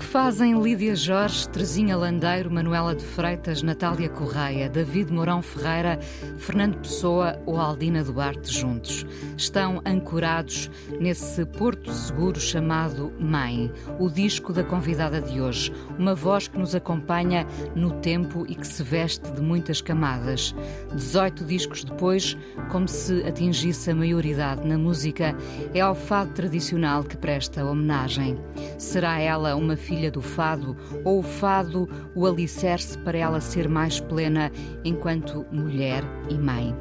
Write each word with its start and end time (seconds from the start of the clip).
Que 0.00 0.06
fazem 0.06 0.58
Lídia 0.58 0.96
Jorge, 0.96 1.46
Terezinha 1.50 1.94
Landeiro, 1.94 2.50
Manuela 2.50 2.94
de 2.94 3.04
Freitas, 3.04 3.62
Natália 3.62 4.08
Correia, 4.08 4.66
David 4.66 5.12
Mourão 5.12 5.42
Ferreira, 5.42 6.00
Fernando 6.38 6.78
Pessoa 6.78 7.38
ou 7.44 7.60
Aldina 7.60 8.02
Duarte 8.02 8.50
juntos? 8.50 9.04
Estão 9.36 9.82
ancorados 9.84 10.70
nesse 10.98 11.44
porto 11.44 11.92
seguro 11.92 12.40
chamado 12.40 13.12
Mãe, 13.20 13.70
o 13.98 14.08
disco 14.08 14.54
da 14.54 14.64
convidada 14.64 15.20
de 15.20 15.38
hoje, 15.38 15.70
uma 15.98 16.14
voz 16.14 16.48
que 16.48 16.58
nos 16.58 16.74
acompanha 16.74 17.46
no 17.74 17.90
tempo 18.00 18.46
e 18.48 18.54
que 18.54 18.66
se 18.66 18.82
veste 18.82 19.30
de 19.30 19.42
muitas 19.42 19.82
camadas. 19.82 20.54
18 20.94 21.44
discos 21.44 21.84
depois, 21.84 22.38
como 22.70 22.88
se 22.88 23.22
atingisse 23.24 23.90
a 23.90 23.94
maioridade 23.94 24.66
na 24.66 24.78
música, 24.78 25.36
é 25.74 25.80
ao 25.80 25.94
fado 25.94 26.32
tradicional 26.32 27.04
que 27.04 27.18
presta 27.18 27.62
homenagem. 27.62 28.40
Será 28.78 29.18
ela 29.18 29.54
uma 29.54 29.76
filha 29.76 29.89
do 30.10 30.22
fado 30.22 30.76
ou 31.04 31.18
o 31.18 31.22
fado 31.22 31.88
o 32.14 32.26
alicerce 32.26 32.96
para 32.98 33.18
ela 33.18 33.40
ser 33.40 33.68
mais 33.68 33.98
plena 33.98 34.52
enquanto 34.84 35.44
mulher 35.50 36.04
e 36.28 36.34
mãe. 36.34 36.74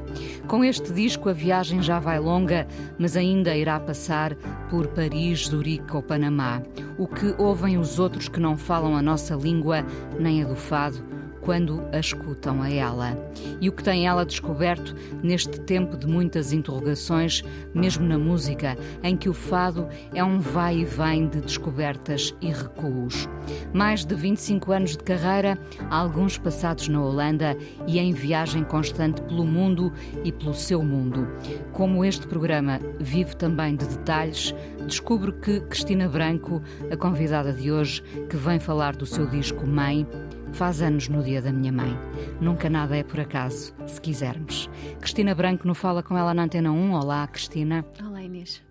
Com 0.47 0.64
este 0.64 0.94
disco 0.94 1.30
a 1.30 1.34
viagem 1.34 1.81
já 1.81 2.00
vai 2.00 2.19
longa, 2.19 2.67
mas 3.00 3.17
ainda 3.17 3.56
irá 3.56 3.80
passar 3.80 4.36
por 4.69 4.88
Paris, 4.88 5.47
Zurique 5.47 5.95
ou 5.95 6.03
Panamá. 6.03 6.61
O 6.97 7.08
que 7.08 7.34
ouvem 7.38 7.78
os 7.78 7.97
outros 7.97 8.28
que 8.28 8.39
não 8.39 8.58
falam 8.58 8.95
a 8.95 9.02
nossa 9.02 9.34
língua 9.36 9.84
nem 10.19 10.44
a 10.44 10.47
do 10.47 10.56
fado 10.56 11.19
quando 11.50 11.83
a 11.92 11.97
escutam 11.97 12.61
a 12.61 12.69
ela. 12.69 13.17
E 13.59 13.69
o 13.69 13.72
que 13.72 13.83
tem 13.83 14.05
ela 14.05 14.23
descoberto 14.23 14.95
neste 15.23 15.59
tempo 15.61 15.97
de 15.97 16.06
muitas 16.06 16.53
interrogações, 16.53 17.44
mesmo 17.73 18.06
na 18.06 18.19
música, 18.19 18.78
em 19.02 19.17
que 19.17 19.28
o 19.28 19.33
fado 19.33 19.88
é 20.14 20.23
um 20.23 20.39
vai 20.39 20.78
e 20.78 20.86
vem 20.86 21.28
de 21.28 21.41
descobertas 21.41 22.36
e 22.39 22.52
recuos. 22.52 23.28
Mais 23.73 24.06
de 24.06 24.14
25 24.14 24.72
anos 24.72 24.91
de 24.91 25.00
carreira, 25.00 25.58
alguns 25.89 26.38
passados 26.38 26.88
na 26.88 27.02
Holanda 27.02 27.58
e 27.88 27.97
em 27.97 28.13
viagem 28.13 28.63
constante 28.63 29.19
pelo 29.23 29.44
mundo 29.44 29.91
e 30.23 30.31
pelo 30.31 30.53
seu 30.53 30.84
mundo. 30.84 31.28
Como 31.72 32.06
este 32.06 32.28
programa 32.28 32.80
vive 33.00 33.36
também 33.36 33.75
de 33.75 33.88
detalhes, 33.88 34.53
descubro 34.86 35.34
que 35.34 35.61
Cristina 35.61 36.08
Branco, 36.08 36.61
a 36.91 36.95
convidada 36.95 37.52
de 37.52 37.72
hoje, 37.72 38.03
que 38.30 38.38
vem 38.38 38.59
falar 38.59 38.95
do 38.95 39.08
seu 39.08 39.25
disco 39.25 39.66
Mãe, 39.66 40.06
Faz 40.53 40.81
anos 40.81 41.08
no 41.08 41.23
dia 41.23 41.42
da 41.42 41.53
minha 41.53 41.72
mãe. 41.72 41.97
Nunca 42.42 42.69
nada 42.69 42.95
é 42.97 43.03
por 43.03 43.19
acaso, 43.19 43.73
se 43.88 44.02
quisermos. 44.02 44.69
Cristina 45.00 45.33
Branco 45.33 45.66
no 45.66 45.73
Fala 45.73 46.03
com 46.03 46.17
ela 46.17 46.33
na 46.33 46.44
Antena 46.44 46.72
1. 46.72 46.94
Olá, 46.94 47.25
Cristina. 47.28 47.86
Olá, 48.03 48.22
Inês. 48.22 48.61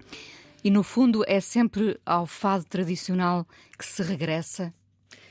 E 0.62 0.70
no 0.70 0.82
fundo 0.82 1.24
é 1.26 1.40
sempre 1.40 1.98
ao 2.04 2.26
fado 2.26 2.64
tradicional 2.64 3.46
que 3.78 3.86
se 3.86 4.02
regressa? 4.02 4.74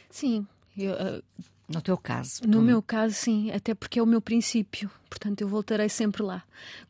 Sim. 0.09 0.48
Eu, 0.76 0.94
uh, 0.94 1.23
no 1.67 1.81
teu 1.81 1.98
caso? 1.98 2.42
No 2.45 2.59
tu... 2.59 2.61
meu 2.61 2.82
caso, 2.82 3.14
sim, 3.14 3.52
até 3.52 3.76
porque 3.76 3.99
é 3.99 4.04
o 4.04 4.05
meu 4.05 4.22
princípio, 4.22 4.89
portanto 5.10 5.42
eu 5.42 5.48
voltarei 5.48 5.89
sempre 5.89 6.23
lá. 6.23 6.43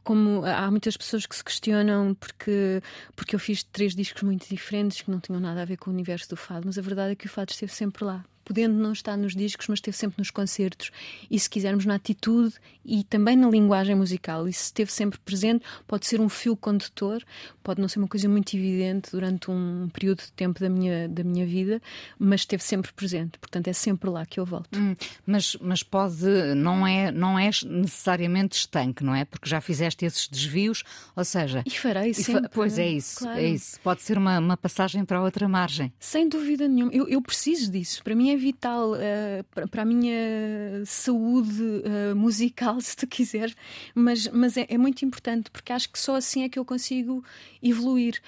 Como 0.04 0.46
há 0.46 0.70
muitas 0.70 0.96
pessoas 0.96 1.26
que 1.26 1.36
se 1.36 1.44
questionam 1.44 2.14
porque, 2.14 2.82
porque 3.16 3.36
eu 3.36 3.40
fiz 3.40 3.64
três 3.64 3.96
discos 3.96 4.22
muito 4.24 4.48
diferentes 4.48 5.02
que 5.02 5.12
não 5.12 5.20
tinham 5.20 5.42
nada 5.42 5.64
a 5.64 5.66
ver 5.66 5.78
com 5.78 5.90
o 5.90 5.94
universo 5.94 6.30
do 6.30 6.38
fado, 6.38 6.68
mas 6.68 6.78
a 6.78 6.82
verdade 6.82 7.14
é 7.14 7.16
que 7.16 7.26
o 7.26 7.30
fado 7.30 7.52
esteve 7.52 7.74
sempre 7.74 8.06
lá 8.06 8.24
podendo 8.48 8.76
não 8.76 8.94
estar 8.94 9.18
nos 9.18 9.36
discos, 9.36 9.68
mas 9.68 9.78
esteve 9.80 9.98
sempre 9.98 10.16
nos 10.20 10.32
concertos 10.32 10.90
e, 11.30 11.38
se 11.38 11.50
quisermos, 11.50 11.86
na 11.86 11.96
atitude 11.96 12.56
e 12.86 13.04
também 13.04 13.36
na 13.36 13.50
linguagem 13.50 13.94
musical. 13.94 14.48
Isso 14.48 14.64
esteve 14.64 14.90
sempre 14.90 15.20
presente, 15.20 15.66
pode 15.86 16.08
ser 16.08 16.22
um 16.22 16.30
fio 16.30 16.56
condutor, 16.56 17.22
pode 17.62 17.82
não 17.82 17.90
ser 17.90 18.00
uma 18.00 18.08
coisa 18.08 18.30
muito 18.30 18.56
evidente 18.56 19.12
durante 19.12 19.52
um 19.52 19.90
período 19.92 20.20
de 20.20 20.32
tempo 20.32 20.62
da 20.62 20.70
minha, 20.70 21.10
da 21.10 21.26
minha 21.26 21.46
vida, 21.46 21.82
mas 22.18 22.42
esteve 22.42 22.64
sempre 22.64 22.94
presente. 22.94 23.38
Portanto, 23.38 23.68
é 23.68 23.74
sempre 23.74 24.10
lá 24.10 24.26
que 24.26 24.40
eu 24.40 24.46
volto. 24.46 24.80
Hum, 24.80 24.96
mas, 25.26 25.58
mas 25.60 25.84
pode, 25.84 26.26
não 26.56 26.88
é, 26.88 27.12
não 27.12 27.38
é 27.38 27.50
necessariamente 27.66 28.60
estanque, 28.60 29.04
não 29.04 29.14
é? 29.14 29.26
Porque 29.26 29.50
já 29.50 29.60
fizeste 29.60 30.06
esses 30.06 30.30
desvios, 30.30 30.84
ou 31.14 31.26
seja. 31.26 31.64
E 31.66 31.72
farei 31.72 32.14
sempre. 32.14 32.44
Fa 32.44 32.50
pois 32.54 32.80
é 32.80 32.88
isso, 32.88 33.20
claro. 33.20 33.40
é 33.40 33.50
isso. 33.50 33.78
Pode 33.82 34.02
ser 34.04 34.18
uma, 34.18 34.40
uma 34.40 34.56
passagem 34.56 35.04
para 35.04 35.22
outra 35.22 35.50
margem. 35.50 35.92
Sem 36.00 36.30
dúvida 36.30 36.66
nenhuma. 36.70 36.94
Eu, 36.94 37.10
eu 37.10 37.22
preciso 37.22 37.70
disso. 37.70 38.02
Para 38.02 38.16
mim 38.16 38.32
é 38.32 38.37
vital 38.38 38.94
uh, 38.94 39.68
para 39.70 39.82
a 39.82 39.86
minha 39.86 40.84
saúde 40.86 41.62
uh, 41.62 42.16
musical, 42.16 42.80
se 42.82 42.96
tu 42.96 43.08
quiseres, 43.08 43.56
mas, 43.94 44.28
mas 44.28 44.58
é, 44.58 44.66
é 44.70 44.78
muito 44.78 45.04
importante 45.04 45.50
porque 45.52 45.74
acho 45.74 45.90
que 45.90 46.00
só 46.00 46.16
assim 46.16 46.44
é 46.44 46.50
que 46.50 46.60
eu 46.60 46.66
consigo 46.66 47.24
evoluir 47.62 48.22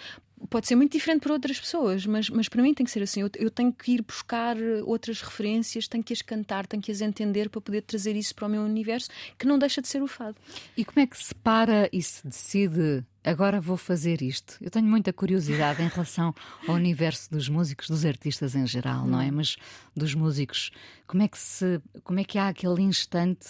pode 0.49 0.67
ser 0.67 0.75
muito 0.75 0.91
diferente 0.91 1.21
para 1.21 1.33
outras 1.33 1.59
pessoas, 1.59 2.05
mas, 2.05 2.29
mas 2.29 2.47
para 2.47 2.61
mim 2.61 2.73
tem 2.73 2.85
que 2.85 2.91
ser 2.91 3.03
assim. 3.03 3.21
Eu, 3.21 3.29
eu, 3.35 3.49
tenho 3.49 3.71
que 3.71 3.93
ir 3.93 4.01
buscar 4.01 4.55
outras 4.85 5.21
referências, 5.21 5.87
tenho 5.87 6.03
que 6.03 6.13
as 6.13 6.21
cantar, 6.21 6.67
tenho 6.67 6.81
que 6.81 6.91
as 6.91 7.01
entender 7.01 7.49
para 7.49 7.61
poder 7.61 7.81
trazer 7.81 8.15
isso 8.15 8.33
para 8.35 8.47
o 8.47 8.49
meu 8.49 8.61
universo, 8.61 9.09
que 9.37 9.45
não 9.45 9.57
deixa 9.57 9.81
de 9.81 9.87
ser 9.87 10.01
o 10.01 10.07
fado. 10.07 10.35
E 10.77 10.85
como 10.85 10.99
é 10.99 11.07
que 11.07 11.17
se 11.17 11.33
para 11.35 11.89
e 11.91 12.01
se 12.01 12.25
decide 12.27 13.03
agora 13.23 13.59
vou 13.59 13.77
fazer 13.77 14.21
isto. 14.21 14.57
Eu 14.61 14.71
tenho 14.71 14.87
muita 14.87 15.11
curiosidade 15.11 15.81
em 15.83 15.87
relação 15.87 16.33
ao 16.67 16.75
universo 16.75 17.29
dos 17.29 17.49
músicos, 17.49 17.87
dos 17.87 18.05
artistas 18.05 18.55
em 18.55 18.65
geral, 18.65 19.05
não 19.05 19.21
é? 19.21 19.27
Hum. 19.27 19.33
Mas 19.35 19.57
dos 19.95 20.15
músicos, 20.15 20.71
como 21.05 21.21
é 21.21 21.27
que 21.27 21.37
se, 21.37 21.81
como 22.03 22.19
é 22.19 22.23
que 22.23 22.37
há 22.37 22.47
aquele 22.47 22.81
instante 22.81 23.47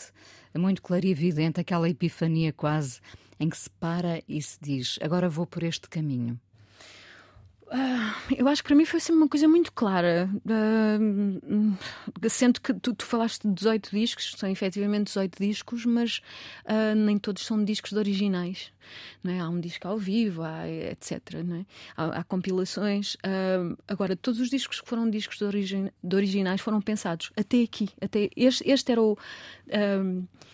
muito 0.58 0.82
claro 0.82 1.06
e 1.06 1.12
evidente, 1.12 1.60
aquela 1.60 1.90
epifania 1.90 2.52
quase, 2.52 3.00
em 3.40 3.50
que 3.50 3.58
se 3.58 3.70
para 3.70 4.22
e 4.28 4.42
se 4.42 4.58
diz: 4.62 5.00
agora 5.02 5.30
vou 5.30 5.46
por 5.46 5.64
este 5.64 5.88
caminho? 5.88 6.40
Uh, 7.72 8.35
eu 8.35 8.47
acho 8.47 8.63
que 8.63 8.68
para 8.68 8.75
mim 8.75 8.85
foi 8.85 9.00
sempre 9.00 9.22
uma 9.22 9.28
coisa 9.28 9.47
muito 9.47 9.72
clara. 9.72 10.30
Uh, 10.46 11.78
sendo 12.28 12.59
que 12.59 12.74
tu, 12.74 12.96
tu, 12.96 13.06
falaste 13.06 13.47
de 13.47 13.53
18 13.53 13.91
discos, 13.91 14.34
são 14.38 14.50
efetivamente 14.50 15.07
18 15.07 15.38
discos, 15.40 15.85
mas 15.85 16.22
uh, 16.66 16.96
nem 16.96 17.18
todos 17.18 17.46
são 17.46 17.63
discos 17.63 17.94
originais. 17.94 18.72
É? 19.26 19.40
Há 19.40 19.50
um 19.50 19.60
disco 19.60 19.88
ao 19.88 19.98
vivo, 19.98 20.44
há, 20.44 20.68
etc. 20.68 21.36
É? 21.36 21.66
há, 21.96 22.20
há 22.20 22.24
compilações. 22.24 23.18
agora, 23.88 24.16
todos 24.16 24.40
os 24.40 24.50
discos 24.50 24.82
que 24.82 24.88
foram 24.88 25.10
discos 25.10 25.38
de, 25.38 25.44
origi 25.44 25.92
de 26.04 26.16
originais 26.16 26.62
foram 26.62 26.82
pensados 26.82 27.32
até 27.38 27.62
aqui. 27.62 27.90
Até 28.02 28.30
este, 28.36 28.70
este 28.70 28.92
era 28.92 29.02
o 29.02 29.18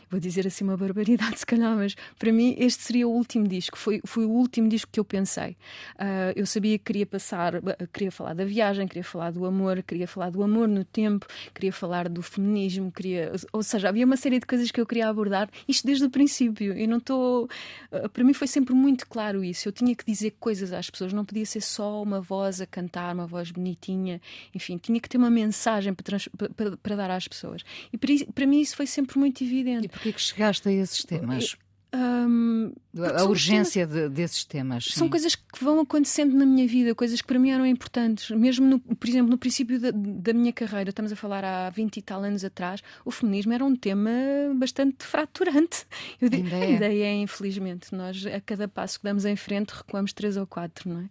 vou 0.09 0.19
dizer 0.19 0.47
assim 0.47 0.63
uma 0.63 0.77
barbaridade, 0.77 1.39
se 1.39 1.45
calhar, 1.45 1.75
mas 1.75 1.95
para 2.17 2.31
mim 2.31 2.55
este 2.57 2.83
seria 2.83 3.07
o 3.07 3.11
último 3.11 3.47
disco. 3.47 3.77
Foi, 3.77 4.01
foi 4.05 4.25
o 4.25 4.29
último 4.29 4.69
disco 4.69 4.89
que 4.91 4.99
eu 4.99 5.05
pensei. 5.05 5.57
Uh, 5.95 6.31
eu 6.35 6.45
sabia 6.45 6.77
que 6.77 6.85
queria 6.85 7.05
passar, 7.05 7.53
queria 7.91 8.11
falar 8.11 8.33
da 8.33 8.45
viagem, 8.45 8.87
queria 8.87 9.03
falar 9.03 9.31
do 9.31 9.45
amor, 9.45 9.83
queria 9.83 10.07
falar 10.07 10.29
do 10.29 10.43
amor 10.43 10.67
no 10.67 10.83
tempo, 10.83 11.25
queria 11.53 11.73
falar 11.73 12.07
do 12.07 12.21
feminismo, 12.21 12.91
queria, 12.91 13.31
ou 13.51 13.63
seja, 13.63 13.89
havia 13.89 14.05
uma 14.05 14.17
série 14.17 14.39
de 14.39 14.45
coisas 14.45 14.71
que 14.71 14.79
eu 14.79 14.85
queria 14.85 15.09
abordar, 15.09 15.49
isto 15.67 15.85
desde 15.85 16.05
o 16.05 16.09
princípio. 16.09 16.73
Eu 16.73 16.87
não 16.87 16.97
estou. 16.97 17.45
Uh, 17.91 18.09
mim 18.25 18.33
foi 18.33 18.47
sempre 18.47 18.73
muito 18.73 19.07
claro 19.07 19.43
isso. 19.43 19.67
Eu 19.67 19.71
tinha 19.71 19.95
que 19.95 20.05
dizer 20.05 20.35
coisas 20.39 20.71
às 20.73 20.89
pessoas, 20.89 21.13
não 21.13 21.25
podia 21.25 21.45
ser 21.45 21.61
só 21.61 22.01
uma 22.01 22.21
voz 22.21 22.61
a 22.61 22.65
cantar, 22.65 23.13
uma 23.13 23.27
voz 23.27 23.51
bonitinha, 23.51 24.21
enfim, 24.53 24.77
tinha 24.77 24.99
que 24.99 25.09
ter 25.09 25.17
uma 25.17 25.29
mensagem 25.29 25.93
para, 25.93 26.17
para, 26.55 26.77
para 26.77 26.95
dar 26.95 27.11
às 27.11 27.27
pessoas. 27.27 27.63
E 27.91 27.97
para, 27.97 28.11
para 28.33 28.45
mim 28.45 28.59
isso 28.59 28.75
foi 28.75 28.87
sempre 28.87 29.17
muito 29.17 29.43
evidente 29.43 29.87
porquê 29.87 30.11
que 30.11 30.21
chegaste 30.21 30.67
a 30.67 30.71
esses 30.71 31.03
temas? 31.03 31.55
Um, 31.95 32.73
a 32.97 33.23
urgência 33.23 33.87
temas, 33.87 34.03
de, 34.03 34.09
desses 34.09 34.45
temas. 34.45 34.85
São 34.85 35.07
sim. 35.07 35.09
coisas 35.09 35.35
que 35.35 35.63
vão 35.63 35.79
acontecendo 35.79 36.35
na 36.35 36.45
minha 36.45 36.67
vida, 36.67 36.95
coisas 36.95 37.21
que 37.21 37.27
para 37.27 37.39
mim 37.39 37.51
eram 37.51 37.65
importantes. 37.65 38.29
Mesmo, 38.31 38.65
no, 38.65 38.79
por 38.79 39.07
exemplo, 39.07 39.29
no 39.29 39.37
princípio 39.37 39.79
da, 39.79 39.91
da, 39.91 40.33
minha 40.33 40.51
carreira, 40.51 40.89
estamos 40.89 41.11
a 41.11 41.15
falar 41.15 41.43
há 41.43 41.69
20 41.69 41.97
e 41.97 42.01
tal 42.01 42.23
anos 42.23 42.43
atrás, 42.43 42.81
o 43.03 43.11
feminismo 43.11 43.53
era 43.53 43.63
um 43.63 43.75
tema 43.75 44.11
bastante 44.55 45.05
fraturante. 45.05 45.85
Eu 46.19 46.29
digo, 46.29 46.47
ainda, 46.47 46.55
é. 46.55 46.63
ainda 46.63 46.85
é, 46.85 47.15
infelizmente. 47.15 47.93
Nós, 47.93 48.25
a 48.25 48.39
cada 48.41 48.67
passo 48.67 48.99
que 48.99 49.05
damos 49.05 49.25
em 49.25 49.35
frente, 49.35 49.71
recuamos 49.71 50.13
três 50.13 50.37
ou 50.37 50.47
quatro, 50.47 50.89
não 50.89 51.01
é? 51.01 51.09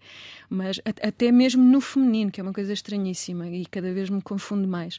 Mas 0.48 0.81
a, 0.84 1.08
até 1.08 1.31
mesmo 1.31 1.62
no 1.62 1.81
feminino, 1.81 2.31
que 2.31 2.40
é 2.40 2.42
uma 2.42 2.52
coisa 2.52 2.72
estranhíssima 2.72 3.48
e 3.48 3.66
cada 3.66 3.92
vez 3.92 4.10
me 4.10 4.22
confundo 4.22 4.66
mais. 4.66 4.96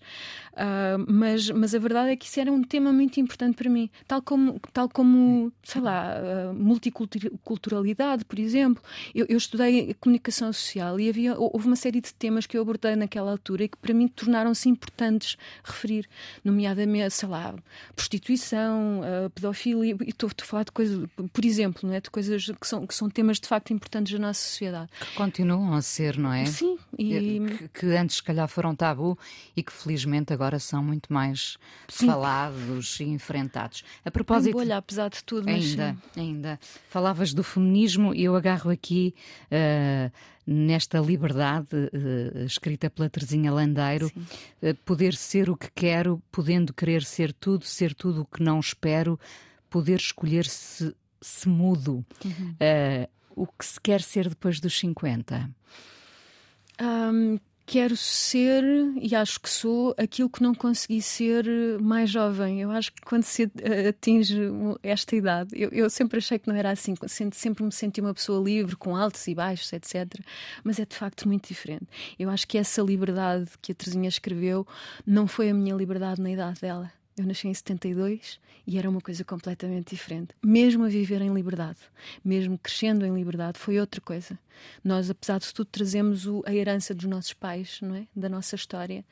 Uh, 0.53 1.03
mas, 1.07 1.49
mas 1.49 1.73
a 1.75 1.79
verdade 1.79 2.11
é 2.11 2.15
que 2.15 2.25
isso 2.25 2.39
era 2.39 2.51
um 2.51 2.63
tema 2.63 2.91
muito 2.93 3.19
importante 3.19 3.55
para 3.55 3.69
mim. 3.69 3.89
Tal 4.07 4.21
como, 4.21 4.59
tal 4.71 4.89
como 4.89 5.51
sei 5.75 5.81
lá, 5.81 6.53
multiculturalidade, 6.53 8.23
por 8.23 8.39
exemplo. 8.39 8.81
Eu, 9.13 9.25
eu, 9.27 9.37
estudei 9.37 9.93
comunicação 9.95 10.51
social 10.53 10.97
e 10.99 11.09
havia, 11.09 11.37
houve 11.37 11.67
uma 11.67 11.75
série 11.75 11.99
de 11.99 12.13
temas 12.13 12.45
que 12.45 12.57
eu 12.57 12.61
abordei 12.61 12.95
naquela 12.95 13.31
altura 13.31 13.65
e 13.65 13.67
que 13.67 13.77
para 13.77 13.93
mim 13.93 14.07
tornaram-se 14.07 14.69
importantes 14.69 15.35
referir, 15.63 16.07
nomeadamente, 16.43 17.13
sei 17.13 17.27
lá, 17.27 17.53
prostituição, 17.93 19.01
pedofilia, 19.33 19.97
e 20.05 20.09
estou, 20.09 20.29
estou 20.29 20.45
a 20.45 20.47
falar 20.47 20.63
de 20.63 20.71
coisas, 20.71 21.09
por 21.33 21.45
exemplo, 21.45 21.87
não 21.87 21.93
é? 21.93 21.99
de 21.99 22.09
coisas 22.09 22.45
que 22.45 22.67
são, 22.67 22.87
que 22.87 22.95
são 22.95 23.09
temas 23.09 23.37
de 23.37 23.47
facto 23.47 23.73
importantes 23.73 24.13
na 24.13 24.27
nossa 24.27 24.41
sociedade. 24.41 24.89
Que 24.97 25.13
continuam 25.15 25.73
a 25.73 25.81
ser, 25.81 26.17
não 26.17 26.31
é? 26.31 26.45
Sim. 26.45 26.77
E... 26.97 27.41
Que, 27.57 27.67
que 27.67 27.85
antes, 27.87 28.17
se 28.17 28.23
calhar, 28.23 28.47
foram 28.47 28.73
tabu 28.73 29.19
e 29.57 29.61
que 29.61 29.73
felizmente 29.73 30.31
agora 30.31 30.57
são 30.57 30.81
muito 30.81 31.11
mais 31.11 31.57
Sim. 31.89 32.07
falados 32.07 32.99
e 33.01 33.03
enfrentados. 33.03 33.83
A 34.05 34.11
propósito. 34.11 34.53
Bolha, 34.53 34.77
apesar 34.77 35.09
de 35.09 35.21
tudo, 35.23 35.45
mas 35.45 35.64
ainda, 35.71 35.97
ainda. 36.15 36.59
Falavas 36.89 37.33
do 37.33 37.43
feminismo 37.43 38.13
e 38.13 38.23
eu 38.23 38.35
agarro 38.35 38.71
aqui. 38.71 39.13
Uh, 39.51 40.11
nesta 40.47 40.99
liberdade 40.99 41.69
uh, 41.73 42.45
escrita 42.45 42.89
pela 42.89 43.09
Terezinha 43.09 43.51
Landeiro, 43.51 44.11
uh, 44.61 44.75
poder 44.85 45.15
ser 45.15 45.49
o 45.49 45.57
que 45.57 45.71
quero, 45.73 46.21
podendo 46.31 46.73
querer 46.73 47.03
ser 47.03 47.33
tudo, 47.33 47.65
ser 47.65 47.95
tudo 47.95 48.21
o 48.21 48.25
que 48.25 48.43
não 48.43 48.59
espero, 48.59 49.19
poder 49.69 49.99
escolher 49.99 50.45
se, 50.45 50.95
se 51.19 51.49
mudo. 51.49 52.05
Uhum. 52.23 52.55
Uh, 52.61 53.09
o 53.35 53.47
que 53.47 53.65
se 53.65 53.81
quer 53.81 54.01
ser 54.01 54.29
depois 54.29 54.59
dos 54.59 54.77
50? 54.79 55.49
Um, 56.81 57.39
quero 57.65 57.97
ser, 57.97 58.63
e 59.01 59.15
acho 59.15 59.39
que 59.39 59.49
sou, 59.49 59.95
aquilo 59.97 60.29
que 60.29 60.43
não 60.43 60.53
consegui 60.53 61.01
ser 61.01 61.45
mais 61.81 62.09
jovem. 62.09 62.61
Eu 62.61 62.71
acho 62.71 62.93
que 62.93 63.01
quando 63.01 63.23
se 63.23 63.51
atinge 63.89 64.37
esta 64.83 65.15
idade, 65.15 65.49
eu, 65.53 65.69
eu 65.69 65.89
sempre 65.89 66.19
achei 66.19 66.37
que 66.37 66.47
não 66.47 66.55
era 66.55 66.71
assim, 66.71 66.93
sempre 67.31 67.63
me 67.63 67.71
senti 67.71 68.01
uma 68.01 68.13
pessoa 68.13 68.43
livre, 68.43 68.75
com 68.75 68.95
altos 68.95 69.27
e 69.27 69.33
baixos, 69.33 69.73
etc. 69.73 70.19
Mas 70.63 70.79
é 70.79 70.85
de 70.85 70.95
facto 70.95 71.27
muito 71.27 71.47
diferente. 71.47 71.87
Eu 72.19 72.29
acho 72.29 72.47
que 72.47 72.57
essa 72.57 72.81
liberdade 72.81 73.49
que 73.61 73.71
a 73.71 73.75
Terezinha 73.75 74.09
escreveu 74.09 74.67
não 75.05 75.27
foi 75.27 75.49
a 75.49 75.53
minha 75.53 75.75
liberdade 75.75 76.21
na 76.21 76.29
idade 76.29 76.61
dela. 76.61 76.91
Eu 77.17 77.25
nasci 77.25 77.47
em 77.47 77.53
72 77.53 78.39
e 78.67 78.77
era 78.77 78.89
uma 78.89 78.99
coisa 78.99 79.23
completamente 79.23 79.95
diferente. 79.95 80.35
Mesmo 80.43 80.83
a 80.83 80.89
viver 80.89 81.21
em 81.21 81.33
liberdade, 81.33 81.79
mesmo 82.23 82.57
crescendo 82.57 83.05
em 83.05 83.13
liberdade, 83.13 83.57
foi 83.57 83.79
outra 83.79 84.01
coisa. 84.01 84.37
Nós, 84.83 85.09
apesar 85.09 85.39
de 85.39 85.53
tudo, 85.53 85.67
trazemos 85.67 86.25
o, 86.25 86.43
a 86.45 86.53
herança 86.53 86.93
dos 86.93 87.05
nossos 87.05 87.33
pais, 87.33 87.79
não 87.81 87.95
é? 87.95 88.07
Da 88.15 88.27
nossa 88.27 88.55
história. 88.55 89.05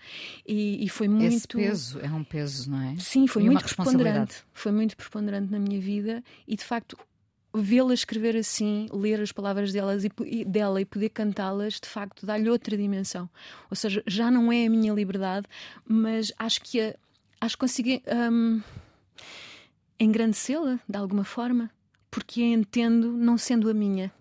E, 0.45 0.83
e 0.83 0.89
foi 0.89 1.07
muito. 1.07 1.33
Esse 1.33 1.47
peso 1.47 1.99
é 1.99 2.09
um 2.09 2.23
peso, 2.23 2.69
não 2.69 2.81
é? 2.81 2.95
Sim, 2.97 3.27
foi 3.27 3.43
e 3.43 3.45
muito 3.45 3.63
preponderante. 3.63 4.43
Foi 4.53 4.71
muito 4.71 4.97
preponderante 4.97 5.51
na 5.51 5.59
minha 5.59 5.79
vida 5.79 6.23
e, 6.47 6.55
de 6.55 6.63
facto, 6.63 6.97
vê-la 7.53 7.93
escrever 7.93 8.35
assim, 8.35 8.87
ler 8.91 9.21
as 9.21 9.31
palavras 9.31 9.71
delas 9.71 10.03
e, 10.03 10.11
e 10.25 10.43
dela 10.43 10.81
e 10.81 10.85
poder 10.85 11.09
cantá-las, 11.09 11.79
de 11.79 11.87
facto, 11.87 12.25
dá-lhe 12.25 12.49
outra 12.49 12.75
dimensão. 12.75 13.29
Ou 13.69 13.75
seja, 13.75 14.03
já 14.07 14.31
não 14.31 14.51
é 14.51 14.65
a 14.65 14.69
minha 14.69 14.91
liberdade, 14.91 15.45
mas 15.87 16.33
acho 16.39 16.61
que 16.61 16.81
a 16.81 16.95
acho 17.43 17.55
que 17.55 17.59
consegui 17.59 18.03
um, 18.07 18.61
engrandecê-la 19.99 20.79
de 20.87 20.97
alguma 20.97 21.23
forma, 21.23 21.69
porque 22.09 22.41
a 22.41 22.47
entendo 22.47 23.11
não 23.11 23.37
sendo 23.37 23.69
a 23.69 23.73
minha. 23.73 24.11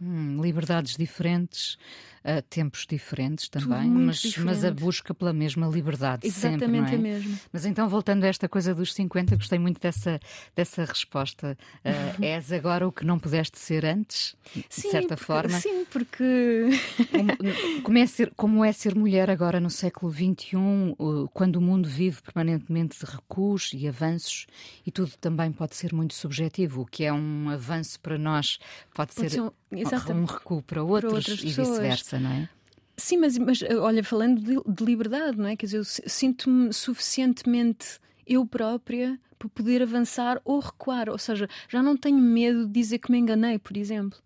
Hum, 0.00 0.40
liberdades 0.42 0.96
diferentes, 0.96 1.78
uh, 2.26 2.42
tempos 2.50 2.86
diferentes 2.88 3.48
também, 3.48 3.88
mas, 3.88 4.20
diferente. 4.20 4.46
mas 4.46 4.64
a 4.64 4.70
busca 4.72 5.14
pela 5.14 5.32
mesma 5.32 5.66
liberdade. 5.68 6.26
Exatamente 6.26 6.90
sempre, 6.90 6.92
é? 6.92 6.94
a 6.94 6.98
mesma. 6.98 7.38
Mas 7.52 7.64
então, 7.64 7.88
voltando 7.88 8.24
a 8.24 8.26
esta 8.26 8.48
coisa 8.48 8.74
dos 8.74 8.92
50, 8.92 9.36
gostei 9.36 9.58
muito 9.58 9.80
dessa, 9.80 10.18
dessa 10.54 10.84
resposta. 10.84 11.56
Uh, 11.84 12.24
és 12.24 12.52
agora 12.52 12.86
o 12.86 12.92
que 12.92 13.04
não 13.04 13.18
pudeste 13.18 13.58
ser 13.58 13.84
antes, 13.84 14.36
de 14.54 14.64
sim, 14.68 14.90
certa 14.90 15.16
porque, 15.16 15.24
forma? 15.24 15.60
Sim, 15.60 15.84
porque. 15.90 16.70
como, 17.12 17.82
como, 17.82 17.98
é 17.98 18.06
ser, 18.06 18.32
como 18.36 18.64
é 18.64 18.72
ser 18.72 18.94
mulher 18.94 19.30
agora 19.30 19.60
no 19.60 19.70
século 19.70 20.12
XXI, 20.12 20.56
uh, 20.98 21.28
quando 21.32 21.56
o 21.56 21.60
mundo 21.60 21.88
vive 21.88 22.20
permanentemente 22.22 22.98
de 22.98 23.06
recuos 23.06 23.70
e 23.72 23.86
avanços 23.86 24.46
e 24.84 24.90
tudo 24.90 25.12
também 25.20 25.52
pode 25.52 25.76
ser 25.76 25.92
muito 25.94 26.14
subjetivo. 26.14 26.82
O 26.82 26.86
que 26.86 27.04
é 27.04 27.12
um 27.12 27.48
avanço 27.50 28.00
para 28.00 28.18
nós 28.18 28.58
pode, 28.94 29.14
pode 29.14 29.30
ser, 29.30 29.30
ser 29.30 29.40
um, 29.42 30.22
um, 30.22 30.24
recuo 30.24 30.62
para 30.62 30.82
outros 30.82 31.24
para 31.24 31.34
e 31.34 31.52
vice-versa 31.52 32.15
não 32.18 32.30
é? 32.32 32.48
Sim, 32.96 33.18
mas, 33.18 33.36
mas 33.36 33.62
olha, 33.62 34.02
falando 34.02 34.40
de, 34.40 34.56
de 34.66 34.84
liberdade, 34.84 35.36
não 35.36 35.48
é? 35.48 35.56
Quer 35.56 35.66
dizer, 35.66 35.78
eu 35.78 35.84
sinto-me 35.84 36.72
suficientemente 36.72 37.98
eu 38.26 38.44
própria 38.46 39.18
para 39.38 39.48
poder 39.50 39.82
avançar 39.82 40.40
ou 40.44 40.58
recuar. 40.58 41.08
Ou 41.08 41.18
seja, 41.18 41.48
já 41.68 41.82
não 41.82 41.96
tenho 41.96 42.18
medo 42.18 42.66
de 42.66 42.72
dizer 42.72 42.98
que 42.98 43.12
me 43.12 43.18
enganei, 43.18 43.58
por 43.58 43.76
exemplo. 43.76 44.18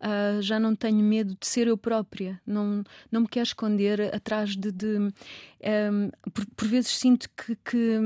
Uh, 0.00 0.40
já 0.40 0.60
não 0.60 0.74
tenho 0.74 1.02
medo 1.02 1.36
de 1.38 1.46
ser 1.46 1.66
eu 1.66 1.76
própria. 1.76 2.40
Não, 2.46 2.84
não 3.10 3.22
me 3.22 3.28
quero 3.28 3.46
esconder 3.46 4.14
atrás 4.14 4.56
de. 4.56 4.70
de 4.70 4.98
um, 4.98 6.10
por, 6.32 6.46
por, 6.46 6.68
vezes 6.68 6.96
sinto 6.96 7.28
que, 7.36 7.56
que, 7.56 7.98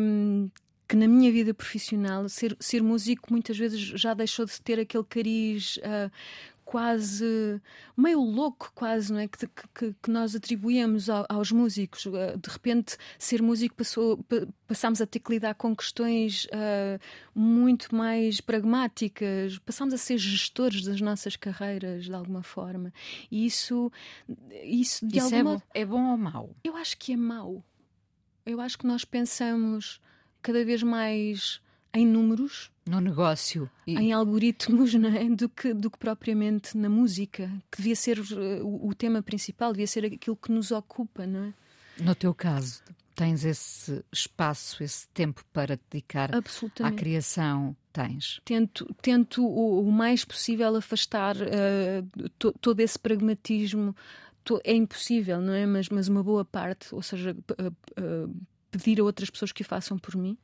que 0.88 0.96
na 0.96 1.06
minha 1.06 1.30
vida 1.30 1.52
profissional 1.52 2.28
ser, 2.28 2.56
ser 2.58 2.82
músico 2.82 3.30
muitas 3.30 3.58
vezes 3.58 3.78
já 3.78 4.14
deixou 4.14 4.46
de 4.46 4.60
ter 4.60 4.80
aquele 4.80 5.04
cariz 5.04 5.76
uh, 5.78 6.10
quase 6.70 7.60
meio 7.96 8.20
louco, 8.20 8.70
quase, 8.76 9.12
não 9.12 9.18
é? 9.18 9.26
Que, 9.26 9.44
que, 9.74 9.92
que 10.00 10.08
nós 10.08 10.36
atribuímos 10.36 11.08
aos 11.10 11.50
músicos. 11.50 12.06
Eh, 12.06 12.36
de 12.36 12.48
repente, 12.48 12.96
ser 13.18 13.42
músico 13.42 13.74
passou, 13.74 14.24
passámos 14.68 15.00
a 15.00 15.06
ter 15.06 15.18
que 15.18 15.32
lidar 15.32 15.56
com 15.56 15.74
questões 15.74 16.44
uh, 16.44 17.00
muito 17.34 17.92
mais 17.92 18.40
pragmáticas, 18.40 19.58
passámos 19.58 19.92
a 19.94 19.98
ser 19.98 20.16
gestores 20.16 20.84
das 20.84 21.00
nossas 21.00 21.34
carreiras 21.34 22.04
de 22.04 22.14
alguma 22.14 22.44
forma. 22.44 22.92
E 23.32 23.44
isso, 23.44 23.90
isso 24.62 25.04
de 25.04 25.18
isso 25.18 25.34
alguma 25.34 25.60
é, 25.74 25.80
é 25.80 25.84
bom 25.84 26.12
ou 26.12 26.16
mau? 26.16 26.54
Eu 26.62 26.76
acho 26.76 26.96
que 26.98 27.14
é 27.14 27.16
mau. 27.16 27.64
Eu 28.46 28.60
acho 28.60 28.78
que 28.78 28.86
nós 28.86 29.04
pensamos 29.04 30.00
cada 30.40 30.64
vez 30.64 30.84
mais 30.84 31.60
em 31.92 32.06
números. 32.06 32.70
No 32.86 33.00
negócio. 33.00 33.70
E... 33.86 33.96
Em 33.96 34.12
algoritmos, 34.12 34.94
é? 34.94 35.28
do, 35.28 35.48
que, 35.48 35.74
do 35.74 35.90
que 35.90 35.98
propriamente 35.98 36.76
na 36.76 36.88
música, 36.88 37.50
que 37.70 37.78
devia 37.78 37.96
ser 37.96 38.18
uh, 38.18 38.64
o, 38.64 38.88
o, 38.88 38.94
tema 38.94 39.22
principal, 39.22 39.72
devia 39.72 39.86
ser 39.86 40.04
aquilo 40.04 40.36
que 40.36 40.52
nos 40.52 40.70
ocupa, 40.70 41.26
não 41.26 41.44
é? 41.44 41.54
No 42.02 42.14
teu 42.14 42.34
caso, 42.34 42.82
tens 43.14 43.44
esse 43.44 44.02
espaço, 44.10 44.82
esse 44.82 45.06
tempo 45.08 45.44
para 45.52 45.78
dedicar 45.90 46.30
à 46.82 46.92
criação? 46.92 47.76
Tens? 47.92 48.40
Tento, 48.44 48.86
tento 49.02 49.44
o, 49.44 49.86
o 49.86 49.92
mais 49.92 50.24
possível 50.24 50.74
afastar 50.76 51.36
uh, 51.36 52.28
to, 52.38 52.52
todo 52.60 52.80
esse 52.80 52.98
pragmatismo. 52.98 53.94
é 54.64 54.72
impossível, 54.72 55.40
não 55.40 55.52
é? 55.52 55.66
Mas, 55.66 55.88
mas 55.88 56.08
uma 56.08 56.22
boa 56.22 56.44
parte, 56.44 56.94
ou 56.94 57.02
seja, 57.02 57.36
uh, 57.36 58.34
pedir 58.70 59.00
a 59.00 59.04
outras 59.04 59.28
pessoas 59.30 59.52
que 59.52 59.62
o 59.62 59.64
façam 59.64 59.98
por 59.98 60.16
mim, 60.16 60.38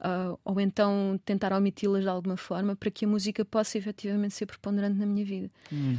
uh, 0.00 0.38
ou 0.44 0.60
então 0.60 1.18
tentar 1.24 1.52
omiti-las 1.52 2.02
de 2.02 2.08
alguma 2.08 2.36
forma 2.36 2.74
para 2.74 2.90
que 2.90 3.04
a 3.04 3.08
música 3.08 3.44
possa 3.44 3.78
efetivamente 3.78 4.34
ser 4.34 4.46
preponderante 4.46 4.98
na 4.98 5.06
minha 5.06 5.24
vida. 5.24 5.50
Hum. 5.72 5.96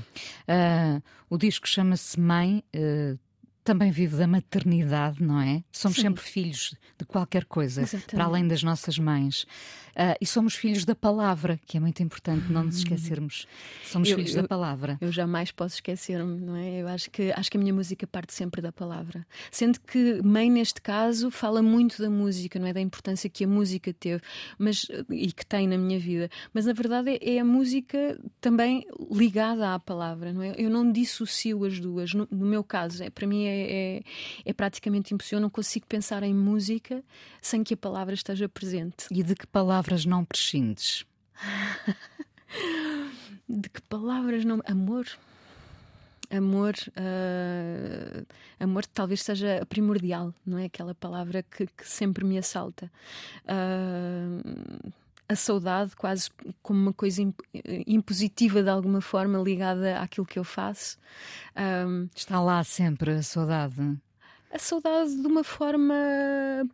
Uh, 0.47 1.01
o 1.29 1.37
disco 1.37 1.67
chama-se 1.67 2.19
Mãe. 2.19 2.63
Uh, 2.75 3.17
também 3.63 3.91
vive 3.91 4.17
da 4.17 4.27
maternidade, 4.27 5.23
não 5.23 5.39
é? 5.39 5.63
Somos 5.71 5.97
Sim. 5.97 6.03
sempre 6.03 6.23
filhos 6.23 6.75
de 6.97 7.05
qualquer 7.05 7.45
coisa, 7.45 7.81
Exatamente. 7.81 8.15
para 8.15 8.23
além 8.23 8.47
das 8.47 8.63
nossas 8.63 8.97
mães. 8.97 9.45
Uh, 9.89 10.15
e 10.21 10.25
somos 10.25 10.55
filhos 10.55 10.85
da 10.85 10.95
palavra, 10.95 11.59
que 11.65 11.75
é 11.75 11.79
muito 11.79 12.01
importante 12.01 12.51
não 12.51 12.63
nos 12.63 12.75
hum. 12.75 12.79
esquecermos. 12.79 13.47
Somos 13.83 14.09
eu, 14.09 14.15
filhos 14.15 14.33
eu, 14.33 14.43
da 14.43 14.47
palavra. 14.47 14.97
Eu 15.01 15.11
jamais 15.11 15.51
posso 15.51 15.75
esquecer-me, 15.75 16.39
não 16.39 16.55
é? 16.55 16.81
Eu 16.81 16.87
acho 16.87 17.11
que, 17.11 17.33
acho 17.35 17.51
que 17.51 17.57
a 17.57 17.59
minha 17.59 17.73
música 17.73 18.07
parte 18.07 18.33
sempre 18.33 18.61
da 18.61 18.71
palavra. 18.71 19.27
Sendo 19.51 19.79
que 19.81 20.21
mãe, 20.23 20.49
neste 20.49 20.81
caso, 20.81 21.29
fala 21.29 21.61
muito 21.61 22.01
da 22.01 22.09
música, 22.09 22.57
não 22.57 22.67
é? 22.67 22.73
Da 22.73 22.79
importância 22.79 23.29
que 23.29 23.43
a 23.43 23.47
música 23.47 23.93
teve 23.93 24.21
mas, 24.57 24.87
e 25.09 25.31
que 25.31 25.45
tem 25.45 25.67
na 25.67 25.77
minha 25.77 25.99
vida. 25.99 26.29
Mas 26.53 26.65
na 26.65 26.73
verdade 26.73 27.19
é, 27.21 27.35
é 27.35 27.39
a 27.39 27.45
música 27.45 28.17
também 28.39 28.85
ligada 29.11 29.73
à 29.73 29.79
palavra, 29.79 30.31
não 30.31 30.41
é? 30.41 30.53
Eu 30.57 30.69
não 30.69 30.89
dissocio 30.89 31.65
as 31.65 31.79
duas. 31.79 32.13
No, 32.13 32.27
no 32.31 32.45
meu 32.45 32.63
caso, 32.63 33.03
é, 33.03 33.09
para 33.09 33.27
mim 33.27 33.45
é, 33.45 33.48
é, 33.49 34.01
é 34.45 34.53
praticamente 34.53 35.13
impossível. 35.13 35.37
Eu 35.37 35.43
não 35.43 35.49
consigo 35.49 35.85
pensar 35.87 36.23
em 36.23 36.33
música 36.33 37.03
sem 37.41 37.63
que 37.63 37.73
a 37.73 37.77
palavra 37.77 38.13
esteja 38.13 38.47
presente. 38.47 39.07
E 39.11 39.23
de 39.23 39.35
que 39.35 39.47
palavra? 39.47 39.79
palavras 39.79 40.05
não 40.05 40.25
prescindes? 40.25 41.05
De 43.47 43.69
que 43.69 43.81
palavras 43.81 44.45
não. 44.45 44.61
Amor. 44.65 45.07
Amor, 46.31 46.75
uh, 46.89 48.23
amor 48.59 48.85
talvez 48.85 49.23
seja 49.23 49.65
primordial, 49.67 50.31
não 50.45 50.59
é? 50.59 50.65
Aquela 50.65 50.93
palavra 50.93 51.41
que, 51.41 51.65
que 51.65 51.89
sempre 51.89 52.23
me 52.23 52.37
assalta. 52.37 52.91
Uh, 53.45 54.91
a 55.29 55.35
saudade, 55.35 55.95
quase 55.95 56.31
como 56.63 56.81
uma 56.81 56.93
coisa 56.93 57.21
impositiva 57.85 58.63
de 58.63 58.69
alguma 58.69 58.99
forma 58.99 59.37
ligada 59.37 59.99
àquilo 59.99 60.25
que 60.25 60.39
eu 60.39 60.43
faço. 60.43 60.97
Um, 61.55 62.09
Está 62.15 62.41
lá 62.41 62.63
sempre 62.63 63.11
a 63.11 63.21
saudade. 63.21 63.95
A 64.51 64.57
saudade 64.57 65.15
de 65.15 65.27
uma 65.27 65.43
forma 65.43 65.93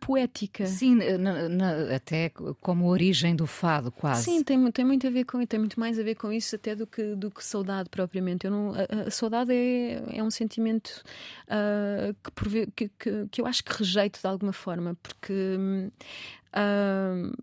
poética. 0.00 0.64
Sim, 0.64 0.94
na, 1.18 1.46
na, 1.50 1.94
até 1.94 2.30
como 2.62 2.86
origem 2.86 3.36
do 3.36 3.46
fado, 3.46 3.92
quase. 3.92 4.24
Sim, 4.24 4.42
tem, 4.42 4.70
tem 4.70 4.84
muito 4.86 5.06
a 5.06 5.10
ver 5.10 5.24
com 5.24 5.44
tem 5.44 5.60
muito 5.60 5.78
mais 5.78 5.98
a 5.98 6.02
ver 6.02 6.14
com 6.14 6.32
isso 6.32 6.56
até 6.56 6.74
do 6.74 6.86
que, 6.86 7.14
do 7.14 7.30
que 7.30 7.44
saudade 7.44 7.90
propriamente. 7.90 8.46
Eu 8.46 8.50
não, 8.50 8.72
a, 8.72 9.08
a 9.08 9.10
saudade 9.10 9.52
é, 9.52 10.02
é 10.16 10.22
um 10.22 10.30
sentimento 10.30 11.04
uh, 11.48 12.16
que, 12.34 12.66
que, 12.68 12.88
que, 12.98 13.26
que, 13.30 13.40
eu 13.42 13.46
acho 13.46 13.62
que 13.62 13.76
rejeito 13.76 14.18
de 14.18 14.26
alguma 14.26 14.54
forma, 14.54 14.96
porque. 15.02 15.58
Uh, 16.56 17.36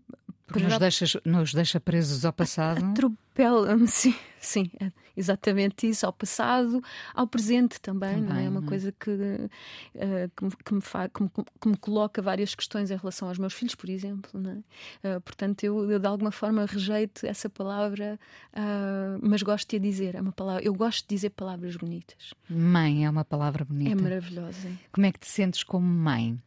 porque 0.46 0.62
nos, 0.62 0.78
deixa, 0.78 1.22
nos 1.24 1.54
deixa 1.54 1.80
presos 1.80 2.24
ao 2.24 2.32
passado. 2.32 2.84
Atropela-me, 2.84 3.86
sim, 3.88 4.14
sim, 4.40 4.70
é 4.80 4.90
exatamente 5.16 5.88
isso, 5.88 6.04
ao 6.06 6.12
passado, 6.12 6.82
ao 7.14 7.26
presente 7.26 7.80
também, 7.80 8.14
também 8.14 8.28
não 8.28 8.36
é? 8.36 8.44
é 8.44 8.48
uma 8.48 8.60
não. 8.60 8.68
coisa 8.68 8.92
que, 8.92 9.10
uh, 9.10 10.30
que, 10.36 10.44
me, 10.44 10.50
que, 10.64 10.74
me 10.74 10.80
fa, 10.80 11.08
que, 11.08 11.22
me, 11.22 11.30
que, 11.60 11.68
me, 11.68 11.76
coloca 11.76 12.20
várias 12.20 12.54
questões 12.54 12.90
em 12.90 12.96
relação 12.96 13.28
aos 13.28 13.38
meus 13.38 13.52
filhos, 13.52 13.74
por 13.74 13.88
exemplo, 13.88 14.30
é? 14.48 15.16
Uh, 15.16 15.20
portanto, 15.20 15.64
eu, 15.64 15.90
eu, 15.90 15.98
de 15.98 16.06
alguma 16.06 16.30
forma 16.30 16.66
rejeito 16.66 17.26
essa 17.26 17.48
palavra, 17.48 18.18
uh, 18.52 19.18
mas 19.22 19.42
gosto 19.42 19.70
de 19.70 19.76
a 19.76 19.78
dizer. 19.78 20.14
É 20.14 20.20
uma 20.20 20.32
palavra, 20.32 20.64
eu 20.64 20.74
gosto 20.74 21.02
de 21.08 21.14
dizer 21.14 21.30
palavras 21.30 21.76
bonitas. 21.76 22.34
Mãe 22.48 23.04
é 23.04 23.10
uma 23.10 23.24
palavra 23.24 23.64
bonita. 23.64 23.92
É 23.92 23.94
maravilhosa. 23.94 24.70
Como 24.92 25.06
é 25.06 25.12
que 25.12 25.20
te 25.20 25.28
sentes 25.28 25.62
como 25.62 25.86
mãe? 25.86 26.38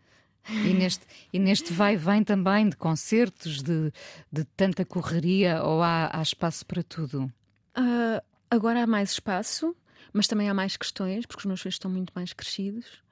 E 0.50 0.74
neste, 0.74 1.06
e 1.32 1.40
neste 1.40 1.74
vai 1.74 1.96
e 1.96 1.98
vem 1.98 2.24
também 2.24 2.70
de 2.70 2.76
concertos, 2.76 3.62
de, 3.62 3.92
de 4.32 4.44
tanta 4.56 4.86
correria, 4.86 5.62
ou 5.64 5.82
há, 5.82 6.10
há 6.12 6.22
espaço 6.22 6.66
para 6.66 6.82
tudo? 6.84 7.32
Uh, 7.78 8.22
agora 8.50 8.84
há 8.84 8.88
mais 8.88 9.12
espaço, 9.12 9.76
mas 10.14 10.28
também 10.28 10.50
há 10.50 10.54
mais 10.54 10.78
questões, 10.78 11.26
porque 11.26 11.40
os 11.42 11.46
meus 11.46 11.62
filhos 11.62 11.76
estão 11.76 11.92
muito 11.92 12.12
mais 12.16 12.34
crescidos. 12.34 13.06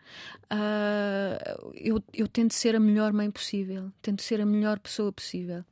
Uh, 0.52 1.72
eu, 1.74 2.04
eu, 2.14 2.28
tento 2.28 2.54
ser 2.54 2.76
a 2.76 2.80
melhor 2.80 3.12
mãe 3.12 3.30
possível, 3.30 3.92
tento 4.02 4.22
ser 4.22 4.40
a 4.40 4.46
melhor 4.46 4.80
pessoa 4.80 5.12
possível. 5.12 5.66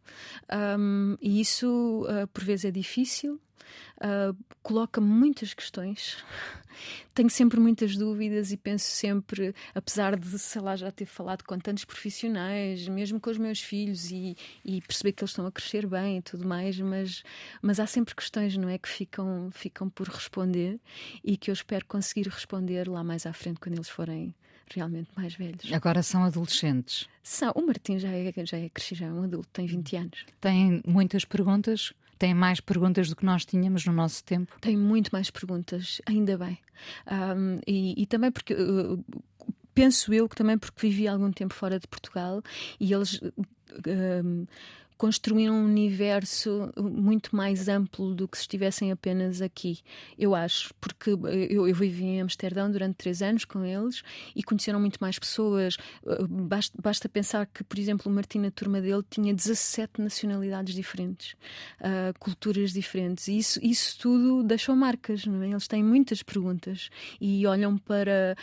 Um, 0.77 1.15
e 1.21 1.39
isso, 1.39 2.05
uh, 2.05 2.27
por 2.27 2.43
vezes, 2.43 2.65
é 2.65 2.71
difícil, 2.71 3.39
uh, 3.97 4.35
coloca 4.61 4.99
muitas 4.99 5.53
questões. 5.53 6.17
Tenho 7.13 7.29
sempre 7.29 7.59
muitas 7.59 7.95
dúvidas 7.95 8.51
e 8.51 8.57
penso 8.57 8.85
sempre, 8.85 9.53
apesar 9.75 10.17
de, 10.17 10.39
sei 10.39 10.61
lá, 10.61 10.75
já 10.75 10.91
ter 10.91 11.05
falado 11.05 11.43
com 11.43 11.57
tantos 11.59 11.85
profissionais, 11.85 12.87
mesmo 12.87 13.19
com 13.19 13.29
os 13.29 13.37
meus 13.37 13.59
filhos 13.59 14.09
e, 14.09 14.35
e 14.65 14.81
perceber 14.81 15.11
que 15.11 15.23
eles 15.23 15.29
estão 15.29 15.45
a 15.45 15.51
crescer 15.51 15.85
bem 15.85 16.17
e 16.17 16.21
tudo 16.21 16.47
mais, 16.47 16.79
mas, 16.79 17.23
mas 17.61 17.79
há 17.79 17.85
sempre 17.85 18.15
questões, 18.15 18.57
não 18.57 18.67
é? 18.67 18.79
Que 18.79 18.89
ficam, 18.89 19.49
ficam 19.51 19.87
por 19.89 20.07
responder 20.07 20.79
e 21.23 21.37
que 21.37 21.51
eu 21.51 21.53
espero 21.53 21.85
conseguir 21.85 22.27
responder 22.27 22.87
lá 22.87 23.03
mais 23.03 23.27
à 23.27 23.33
frente 23.33 23.59
quando 23.59 23.75
eles 23.75 23.89
forem 23.89 24.33
realmente 24.73 25.09
mais 25.15 25.35
velhos. 25.35 25.71
Agora 25.71 26.01
são 26.01 26.23
adolescentes. 26.23 27.07
São. 27.21 27.51
O 27.55 27.65
Martim 27.65 27.99
já 27.99 28.09
é, 28.09 28.33
já 28.45 28.57
é 28.57 28.69
crescido, 28.69 28.99
já 28.99 29.05
é 29.07 29.11
um 29.11 29.23
adulto, 29.23 29.49
tem 29.53 29.65
20 29.65 29.95
anos. 29.95 30.25
Tem 30.41 30.81
muitas 30.85 31.25
perguntas? 31.25 31.93
Tem 32.23 32.33
mais 32.33 32.61
perguntas 32.61 33.09
do 33.09 33.17
que 33.17 33.25
nós 33.25 33.43
tínhamos 33.43 33.85
no 33.85 33.91
nosso 33.91 34.23
tempo? 34.23 34.57
Tem 34.61 34.77
muito 34.77 35.09
mais 35.11 35.29
perguntas, 35.29 35.99
ainda 36.05 36.37
bem. 36.37 36.57
Um, 37.05 37.59
e, 37.67 38.01
e, 38.01 38.05
também 38.05 38.31
porque. 38.31 38.53
Uh, 38.53 39.03
penso 39.75 40.13
eu 40.13 40.29
que 40.29 40.35
também 40.37 40.57
porque 40.57 40.87
vivi 40.87 41.05
algum 41.05 41.29
tempo 41.33 41.53
fora 41.53 41.77
de 41.77 41.85
Portugal 41.85 42.41
e 42.79 42.93
eles. 42.93 43.15
Uh, 43.15 44.47
construíram 45.03 45.55
um 45.55 45.65
universo 45.65 46.71
muito 46.77 47.35
mais 47.35 47.67
amplo 47.67 48.15
do 48.15 48.25
que 48.25 48.37
se 48.37 48.43
estivessem 48.43 48.89
apenas 48.89 49.41
aqui, 49.41 49.79
eu 50.17 50.33
acho, 50.33 50.73
porque 50.79 51.09
eu, 51.09 51.67
eu 51.67 51.75
vivi 51.75 52.05
em 52.05 52.21
Amsterdão 52.21 52.71
durante 52.71 52.95
três 52.95 53.21
anos 53.21 53.43
com 53.43 53.65
eles 53.65 54.01
e 54.33 54.41
conheceram 54.41 54.79
muito 54.79 54.99
mais 55.01 55.19
pessoas. 55.19 55.75
Basta, 56.29 56.81
basta 56.81 57.09
pensar 57.09 57.45
que, 57.47 57.65
por 57.65 57.77
exemplo, 57.77 58.09
o 58.09 58.15
Martim, 58.15 58.39
na 58.39 58.49
turma 58.49 58.79
dele, 58.79 59.03
tinha 59.09 59.33
17 59.33 60.01
nacionalidades 60.01 60.73
diferentes, 60.73 61.33
uh, 61.81 62.17
culturas 62.17 62.71
diferentes, 62.71 63.27
e 63.27 63.37
isso, 63.37 63.59
isso 63.61 63.99
tudo 63.99 64.41
deixou 64.41 64.73
marcas, 64.73 65.27
é? 65.27 65.49
Eles 65.49 65.67
têm 65.67 65.83
muitas 65.83 66.23
perguntas 66.23 66.89
e 67.19 67.45
olham 67.45 67.77
para 67.77 68.37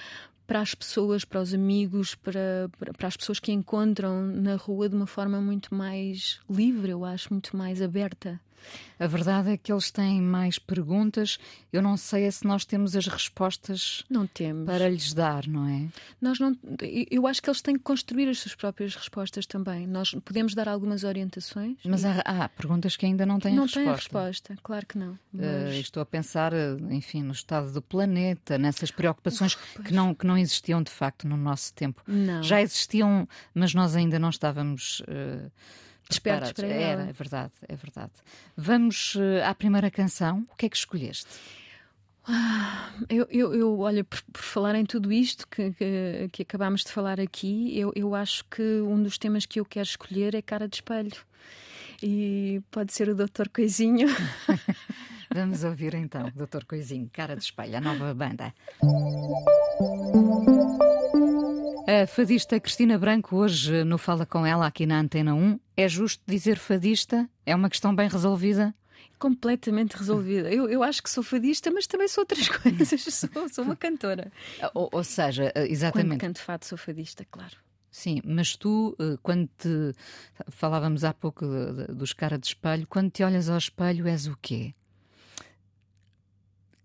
para 0.51 0.63
as 0.63 0.75
pessoas, 0.75 1.25
para 1.25 1.41
os 1.41 1.55
amigos, 1.55 2.17
para, 2.17 2.69
para, 2.77 2.93
para, 2.93 3.07
as 3.07 3.17
pessoas 3.17 3.39
que 3.39 3.53
encontram 3.53 4.21
na 4.21 4.57
rua 4.57 4.89
de 4.89 4.97
uma 4.97 5.07
forma 5.07 5.41
muito 5.41 5.73
mais 5.73 6.41
livre, 6.51 6.91
eu 6.91 7.05
acho, 7.05 7.33
muito 7.33 7.57
mais 7.57 7.81
aberta. 7.81 8.41
A 8.99 9.07
verdade 9.07 9.51
é 9.51 9.57
que 9.57 9.73
eles 9.73 9.91
têm 9.91 10.21
mais 10.21 10.59
perguntas. 10.59 11.39
Eu 11.73 11.81
não 11.81 11.97
sei 11.97 12.25
é 12.25 12.31
se 12.31 12.47
nós 12.47 12.67
temos 12.67 12.95
as 12.95 13.07
respostas 13.07 14.05
não 14.11 14.27
temos. 14.27 14.67
para 14.67 14.89
lhes 14.91 15.15
dar, 15.15 15.47
não 15.47 15.67
é? 15.67 15.89
Nós 16.21 16.39
não. 16.39 16.55
Eu 17.11 17.27
acho 17.27 17.43
que 17.43 17.49
eles 17.49 17.63
têm 17.63 17.77
que 17.77 17.83
construir 17.83 18.29
as 18.29 18.41
suas 18.41 18.55
próprias 18.55 18.95
respostas 18.95 19.47
também. 19.47 19.87
Nós 19.87 20.15
podemos 20.23 20.55
dar 20.55 20.69
algumas 20.69 21.03
orientações. 21.03 21.79
Mas 21.85 22.05
e... 22.05 22.09
há, 22.09 22.45
há, 22.45 22.49
perguntas 22.51 22.95
que 22.95 23.07
ainda 23.07 23.25
não 23.25 23.39
têm 23.39 23.55
não 23.55 23.63
resposta. 23.63 23.81
Não 23.81 23.87
têm 23.87 23.95
resposta, 23.97 24.59
claro 24.63 24.87
que 24.87 24.99
não. 24.99 25.19
Mas... 25.33 25.77
Uh, 25.77 25.81
estou 25.81 26.03
a 26.03 26.07
pensar, 26.07 26.53
eh, 26.53 26.77
enfim, 26.91 27.23
no 27.23 27.33
estado 27.33 27.73
do 27.73 27.81
planeta, 27.81 28.59
nessas 28.59 28.91
preocupações 28.91 29.55
que, 29.55 29.95
não, 29.95 30.15
que 30.15 30.27
não 30.27 30.37
existiam 30.37 30.83
de 30.83 30.91
facto 30.91 31.27
no 31.27 31.39
nosso 31.39 31.73
tempo. 31.73 32.03
Não. 32.07 32.43
Já 32.43 32.61
existiam, 32.61 33.27
mas 33.55 33.73
nós 33.73 33.97
ainda 33.97 34.19
não 34.19 34.29
estávamos. 34.29 35.01
Uh, 35.01 35.51
despertos 36.11 36.53
para 36.53 36.67
ela. 36.67 37.03
Era, 37.03 37.11
é 37.11 37.13
verdade, 37.13 37.53
é 37.69 37.77
verdade. 37.77 38.13
Vamos 38.57 39.15
uh, 39.15 39.45
à 39.45 39.55
primeira 39.55 39.91
canção. 39.91 40.47
O 40.53 40.57
que 40.57 40.67
é 40.67 40.69
que 40.69 40.77
escolheste? 40.77 41.29
Ah, 42.27 42.91
eu, 43.09 43.27
eu, 43.31 43.55
eu 43.55 43.79
olha, 43.81 44.05
por, 44.05 44.23
por, 44.33 44.43
falar 44.43 44.75
em 44.75 44.85
tudo 44.85 45.11
isto 45.11 45.49
que, 45.49 45.73
que, 45.73 46.29
que 46.31 46.43
acabámos 46.43 46.85
de 46.85 46.93
falar 46.93 47.19
aqui, 47.19 47.77
eu, 47.77 47.93
eu 47.97 48.15
acho 48.15 48.45
que 48.45 48.63
um 48.63 49.03
dos 49.03 49.19
temas 49.19 49.47
que 49.47 49.59
eu 49.59 49.65
quero 49.65 49.89
escolher 49.89 50.35
é 50.35 50.43
Cara 50.43 50.69
de 50.69 50.77
Espelho. 50.77 51.17
E 52.03 52.63
pode 52.71 52.93
ser 52.93 53.09
o 53.09 53.15
Doutor 53.15 53.49
Coisinho. 53.49 54.09
Vamos 55.33 55.65
ouvir 55.65 55.95
então, 55.95 56.31
Doutor 56.35 56.65
Coisinho, 56.65 57.09
Cara 57.13 57.37
de 57.37 57.45
Espelho, 57.45 57.77
a 57.77 57.81
nova 57.81 58.13
banda. 58.15 58.53
A 62.01 62.07
fadista 62.07 62.59
Cristina 62.59 62.99
Branco, 62.99 63.37
hoje 63.37 63.85
no 63.85 63.99
Fala 63.99 64.25
Com 64.25 64.47
Ela, 64.47 64.67
aqui 64.67 64.87
na 64.87 64.99
Antena 64.99 65.35
1. 65.35 65.61
É 65.77 65.87
justo 65.87 66.23
dizer 66.27 66.57
fadista? 66.57 67.29
É 67.45 67.55
uma 67.55 67.69
questão 67.69 67.95
bem 67.95 68.09
resolvida? 68.09 68.75
Completamente 69.19 69.99
resolvida. 69.99 70.51
Eu, 70.51 70.67
eu 70.67 70.83
acho 70.83 71.03
que 71.03 71.11
sou 71.11 71.23
fadista, 71.23 71.71
mas 71.71 71.87
também 71.87 72.09
sou 72.09 72.23
outras 72.23 72.49
coisas. 72.49 73.03
sou, 73.03 73.49
sou 73.51 73.65
uma 73.65 73.77
cantora. 73.77 74.33
Ou, 74.73 74.89
ou 74.91 75.05
seja, 75.05 75.53
exatamente. 75.55 76.09
Quando 76.13 76.21
canto 76.21 76.41
fado, 76.41 76.65
sou 76.65 76.79
fadista, 76.79 77.27
claro. 77.31 77.59
Sim, 77.91 78.23
mas 78.25 78.57
tu, 78.57 78.97
eh, 78.99 79.19
quando 79.23 79.51
te. 79.59 79.93
Falávamos 80.49 81.05
há 81.05 81.13
pouco 81.13 81.45
dos 81.93 82.15
cara 82.15 82.39
de 82.39 82.47
espelho, 82.47 82.87
quando 82.87 83.11
te 83.11 83.23
olhas 83.23 83.51
ao 83.51 83.59
espelho, 83.59 84.09
és 84.09 84.27
o 84.27 84.39
quê? 84.41 84.73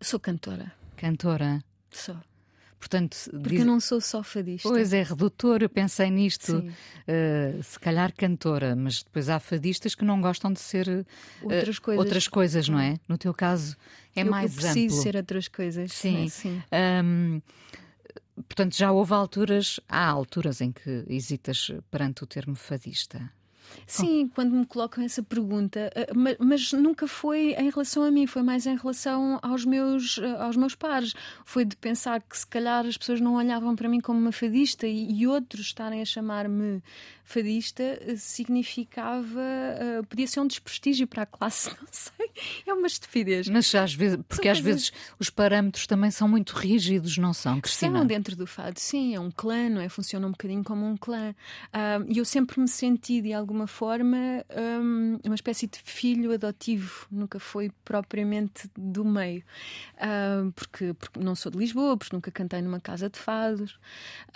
Sou 0.01 0.19
cantora. 0.19 0.73
Cantora? 0.97 1.63
Sou. 1.89 2.17
Portanto, 2.79 3.17
Porque 3.31 3.49
diz... 3.49 3.59
eu 3.61 3.65
não 3.65 3.79
sou 3.79 3.99
só 3.99 4.21
fadista. 4.21 4.67
Pois 4.69 4.93
é, 4.93 5.01
redutor, 5.01 5.63
eu 5.63 5.69
pensei 5.69 6.09
nisto. 6.09 6.57
Uh, 6.57 7.63
se 7.63 7.79
calhar 7.79 8.13
cantora, 8.15 8.75
mas 8.75 9.01
depois 9.01 9.29
há 9.29 9.39
fadistas 9.39 9.95
que 9.95 10.05
não 10.05 10.21
gostam 10.21 10.51
de 10.53 10.59
ser 10.59 10.87
uh, 10.87 11.05
outras 11.43 11.79
coisas, 11.79 12.03
outras 12.05 12.27
coisas 12.27 12.69
não 12.69 12.79
é? 12.79 12.99
No 13.07 13.17
teu 13.17 13.33
caso 13.33 13.75
é 14.15 14.21
eu 14.21 14.27
mais 14.27 14.55
eu 14.55 14.61
preciso 14.61 14.95
amplo. 14.95 15.03
ser 15.03 15.15
outras 15.15 15.47
coisas. 15.47 15.91
Sim. 15.91 16.25
É, 16.25 16.29
sim. 16.29 16.63
Um, 17.03 17.41
portanto, 18.43 18.75
já 18.75 18.91
houve 18.91 19.13
alturas, 19.13 19.79
há 19.89 20.05
alturas 20.05 20.61
em 20.61 20.71
que 20.71 21.05
hesitas 21.07 21.71
perante 21.89 22.23
o 22.23 22.27
termo 22.27 22.55
fadista. 22.55 23.31
Sim, 23.87 24.29
quando 24.33 24.55
me 24.55 24.65
colocam 24.65 25.03
essa 25.03 25.21
pergunta, 25.21 25.91
eh, 25.95 26.11
mas, 26.39 26.71
nunca 26.73 27.07
foi 27.07 27.53
em 27.53 27.69
relação 27.69 28.03
a 28.03 28.11
mim, 28.11 28.25
foi 28.25 28.41
mais 28.41 28.65
em 28.65 28.75
relação 28.75 29.39
aos 29.41 29.65
meus, 29.65 30.17
eh, 30.17 30.41
aos 30.41 30.55
meus 30.55 30.75
pares. 30.75 31.13
Foi 31.43 31.65
de 31.65 31.75
pensar 31.75 32.21
que 32.21 32.37
se 32.37 32.47
calhar 32.47 32.85
as 32.85 32.97
pessoas 32.97 33.21
não 33.21 33.35
olhavam 33.35 33.75
para 33.75 33.87
mim 33.87 33.99
como 33.99 34.19
uma 34.19 34.31
fadista 34.31 34.87
e, 34.87 35.11
e 35.11 35.27
outros 35.27 35.67
estarem 35.67 36.01
a 36.01 36.05
chamar-me 36.05 36.81
fadista 37.25 37.83
eh, 37.83 38.15
significava, 38.15 39.41
uh, 39.41 40.05
podia 40.05 40.27
ser 40.27 40.39
um 40.39 40.47
desprestígio 40.47 41.07
para 41.07 41.23
a 41.23 41.25
classe, 41.25 41.69
não 41.81 41.87
sei. 41.91 42.29
É 42.65 42.73
uma 42.73 42.85
estupidez. 42.85 43.47
Mas 43.47 43.73
às 43.73 43.93
vezes, 43.93 44.19
porque 44.29 44.47
às 44.47 44.59
vezes 44.59 44.93
os 45.19 45.29
parâmetros 45.29 45.87
também 45.87 46.11
são 46.11 46.27
muito 46.27 46.53
rígidos, 46.55 47.17
não 47.17 47.33
são, 47.33 47.59
Cristina? 47.59 47.97
São 47.97 48.05
dentro 48.05 48.35
do 48.35 48.45
fado, 48.45 48.79
sim, 48.79 49.15
é 49.15 49.19
um 49.19 49.31
clã, 49.31 49.69
não 49.69 49.81
é? 49.81 49.89
Funciona 49.89 50.27
um 50.27 50.31
bocadinho 50.31 50.63
como 50.63 50.85
um 50.85 50.95
clã. 50.95 51.33
Uh, 51.73 52.05
e 52.07 52.19
eu 52.19 52.25
sempre 52.25 52.59
me 52.59 52.67
senti 52.67 53.21
de 53.21 53.33
alguma 53.33 53.54
forma 53.67 54.45
um, 54.81 55.17
uma 55.23 55.35
espécie 55.35 55.67
de 55.67 55.79
filho 55.79 56.33
adotivo, 56.33 57.07
nunca 57.09 57.39
foi 57.39 57.71
propriamente 57.83 58.69
do 58.77 59.05
meio, 59.05 59.43
uh, 59.95 60.51
porque, 60.51 60.93
porque 60.93 61.19
não 61.19 61.35
sou 61.35 61.51
de 61.51 61.57
Lisboa, 61.57 61.97
porque 61.97 62.15
nunca 62.15 62.31
cantei 62.31 62.61
numa 62.61 62.79
casa 62.79 63.09
de 63.09 63.17
fados, 63.17 63.79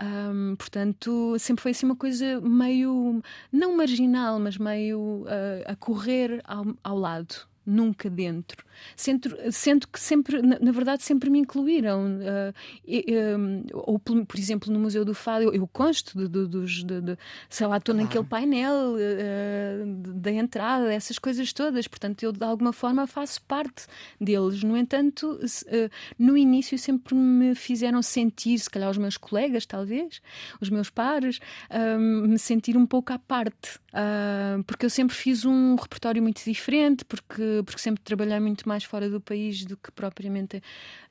um, 0.01 0.55
portanto 0.55 1.35
sempre 1.37 1.61
foi 1.61 1.71
assim 1.71 1.85
uma 1.85 1.95
coisa 1.95 2.39
meio, 2.41 3.21
não 3.51 3.75
marginal, 3.75 4.39
mas 4.39 4.57
meio 4.57 5.23
uh, 5.23 5.63
a 5.65 5.75
correr 5.75 6.41
ao, 6.45 6.65
ao 6.83 6.97
lado 6.97 7.49
nunca 7.69 8.09
dentro. 8.09 8.65
Sendo, 8.95 9.35
sendo 9.51 9.87
que 9.87 9.99
sempre, 9.99 10.41
na, 10.41 10.57
na 10.59 10.71
verdade, 10.71 11.03
sempre 11.03 11.29
me 11.29 11.39
incluíram. 11.39 12.17
Uh, 12.17 12.53
e, 12.85 13.05
um, 13.37 13.63
ou, 13.73 13.99
por 13.99 14.37
exemplo, 14.37 14.71
no 14.71 14.79
Museu 14.79 15.05
do 15.05 15.13
Fado, 15.13 15.43
eu, 15.43 15.53
eu 15.53 15.67
consto 15.67 16.17
de, 16.17 16.27
de, 16.27 16.47
de, 16.47 17.01
de, 17.01 17.17
sei 17.49 17.67
lá, 17.67 17.77
estou 17.77 17.93
claro. 17.93 18.07
naquele 18.07 18.25
painel 18.25 18.93
uh, 18.93 20.13
da 20.13 20.31
entrada, 20.31 20.93
essas 20.93 21.19
coisas 21.19 21.51
todas. 21.53 21.87
Portanto, 21.87 22.23
eu 22.23 22.31
de 22.31 22.43
alguma 22.43 22.73
forma 22.73 23.05
faço 23.05 23.41
parte 23.43 23.85
deles. 24.19 24.63
No 24.63 24.75
entanto, 24.75 25.39
uh, 25.43 25.89
no 26.17 26.37
início 26.37 26.77
sempre 26.77 27.15
me 27.15 27.55
fizeram 27.55 28.01
sentir, 28.01 28.57
se 28.59 28.69
calhar 28.69 28.89
os 28.89 28.97
meus 28.97 29.17
colegas, 29.17 29.65
talvez, 29.65 30.21
os 30.61 30.69
meus 30.69 30.89
pares, 30.89 31.39
me 31.99 32.37
sentir 32.37 32.77
um 32.77 32.85
pouco 32.85 33.13
à 33.13 33.19
parte. 33.19 33.79
porque 34.65 34.85
eu 34.85 34.89
sempre 34.89 35.15
fiz 35.15 35.45
um 35.45 35.75
repertório 35.75 36.21
muito 36.21 36.43
diferente, 36.43 37.03
porque, 37.05 37.58
porque 37.63 37.81
sempre 37.81 38.03
trabalhei 38.03 38.39
muito 38.39 38.67
mais 38.67 38.83
fora 38.83 39.09
do 39.09 39.19
país 39.21 39.65
do 39.65 39.77
que 39.77 39.91
propriamente 39.91 40.61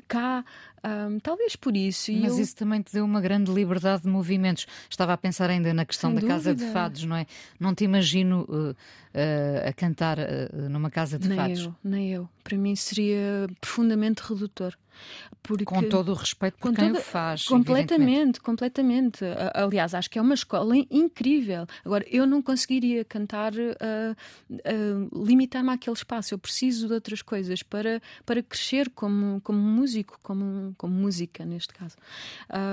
cá. 0.06 0.44
Um, 0.84 1.18
talvez 1.18 1.56
por 1.56 1.76
isso. 1.76 2.12
Mas 2.12 2.36
eu... 2.36 2.44
isso 2.44 2.56
também 2.56 2.82
te 2.82 2.92
deu 2.92 3.04
uma 3.04 3.20
grande 3.20 3.50
liberdade 3.50 4.02
de 4.02 4.08
movimentos. 4.08 4.66
Estava 4.88 5.12
a 5.12 5.16
pensar 5.16 5.50
ainda 5.50 5.72
na 5.74 5.84
questão 5.84 6.10
Sem 6.10 6.14
da 6.16 6.20
dúvida. 6.20 6.34
casa 6.34 6.54
de 6.54 6.72
fados, 6.72 7.04
não 7.04 7.16
é? 7.16 7.26
Não 7.58 7.74
te 7.74 7.84
imagino 7.84 8.46
uh, 8.48 8.70
uh, 8.70 9.68
a 9.68 9.72
cantar 9.72 10.18
uh, 10.18 10.68
numa 10.68 10.90
casa 10.90 11.18
de 11.18 11.28
nem 11.28 11.36
fados. 11.36 11.64
Eu, 11.64 11.74
nem 11.82 12.12
eu. 12.12 12.28
Para 12.42 12.56
mim 12.56 12.74
seria 12.76 13.48
profundamente 13.60 14.22
redutor. 14.22 14.76
Porque, 15.42 15.64
com 15.64 15.80
todo 15.84 16.10
o 16.10 16.14
respeito 16.14 16.58
por 16.58 16.74
quem 16.74 16.88
toda, 16.88 16.98
o 16.98 17.02
faz. 17.02 17.44
Completamente, 17.44 18.40
completamente. 18.40 19.24
Aliás, 19.54 19.94
acho 19.94 20.10
que 20.10 20.18
é 20.18 20.22
uma 20.22 20.34
escola 20.34 20.74
incrível. 20.90 21.66
Agora, 21.84 22.04
eu 22.10 22.26
não 22.26 22.42
conseguiria 22.42 23.04
cantar, 23.04 23.52
limitar-me 25.12 25.70
àquele 25.70 25.94
espaço. 25.94 26.34
Eu 26.34 26.38
preciso 26.38 26.88
de 26.88 26.94
outras 26.94 27.22
coisas 27.22 27.62
para, 27.62 28.02
para 28.26 28.42
crescer 28.42 28.90
como, 28.90 29.40
como 29.42 29.60
músico, 29.60 30.18
como, 30.20 30.67
como 30.76 30.94
música, 30.94 31.44
neste 31.44 31.72
caso. 31.72 31.96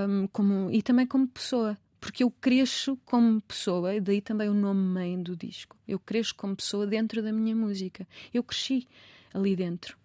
Um, 0.07 0.27
como, 0.27 0.69
e 0.71 0.81
também 0.81 1.05
como 1.05 1.27
pessoa 1.27 1.77
porque 2.05 2.23
eu 2.23 2.29
cresço 2.29 2.99
como 3.03 3.41
pessoa, 3.41 3.95
e 3.95 3.99
daí 3.99 4.21
também 4.21 4.47
o 4.47 4.53
nome 4.53 4.79
mãe 4.79 5.19
do 5.19 5.35
disco. 5.35 5.75
Eu 5.87 5.97
cresço 5.97 6.35
como 6.35 6.55
pessoa 6.55 6.85
dentro 6.85 7.19
da 7.23 7.33
minha 7.33 7.55
música. 7.55 8.07
Eu 8.31 8.43
cresci 8.43 8.87
ali 9.33 9.55
dentro. 9.55 9.97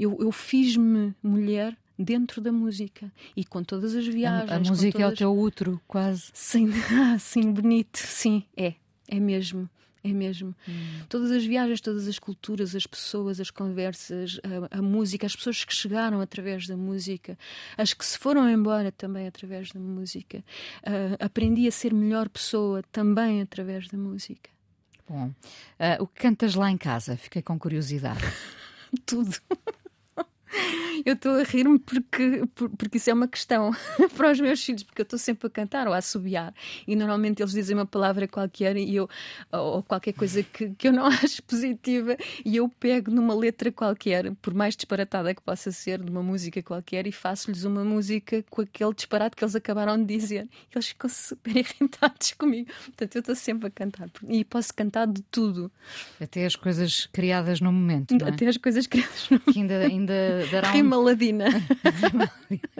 Eu, 0.00 0.16
eu 0.18 0.32
fiz-me 0.32 1.14
mulher 1.22 1.76
dentro 1.98 2.40
da 2.40 2.50
música 2.50 3.12
e 3.36 3.44
com 3.44 3.62
todas 3.62 3.94
as 3.94 4.06
viagens. 4.06 4.50
A, 4.50 4.56
a 4.56 4.58
música 4.60 4.98
todas... 4.98 5.10
é 5.10 5.12
o 5.12 5.16
teu 5.16 5.38
útero, 5.38 5.80
quase. 5.86 6.30
Sim, 6.32 6.70
ah, 6.90 7.18
sim, 7.18 7.52
bonito, 7.52 7.98
sim, 7.98 8.44
é, 8.56 8.74
é 9.06 9.20
mesmo. 9.20 9.68
É 10.04 10.08
mesmo. 10.08 10.54
Hum. 10.68 11.02
Todas 11.08 11.30
as 11.30 11.44
viagens, 11.44 11.80
todas 11.80 12.08
as 12.08 12.18
culturas, 12.18 12.74
as 12.74 12.86
pessoas, 12.86 13.38
as 13.38 13.50
conversas, 13.50 14.40
a, 14.70 14.78
a, 14.78 14.82
música, 14.82 15.26
as 15.26 15.36
pessoas 15.36 15.64
que 15.64 15.72
chegaram 15.72 16.20
através 16.20 16.66
da 16.66 16.76
música, 16.76 17.38
as 17.78 17.94
que 17.94 18.04
se 18.04 18.18
foram 18.18 18.50
embora 18.50 18.90
também 18.90 19.28
através 19.28 19.70
da 19.70 19.78
música. 19.78 20.38
Uh, 20.78 21.16
aprendi 21.20 21.68
a 21.68 21.72
ser 21.72 21.94
melhor 21.94 22.28
pessoa 22.28 22.82
também 22.90 23.40
através 23.40 23.86
da 23.88 23.96
música. 23.96 24.50
Bom, 25.08 25.28
uh, 25.28 26.02
o 26.02 26.06
que 26.06 26.20
cantas 26.20 26.56
lá 26.56 26.70
em 26.70 26.78
casa? 26.78 27.16
Fiquei 27.16 27.42
com 27.42 27.56
curiosidade. 27.56 28.20
Tudo. 29.06 29.36
Eu 31.04 31.14
estou 31.14 31.40
a 31.40 31.42
rir-me 31.42 31.78
porque, 31.78 32.42
porque 32.54 32.98
isso 32.98 33.10
é 33.10 33.14
uma 33.14 33.26
questão 33.26 33.72
para 34.16 34.30
os 34.30 34.40
meus 34.40 34.62
filhos, 34.62 34.82
porque 34.82 35.02
eu 35.02 35.04
estou 35.04 35.18
sempre 35.18 35.46
a 35.46 35.50
cantar 35.50 35.88
ou 35.88 35.94
a 35.94 35.96
assobiar 35.96 36.54
e 36.86 36.94
normalmente 36.94 37.42
eles 37.42 37.52
dizem 37.52 37.76
uma 37.76 37.86
palavra 37.86 38.28
qualquer 38.28 38.76
e 38.76 38.94
eu, 38.94 39.08
ou 39.50 39.82
qualquer 39.82 40.12
coisa 40.12 40.42
que, 40.42 40.70
que 40.70 40.88
eu 40.88 40.92
não 40.92 41.06
acho 41.24 41.42
positiva 41.42 42.16
e 42.44 42.56
eu 42.56 42.68
pego 42.68 43.10
numa 43.10 43.34
letra 43.34 43.72
qualquer, 43.72 44.32
por 44.36 44.54
mais 44.54 44.76
disparatada 44.76 45.34
que 45.34 45.42
possa 45.42 45.72
ser, 45.72 46.02
de 46.02 46.10
uma 46.10 46.22
música 46.22 46.62
qualquer, 46.62 47.06
e 47.06 47.12
faço-lhes 47.12 47.64
uma 47.64 47.84
música 47.84 48.44
com 48.50 48.62
aquele 48.62 48.94
disparate 48.94 49.36
que 49.36 49.44
eles 49.44 49.56
acabaram 49.56 49.98
de 49.98 50.04
dizer. 50.04 50.48
E 50.70 50.76
eles 50.76 50.88
ficam 50.88 51.10
super 51.10 51.56
irritados 51.56 52.32
comigo. 52.32 52.70
Portanto, 52.84 53.16
eu 53.16 53.20
estou 53.20 53.34
sempre 53.34 53.68
a 53.68 53.70
cantar 53.70 54.10
e 54.28 54.44
posso 54.44 54.72
cantar 54.74 55.06
de 55.06 55.22
tudo. 55.22 55.70
Até 56.20 56.46
as 56.46 56.56
coisas 56.56 57.06
criadas 57.12 57.60
no 57.60 57.72
momento. 57.72 58.14
É? 58.14 58.28
Até 58.28 58.48
as 58.48 58.56
coisas 58.56 58.86
criadas 58.86 59.28
no 59.30 59.38
momento. 59.38 59.52
Que 59.52 59.58
ainda, 59.58 59.78
ainda 59.78 60.41
dará 60.46 60.70
um 60.70 60.72
Rima 60.72 60.96
ladina. 60.96 61.46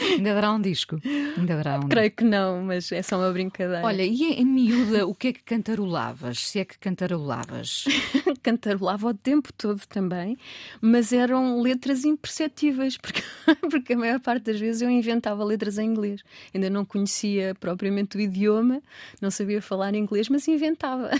Ainda 0.00 0.34
dará 0.34 0.52
um 0.52 0.60
disco? 0.60 1.00
Ainda 1.36 1.56
dará 1.56 1.78
um 1.78 1.88
Creio 1.88 2.10
que 2.10 2.24
não, 2.24 2.62
mas 2.62 2.90
é 2.92 3.02
só 3.02 3.18
uma 3.18 3.30
brincadeira. 3.32 3.84
Olha, 3.84 4.02
e 4.02 4.32
em 4.34 4.44
miúda, 4.44 5.06
o 5.06 5.14
que 5.14 5.28
é 5.28 5.32
que 5.32 5.42
cantarolavas? 5.42 6.38
Se 6.38 6.60
é 6.60 6.64
que 6.64 6.78
cantarolavas? 6.78 7.84
Cantarolava 8.42 9.08
o 9.08 9.14
tempo 9.14 9.52
todo 9.52 9.80
também, 9.86 10.38
mas 10.80 11.12
eram 11.12 11.60
letras 11.60 12.04
imperceptíveis, 12.04 12.96
porque, 12.96 13.22
porque 13.70 13.92
a 13.92 13.96
maior 13.96 14.20
parte 14.20 14.44
das 14.44 14.60
vezes 14.60 14.80
eu 14.80 14.88
inventava 14.88 15.44
letras 15.44 15.76
em 15.76 15.86
inglês. 15.86 16.22
Ainda 16.54 16.70
não 16.70 16.84
conhecia 16.84 17.54
propriamente 17.58 18.16
o 18.16 18.20
idioma, 18.20 18.80
não 19.20 19.30
sabia 19.30 19.60
falar 19.60 19.94
inglês, 19.94 20.28
mas 20.28 20.48
inventava 20.48 21.10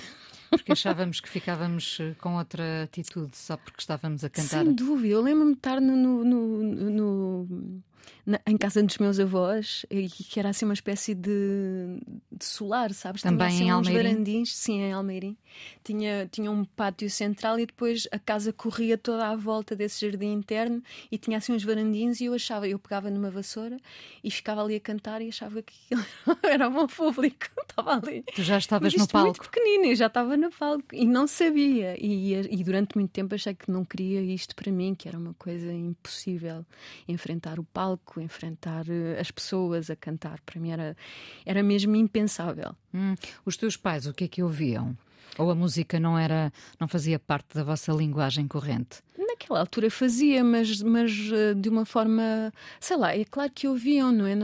porque 0.51 0.73
achávamos 0.73 1.21
que 1.21 1.29
ficávamos 1.29 1.99
eh, 2.01 2.15
com 2.21 2.37
outra 2.37 2.83
atitude 2.83 3.37
só 3.37 3.57
porque 3.57 3.81
estávamos 3.81 4.25
a 4.25 4.29
cantar. 4.31 4.65
Sem 4.65 4.75
dúvida, 4.75 5.15
eu 5.15 5.23
lembro-me 5.23 5.53
de 5.53 5.59
estar 5.59 5.81
no, 5.81 5.97
no, 5.97 6.25
no, 6.25 6.63
no 6.91 7.83
na, 8.25 8.41
em 8.47 8.57
casa 8.57 8.83
dos 8.83 8.99
meus 8.99 9.19
avós, 9.19 9.85
e 9.91 10.09
que 10.09 10.39
era 10.39 10.51
assim 10.51 10.65
uma 10.65 10.75
espécie 10.75 11.15
de, 11.15 11.99
de 12.31 12.45
solar, 12.45 12.93
sabes? 12.93 13.23
Também 13.23 13.49
tinha, 13.49 13.49
assim, 13.49 13.65
em 13.65 13.71
Almeirim? 13.71 14.03
varandins, 14.03 14.55
sim, 14.55 14.81
em 14.81 14.93
Almeirim. 14.93 15.37
Tinha, 15.83 16.29
tinha 16.31 16.51
um 16.51 16.65
pátio 16.65 17.11
central 17.11 17.59
e 17.59 17.67
depois 17.67 18.07
a 18.13 18.19
casa 18.19 18.53
corria 18.53 18.97
toda 18.97 19.27
à 19.27 19.37
volta 19.37 19.75
desse 19.75 20.07
jardim 20.07 20.33
interno 20.33 20.83
e 21.11 21.19
tinha 21.19 21.39
assim 21.39 21.53
uns 21.53 21.65
varandins 21.65 22.21
e 22.21 22.27
eu 22.27 22.35
achava, 22.35 22.69
eu 22.69 22.79
pegava 22.79 23.11
numa 23.11 23.31
vassoura 23.31 23.77
e 24.23 24.31
ficava 24.31 24.63
ali 24.63 24.77
a 24.77 24.81
cantar 24.81 25.21
e 25.21 25.29
achava 25.29 25.61
que 25.63 25.75
era 26.45 26.69
o 26.69 26.71
meu 26.71 26.87
público, 26.87 27.47
estava 27.69 27.95
ali. 27.95 28.23
Tu 28.35 28.43
já 28.43 28.59
estavas 28.59 28.95
no 28.95 29.09
palco? 29.09 29.27
muito 29.27 29.51
pequenino, 29.51 29.87
eu 29.87 29.97
já 29.97 30.07
estava 30.07 30.37
no 30.37 30.51
palco 30.51 30.85
e 30.93 31.05
não 31.05 31.27
sabia. 31.27 31.97
E, 31.99 32.35
e 32.35 32.63
durante 32.63 32.97
muito 32.97 33.11
tempo 33.11 33.35
achei 33.35 33.55
que 33.55 33.71
não 33.71 33.85
queria 33.85 34.23
isto 34.23 34.55
para 34.55 34.71
mim, 34.71 34.95
que 34.95 35.09
era 35.09 35.19
uma 35.19 35.35
coisa 35.35 35.73
impossível 35.73 36.65
enfrentar 37.09 37.59
o 37.59 37.65
palco 37.65 37.90
palco, 37.91 38.21
enfrentar 38.21 38.85
eh, 38.89 39.19
as 39.21 39.31
pessoas 39.31 39.91
a 39.91 39.97
cantar. 39.97 40.41
Para 40.41 40.61
mim 40.61 40.71
era, 40.71 40.97
era 41.45 41.63
mesmo 41.63 41.97
impensável. 41.97 42.75
Hum. 42.95 43.15
Os 43.45 43.57
teus 43.57 43.77
pais, 43.77 44.07
o 44.07 44.13
que 44.13 44.25
é 44.25 44.29
que 44.29 44.43
ouviam? 44.43 44.97
Ou 45.39 45.51
a 45.51 45.55
música 45.55 45.99
não 46.01 46.19
era, 46.19 46.53
não 46.79 46.89
fazia 46.89 47.19
parte 47.19 47.55
da 47.55 47.63
vossa 47.63 47.93
linguagem 47.93 48.49
corrente? 48.49 49.01
Naquela 49.17 49.61
altura 49.61 49.89
fazia, 49.89 50.43
mas, 50.43 50.83
mas 50.83 51.13
eh, 51.33 51.55
de 51.55 51.69
uma 51.69 51.87
forma, 51.87 52.53
sei 52.81 52.97
lá, 52.97 53.17
é 53.17 53.25
claro 53.25 53.51
que 53.55 53.69
ouviam, 53.69 54.11
não 54.13 54.27
é? 54.27 54.35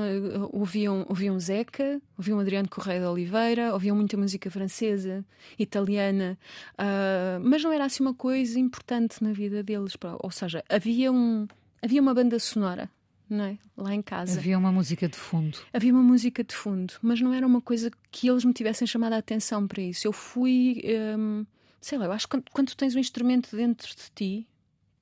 Ouviam, 0.52 1.04
ouviam 1.08 1.38
Zeca, 1.38 2.00
ouviam 2.16 2.38
Adriano 2.38 2.68
Correia 2.68 3.00
de 3.00 3.06
Oliveira, 3.06 3.74
ouviam 3.74 3.96
muita 3.96 4.16
música 4.16 4.50
francesa, 4.50 5.24
italiana, 5.58 6.38
uh, 6.74 7.40
mas 7.42 7.62
não 7.62 7.72
era 7.72 7.84
assim 7.84 8.02
uma 8.02 8.14
coisa 8.14 8.58
importante 8.58 9.22
na 9.22 9.32
vida 9.32 9.62
deles. 9.62 9.94
Ou 10.20 10.30
seja, 10.30 10.64
havia, 10.68 11.10
um, 11.12 11.46
havia 11.82 12.00
uma 12.00 12.14
banda 12.14 12.38
sonora 12.38 12.88
é? 13.30 13.58
Lá 13.76 13.94
em 13.94 14.02
casa. 14.02 14.38
Havia 14.38 14.56
uma 14.56 14.70
música 14.70 15.08
de 15.08 15.16
fundo. 15.16 15.58
Havia 15.72 15.92
uma 15.92 16.02
música 16.02 16.44
de 16.44 16.54
fundo, 16.54 16.94
mas 17.02 17.20
não 17.20 17.34
era 17.34 17.46
uma 17.46 17.60
coisa 17.60 17.90
que 18.10 18.28
eles 18.28 18.44
me 18.44 18.52
tivessem 18.52 18.86
chamado 18.86 19.14
a 19.14 19.18
atenção 19.18 19.66
para 19.66 19.82
isso. 19.82 20.06
Eu 20.06 20.12
fui, 20.12 20.82
hum, 21.18 21.44
sei 21.80 21.98
lá, 21.98 22.04
eu 22.06 22.12
acho 22.12 22.26
que 22.26 22.36
quando, 22.36 22.50
quando 22.52 22.68
tu 22.68 22.76
tens 22.76 22.94
um 22.94 23.00
instrumento 23.00 23.56
dentro 23.56 23.88
de 23.88 24.10
ti, 24.14 24.46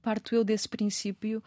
parto 0.02 0.34
eu 0.34 0.42
desse 0.42 0.68
princípio, 0.68 1.42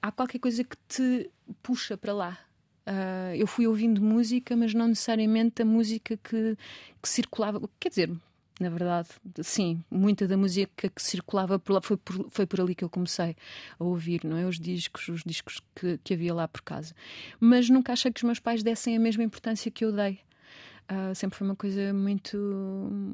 há 0.00 0.12
qualquer 0.12 0.38
coisa 0.38 0.62
que 0.62 0.76
te 0.88 1.30
puxa 1.62 1.96
para 1.96 2.12
lá. 2.12 2.38
Uh, 2.86 3.34
eu 3.36 3.46
fui 3.46 3.66
ouvindo 3.66 4.00
música, 4.00 4.56
mas 4.56 4.72
não 4.72 4.88
necessariamente 4.88 5.62
a 5.62 5.64
música 5.64 6.16
que, 6.16 6.56
que 7.02 7.08
circulava. 7.08 7.60
Quer 7.78 7.88
dizer, 7.88 8.10
na 8.60 8.68
verdade. 8.68 9.08
Sim, 9.42 9.82
muita 9.90 10.28
da 10.28 10.36
música 10.36 10.90
que 10.90 11.02
circulava 11.02 11.58
por 11.58 11.72
lá 11.72 11.80
foi 11.80 11.96
por, 11.96 12.26
foi 12.30 12.46
por 12.46 12.60
ali 12.60 12.74
que 12.74 12.84
eu 12.84 12.90
comecei 12.90 13.34
a 13.78 13.84
ouvir, 13.84 14.22
não 14.22 14.36
é? 14.36 14.46
Os 14.46 14.60
discos, 14.60 15.08
os 15.08 15.22
discos 15.24 15.62
que, 15.74 15.98
que 16.04 16.12
havia 16.14 16.34
lá 16.34 16.46
por 16.46 16.60
casa. 16.60 16.94
Mas 17.40 17.70
nunca 17.70 17.94
achei 17.94 18.12
que 18.12 18.18
os 18.18 18.24
meus 18.24 18.38
pais 18.38 18.62
dessem 18.62 18.94
a 18.96 19.00
mesma 19.00 19.24
importância 19.24 19.70
que 19.70 19.84
eu 19.84 19.90
dei. 19.90 20.20
Uh, 20.90 21.14
sempre 21.14 21.38
foi 21.38 21.46
uma 21.46 21.56
coisa 21.56 21.94
muito, 21.94 22.36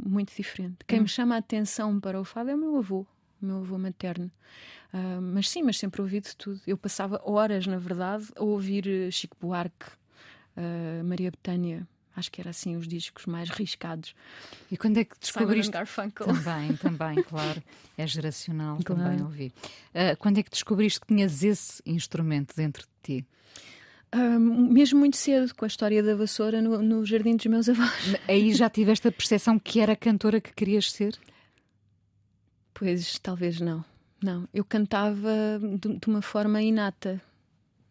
muito 0.04 0.34
diferente. 0.34 0.78
Quem 0.86 0.98
hum. 0.98 1.02
me 1.02 1.08
chama 1.08 1.36
a 1.36 1.38
atenção 1.38 2.00
para 2.00 2.20
o 2.20 2.24
fado 2.24 2.50
é 2.50 2.54
o 2.54 2.58
meu 2.58 2.76
avô, 2.76 3.06
meu 3.40 3.58
avô 3.58 3.78
materno. 3.78 4.30
Uh, 4.92 5.20
mas 5.20 5.48
sim, 5.48 5.62
mas 5.62 5.78
sempre 5.78 6.00
ouvi 6.00 6.20
de 6.20 6.34
tudo. 6.34 6.60
Eu 6.66 6.76
passava 6.76 7.20
horas, 7.24 7.66
na 7.66 7.78
verdade, 7.78 8.26
a 8.34 8.42
ouvir 8.42 9.12
Chico 9.12 9.36
Buarque, 9.38 9.86
uh, 10.56 11.04
Maria 11.04 11.30
Betânia, 11.30 11.86
Acho 12.16 12.32
que 12.32 12.40
era 12.40 12.48
assim 12.48 12.76
os 12.76 12.88
discos 12.88 13.26
mais 13.26 13.50
riscados. 13.50 14.14
E 14.72 14.76
quando 14.76 14.96
é 14.96 15.04
que 15.04 15.14
descobriste? 15.20 15.70
Garfunkel. 15.70 16.26
Também, 16.26 16.74
também, 16.76 17.22
claro. 17.22 17.62
É 17.98 18.06
geracional 18.06 18.78
claro. 18.82 19.02
também 19.02 19.22
ouvi. 19.22 19.52
Uh, 19.94 20.16
quando 20.18 20.38
é 20.38 20.42
que 20.42 20.50
descobriste 20.50 21.00
que 21.00 21.08
tinhas 21.08 21.44
esse 21.44 21.82
instrumento 21.84 22.56
dentro 22.56 22.84
de 22.84 23.20
ti? 23.20 23.26
Uh, 24.14 24.40
mesmo 24.40 24.98
muito 24.98 25.18
cedo, 25.18 25.54
com 25.54 25.66
a 25.66 25.68
história 25.68 26.02
da 26.02 26.14
vassoura 26.14 26.62
no, 26.62 26.80
no 26.80 27.04
jardim 27.04 27.36
dos 27.36 27.46
meus 27.46 27.68
avós. 27.68 28.16
Aí 28.26 28.54
já 28.54 28.70
tiveste 28.70 29.06
a 29.08 29.12
percepção 29.12 29.58
que 29.58 29.78
era 29.78 29.92
a 29.92 29.96
cantora 29.96 30.40
que 30.40 30.54
querias 30.54 30.90
ser? 30.90 31.18
Pois, 32.72 33.18
talvez 33.18 33.60
não. 33.60 33.84
não. 34.22 34.48
Eu 34.54 34.64
cantava 34.64 35.60
de, 35.80 35.98
de 35.98 36.06
uma 36.06 36.22
forma 36.22 36.62
inata. 36.62 37.20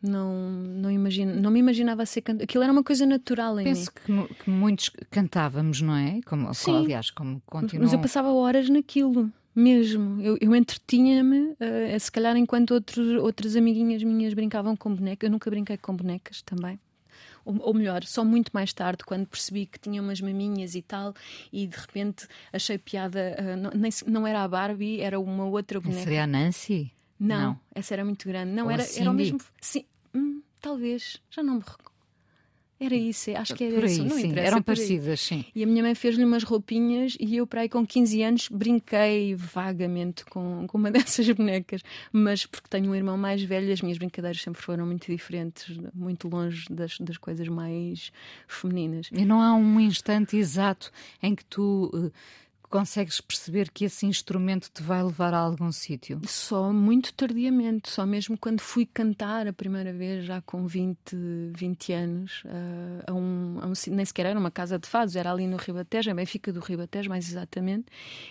Não, 0.02 0.34
não, 0.50 0.92
imagino, 0.92 1.36
não 1.40 1.50
me 1.50 1.60
imaginava 1.60 2.06
ser 2.06 2.22
cantora. 2.22 2.44
Aquilo 2.44 2.64
era 2.64 2.72
uma 2.72 2.84
coisa 2.84 3.06
natural 3.06 3.60
em 3.60 3.64
Penso 3.64 3.92
mim. 4.08 4.28
que, 4.28 4.36
que 4.36 4.50
muitos 4.50 4.92
cantávamos, 5.10 5.82
não 5.82 5.96
é? 5.96 6.20
Como, 6.26 6.54
Sim. 6.54 6.76
aliás, 6.76 7.10
como 7.10 7.42
continuam. 7.46 7.86
Mas 7.86 7.94
eu 7.94 8.00
passava 8.00 8.32
horas 8.32 8.70
naquilo, 8.70 9.32
mesmo. 9.56 10.22
Eu, 10.22 10.38
eu 10.42 10.56
entretinha-me, 10.56 11.52
uh, 11.54 12.00
se 12.00 12.12
calhar 12.12 12.36
enquanto 12.36 12.72
outros, 12.72 13.22
outras 13.22 13.56
amiguinhas 13.56 14.04
minhas 14.04 14.34
brincavam 14.34 14.76
com 14.76 14.94
bonecas. 14.94 15.28
Eu 15.28 15.32
nunca 15.32 15.50
brinquei 15.50 15.78
com 15.78 15.96
bonecas 15.96 16.42
também. 16.42 16.80
Ou, 17.46 17.56
ou, 17.60 17.74
melhor, 17.74 18.04
só 18.04 18.26
muito 18.26 18.50
mais 18.54 18.74
tarde, 18.74 19.04
quando 19.06 19.28
percebi 19.28 19.66
que 19.66 19.80
tinha 19.80 20.02
umas 20.02 20.20
maminhas 20.20 20.76
e 20.76 20.82
tal, 20.82 21.14
e 21.54 21.68
de 21.68 21.78
repente 21.78 22.28
achei 22.52 22.78
piada. 22.78 23.38
Uh, 23.40 23.56
não, 23.56 23.72
nem, 23.74 23.92
não 24.08 24.28
era 24.28 24.44
a 24.44 24.48
Barbie, 24.48 25.00
era 25.00 25.20
uma 25.20 25.46
outra 25.46 25.80
boneca. 25.80 26.04
Seria 26.04 26.24
a 26.24 26.28
Nancy? 26.28 26.92
Não, 27.20 27.42
não, 27.52 27.60
essa 27.74 27.94
era 27.94 28.04
muito 28.04 28.28
grande. 28.28 28.52
Não, 28.52 28.66
Ou 28.66 28.72
era, 28.72 28.84
a 28.84 28.88
era 29.00 29.12
o 29.12 29.14
mesmo. 29.14 29.40
Sim, 29.62 29.86
hum, 30.14 30.42
talvez, 30.62 31.22
já 31.30 31.42
não 31.42 31.56
me 31.56 31.62
recordo. 31.62 31.96
Era 32.78 32.94
isso, 32.94 33.32
acho 33.32 33.56
que 33.56 33.64
era 33.64 33.76
Por 33.76 33.86
aí, 33.86 33.92
isso. 33.92 34.04
Não 34.04 34.18
sim. 34.18 34.28
interessa, 34.28 34.48
Eram 34.48 34.58
aí. 34.58 34.64
parecidas, 34.64 35.20
sim. 35.22 35.46
E 35.56 35.64
a 35.64 35.68
minha 35.68 35.82
mãe 35.82 35.96
fez-lhe 35.96 36.26
umas 36.26 36.44
roupinhas 36.44 37.16
e 37.22 37.38
eu, 37.38 37.48
para 37.48 37.62
aí 37.62 37.70
com 37.70 37.88
15 37.88 38.22
anos, 38.22 38.50
brinquei 38.50 39.34
vagamente 39.34 40.26
com, 40.26 40.68
com 40.68 40.78
uma 40.78 40.92
dessas 40.92 41.30
bonecas. 41.30 41.82
Mas 42.12 42.46
porque 42.46 42.68
tenho 42.70 42.92
um 42.92 42.96
irmão 42.96 43.18
mais 43.18 43.42
velho, 43.42 43.72
as 43.72 43.82
minhas 43.82 43.98
brincadeiras 43.98 44.42
sempre 44.42 44.62
foram 44.62 44.86
muito 44.86 45.10
diferentes, 45.10 45.78
muito 45.94 46.28
longe 46.28 46.66
das, 46.70 46.98
das 47.00 47.18
coisas 47.18 47.48
mais 47.48 48.12
femininas. 48.46 49.10
E 49.10 49.24
não 49.24 49.42
há 49.42 49.54
um 49.54 49.80
instante 49.80 50.36
exato 50.36 50.92
em 51.24 51.34
que 51.34 51.46
tu 51.46 51.90
uh, 51.94 52.12
consegues 52.76 53.22
perceber 53.22 53.72
que 53.72 53.86
esse 53.86 54.06
instrumento 54.06 54.70
te 54.70 54.84
vai 54.84 55.02
levar 55.02 55.34
a 55.34 55.38
algum 55.38 55.72
sítio? 55.72 56.20
Só 56.28 56.74
muito 56.74 57.14
tardiamente, 57.14 57.90
só 57.90 58.06
mesmo 58.06 58.38
quando 58.38 58.60
fui 58.60 58.86
cantar 58.86 59.48
a 59.48 59.54
primeira 59.54 59.94
vez, 59.94 60.26
já 60.26 60.42
com 60.42 60.68
20, 60.68 60.98
20 61.56 61.94
anos, 61.94 62.44
uh, 62.44 63.04
a, 63.08 63.14
um, 63.14 63.60
a 63.62 63.68
um, 63.68 63.74
nem 63.92 64.04
sequer 64.04 64.26
era 64.26 64.38
uma 64.38 64.52
casa 64.52 64.78
de 64.78 64.90
fados, 64.90 65.16
era 65.16 65.32
ali 65.32 65.48
no 65.48 65.56
Ribatejo, 65.56 66.12
a 66.12 66.14
Benfica 66.14 66.52
do 66.52 66.60
Ribatejo, 66.60 67.08
mais 67.08 67.30
exatamente, 67.30 67.86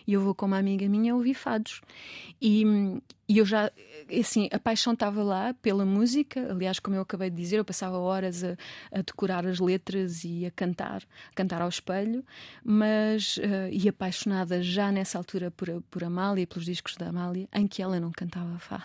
e 0.06 0.12
eu 0.12 0.20
vou 0.20 0.34
com 0.34 0.44
uma 0.44 0.58
amiga 0.58 0.86
minha 0.90 1.14
ouvir 1.14 1.32
fados. 1.32 1.80
E, 2.38 3.00
e 3.26 3.38
eu 3.38 3.46
já, 3.46 3.70
assim, 4.20 4.48
a 4.52 4.58
paixão 4.58 4.92
estava 4.92 5.22
lá 5.22 5.54
pela 5.54 5.84
música. 5.84 6.50
Aliás, 6.50 6.78
como 6.78 6.94
eu 6.94 7.02
acabei 7.02 7.30
de 7.30 7.36
dizer, 7.36 7.58
eu 7.58 7.64
passava 7.64 7.96
horas 7.96 8.44
a, 8.44 8.56
a 8.92 9.02
decorar 9.02 9.46
as 9.46 9.58
letras 9.58 10.24
e 10.24 10.44
a 10.44 10.50
cantar, 10.50 11.02
a 11.30 11.34
cantar 11.34 11.62
ao 11.62 11.68
espelho, 11.68 12.24
mas 12.62 13.38
uh, 13.38 13.68
e 13.72 13.88
apaixonada 13.88 14.62
já 14.62 14.92
nessa 14.92 15.16
altura 15.16 15.50
por, 15.50 15.82
por 15.90 16.04
Amália, 16.04 16.46
pelos 16.46 16.66
discos 16.66 16.96
da 16.96 17.08
Amália, 17.08 17.48
em 17.54 17.66
que 17.66 17.82
ela 17.82 17.98
não 17.98 18.12
cantava 18.12 18.58
fado. 18.58 18.84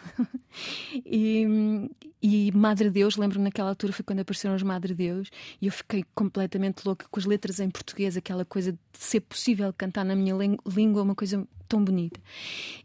e, 1.06 1.90
e 2.22 2.52
Madre 2.52 2.90
Deus, 2.90 3.16
lembro-me 3.16 3.46
naquela 3.46 3.70
altura 3.70 3.94
foi 3.94 4.04
quando 4.04 4.20
apareceram 4.20 4.56
os 4.56 4.64
Madre 4.64 4.94
Deus, 4.94 5.30
e 5.62 5.68
eu 5.68 5.72
fiquei 5.72 6.04
completamente 6.14 6.86
louca 6.86 7.06
com 7.10 7.20
as 7.20 7.26
letras 7.26 7.60
em 7.60 7.70
português, 7.70 8.18
aquela 8.18 8.44
coisa 8.44 8.74
de 8.74 8.80
ser 8.94 9.22
possível 9.22 9.74
cantar 9.74 10.04
na 10.04 10.16
minha 10.16 10.36
língua, 10.66 11.04
uma 11.04 11.16
coisa 11.16 11.48
tão 11.70 11.86
bonita. 11.86 12.20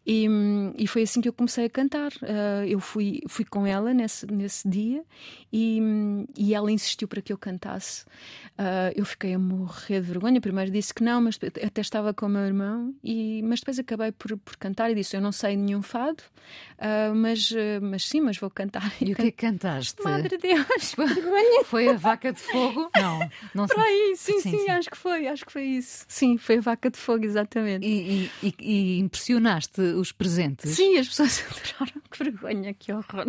E, 0.06 0.28
e, 0.76 0.86
foi 0.86 1.02
assim 1.02 1.22
que 1.22 1.28
eu 1.28 1.32
comecei 1.32 1.64
a 1.64 1.70
cantar. 1.70 2.12
Uh, 2.22 2.66
eu 2.68 2.78
fui, 2.78 3.22
fui 3.26 3.44
com 3.44 3.66
ela 3.66 3.94
nesse, 3.94 4.26
nesse 4.26 4.68
dia 4.68 5.02
e, 5.50 5.80
e 6.36 6.54
ela 6.54 6.70
insistiu 6.70 7.08
para 7.08 7.22
que 7.22 7.32
eu 7.32 7.38
cantasse. 7.38 8.04
Uh, 8.58 8.92
eu 8.94 9.06
fiquei 9.06 9.32
a 9.32 9.38
morrer 9.38 10.02
de 10.02 10.06
vergonha. 10.06 10.40
Primeiro 10.40 10.70
disse 10.70 10.92
que 10.92 11.02
não, 11.02 11.22
mas 11.22 11.38
até 11.64 11.80
estava 11.80 12.12
com 12.12 12.26
o 12.26 12.28
meu 12.28 12.42
irmão, 12.42 12.94
e, 13.02 13.42
mas 13.42 13.60
depois 13.60 13.78
acabei 13.78 14.12
por, 14.12 14.36
por 14.36 14.56
cantar 14.56 14.90
e 14.90 14.94
disse: 14.94 15.16
Eu 15.16 15.22
não 15.22 15.32
sei 15.32 15.56
nenhum 15.56 15.80
fado, 15.80 16.22
uh, 16.78 17.14
mas, 17.14 17.50
mas 17.80 18.06
sim, 18.06 18.20
mas 18.20 18.36
vou 18.36 18.50
cantar. 18.50 18.92
E 19.00 19.14
que 19.30 19.46
cantaste? 19.46 20.02
Madre 20.02 20.36
Deus, 20.38 20.94
vergonha. 20.96 21.64
Foi 21.64 21.88
a 21.88 21.94
vaca 21.94 22.32
de 22.32 22.40
fogo? 22.40 22.90
Não, 22.96 23.30
não 23.54 23.66
Para 23.66 23.82
aí, 23.82 24.14
sim, 24.16 24.40
sim, 24.40 24.50
sim, 24.50 24.58
sim, 24.58 24.70
acho 24.70 24.90
que 24.90 24.96
foi, 24.96 25.26
acho 25.26 25.44
que 25.44 25.52
foi 25.52 25.62
isso. 25.64 26.04
Sim, 26.08 26.36
foi 26.38 26.58
a 26.58 26.60
vaca 26.60 26.90
de 26.90 26.98
fogo, 26.98 27.24
exatamente. 27.24 27.86
E, 27.86 28.30
e, 28.42 28.54
e 28.60 28.98
impressionaste 28.98 29.80
os 29.80 30.12
presentes? 30.12 30.70
Sim, 30.70 30.98
as 30.98 31.08
pessoas 31.08 31.42
adoraram. 31.78 32.02
Que 32.10 32.24
vergonha, 32.24 32.74
que 32.74 32.92
horror. 32.92 33.26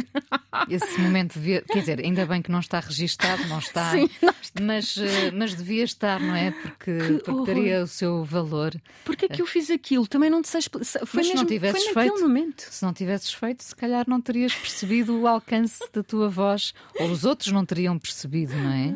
Esse 0.69 0.99
momento 0.99 1.33
devia, 1.33 1.61
quer 1.61 1.79
dizer, 1.79 1.99
ainda 1.99 2.25
bem 2.25 2.41
que 2.41 2.51
não 2.51 2.59
está 2.59 2.79
registado, 2.79 3.47
não 3.47 3.59
está, 3.59 3.91
Sim, 3.91 4.09
não 4.21 4.29
está. 4.29 4.34
Mas, 4.61 4.95
mas 5.33 5.53
devia 5.53 5.83
estar, 5.83 6.19
não 6.19 6.35
é? 6.35 6.51
Porque, 6.51 7.21
porque 7.23 7.45
teria 7.45 7.83
o 7.83 7.87
seu 7.87 8.23
valor. 8.23 8.73
Porquê 9.03 9.25
é 9.25 9.29
que 9.29 9.41
eu 9.41 9.45
fiz 9.45 9.69
aquilo? 9.69 10.07
Também 10.07 10.29
não 10.29 10.41
te 10.41 10.49
sei. 10.49 10.61
Foi 10.61 10.79
mas 10.81 11.13
mesmo, 11.13 11.31
se 11.31 11.35
não 11.35 11.45
tivesses 11.45 11.83
foi 11.85 11.93
feito, 11.93 12.21
momento. 12.21 12.61
se 12.61 12.83
não 12.83 12.93
tivesses 12.93 13.33
feito, 13.33 13.63
se 13.63 13.75
calhar 13.75 14.05
não 14.07 14.21
terias 14.21 14.53
percebido 14.53 15.19
o 15.19 15.27
alcance 15.27 15.79
da 15.93 16.03
tua 16.03 16.29
voz, 16.29 16.73
ou 16.99 17.09
os 17.09 17.25
outros 17.25 17.51
não 17.51 17.65
teriam 17.65 17.97
percebido, 17.97 18.55
não 18.55 18.71
é? 18.71 18.95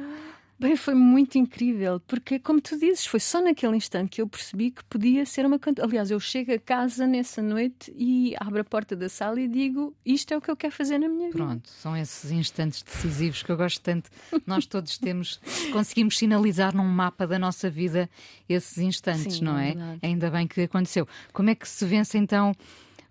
Bem, 0.60 0.76
foi 0.76 0.94
muito 0.94 1.38
incrível, 1.38 2.02
porque, 2.02 2.38
como 2.38 2.60
tu 2.60 2.78
dizes, 2.78 3.06
foi 3.06 3.22
só 3.22 3.42
naquele 3.42 3.78
instante 3.78 4.10
que 4.10 4.22
eu 4.22 4.28
percebi 4.28 4.72
que 4.72 4.84
podia 4.84 5.26
ser 5.26 5.46
uma 5.46 5.58
cantora. 5.58 5.88
Aliás, 5.88 6.12
eu 6.12 6.20
chego 6.20 6.54
a 6.54 6.60
casa 6.60 7.08
nessa 7.08 7.42
noite 7.42 7.94
e 7.96 8.36
abro 8.38 8.60
a 8.60 8.64
porta 8.66 8.94
da 8.94 9.08
sala 9.08 9.40
e 9.40 9.48
digo: 9.48 9.96
Isto 10.06 10.34
é 10.34 10.38
o 10.38 10.42
que 10.42 10.52
eu 10.52 10.58
quero 10.58 10.74
fazer 10.74 10.98
na 10.98 11.08
minha 11.08 11.28
vida. 11.32 11.38
Pronto, 11.38 11.70
são 11.70 11.96
esses 11.96 12.30
instantes 12.32 12.84
decisivos 12.84 13.42
que 13.42 13.50
eu 13.50 13.56
gosto 13.56 13.80
tanto. 13.82 14.10
Nós 14.46 14.66
todos 14.66 14.98
temos, 14.98 15.40
conseguimos 15.72 16.18
sinalizar 16.18 16.76
num 16.76 16.84
mapa 16.84 17.26
da 17.26 17.40
nossa 17.40 17.70
vida 17.70 18.10
esses 18.50 18.80
instantes, 18.80 19.36
Sim, 19.36 19.46
não 19.46 19.58
é 19.58 19.70
é? 19.70 20.08
Ainda 20.08 20.30
bem 20.30 20.48
que 20.48 20.62
aconteceu. 20.62 21.08
Como 21.34 21.50
é 21.50 21.56
que 21.56 21.68
se 21.68 21.86
vence 21.86 22.18
então? 22.18 22.54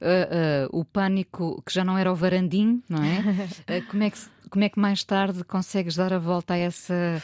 Uh, 0.01 0.73
uh, 0.73 0.79
o 0.81 0.85
pânico 0.85 1.61
que 1.67 1.75
já 1.75 1.85
não 1.85 1.99
era 1.99 2.13
o 2.13 2.15
varandim, 2.15 2.83
não 2.89 3.03
é? 3.03 3.19
Uh, 3.19 3.87
como, 3.91 4.03
é 4.05 4.11
que, 4.11 4.19
como 4.49 4.65
é 4.65 4.69
que 4.69 4.79
mais 4.79 5.03
tarde 5.03 5.43
consegues 5.43 5.97
dar 5.97 6.13
a 6.13 6.19
volta 6.19 6.55
a 6.55 6.57
essa 6.57 7.21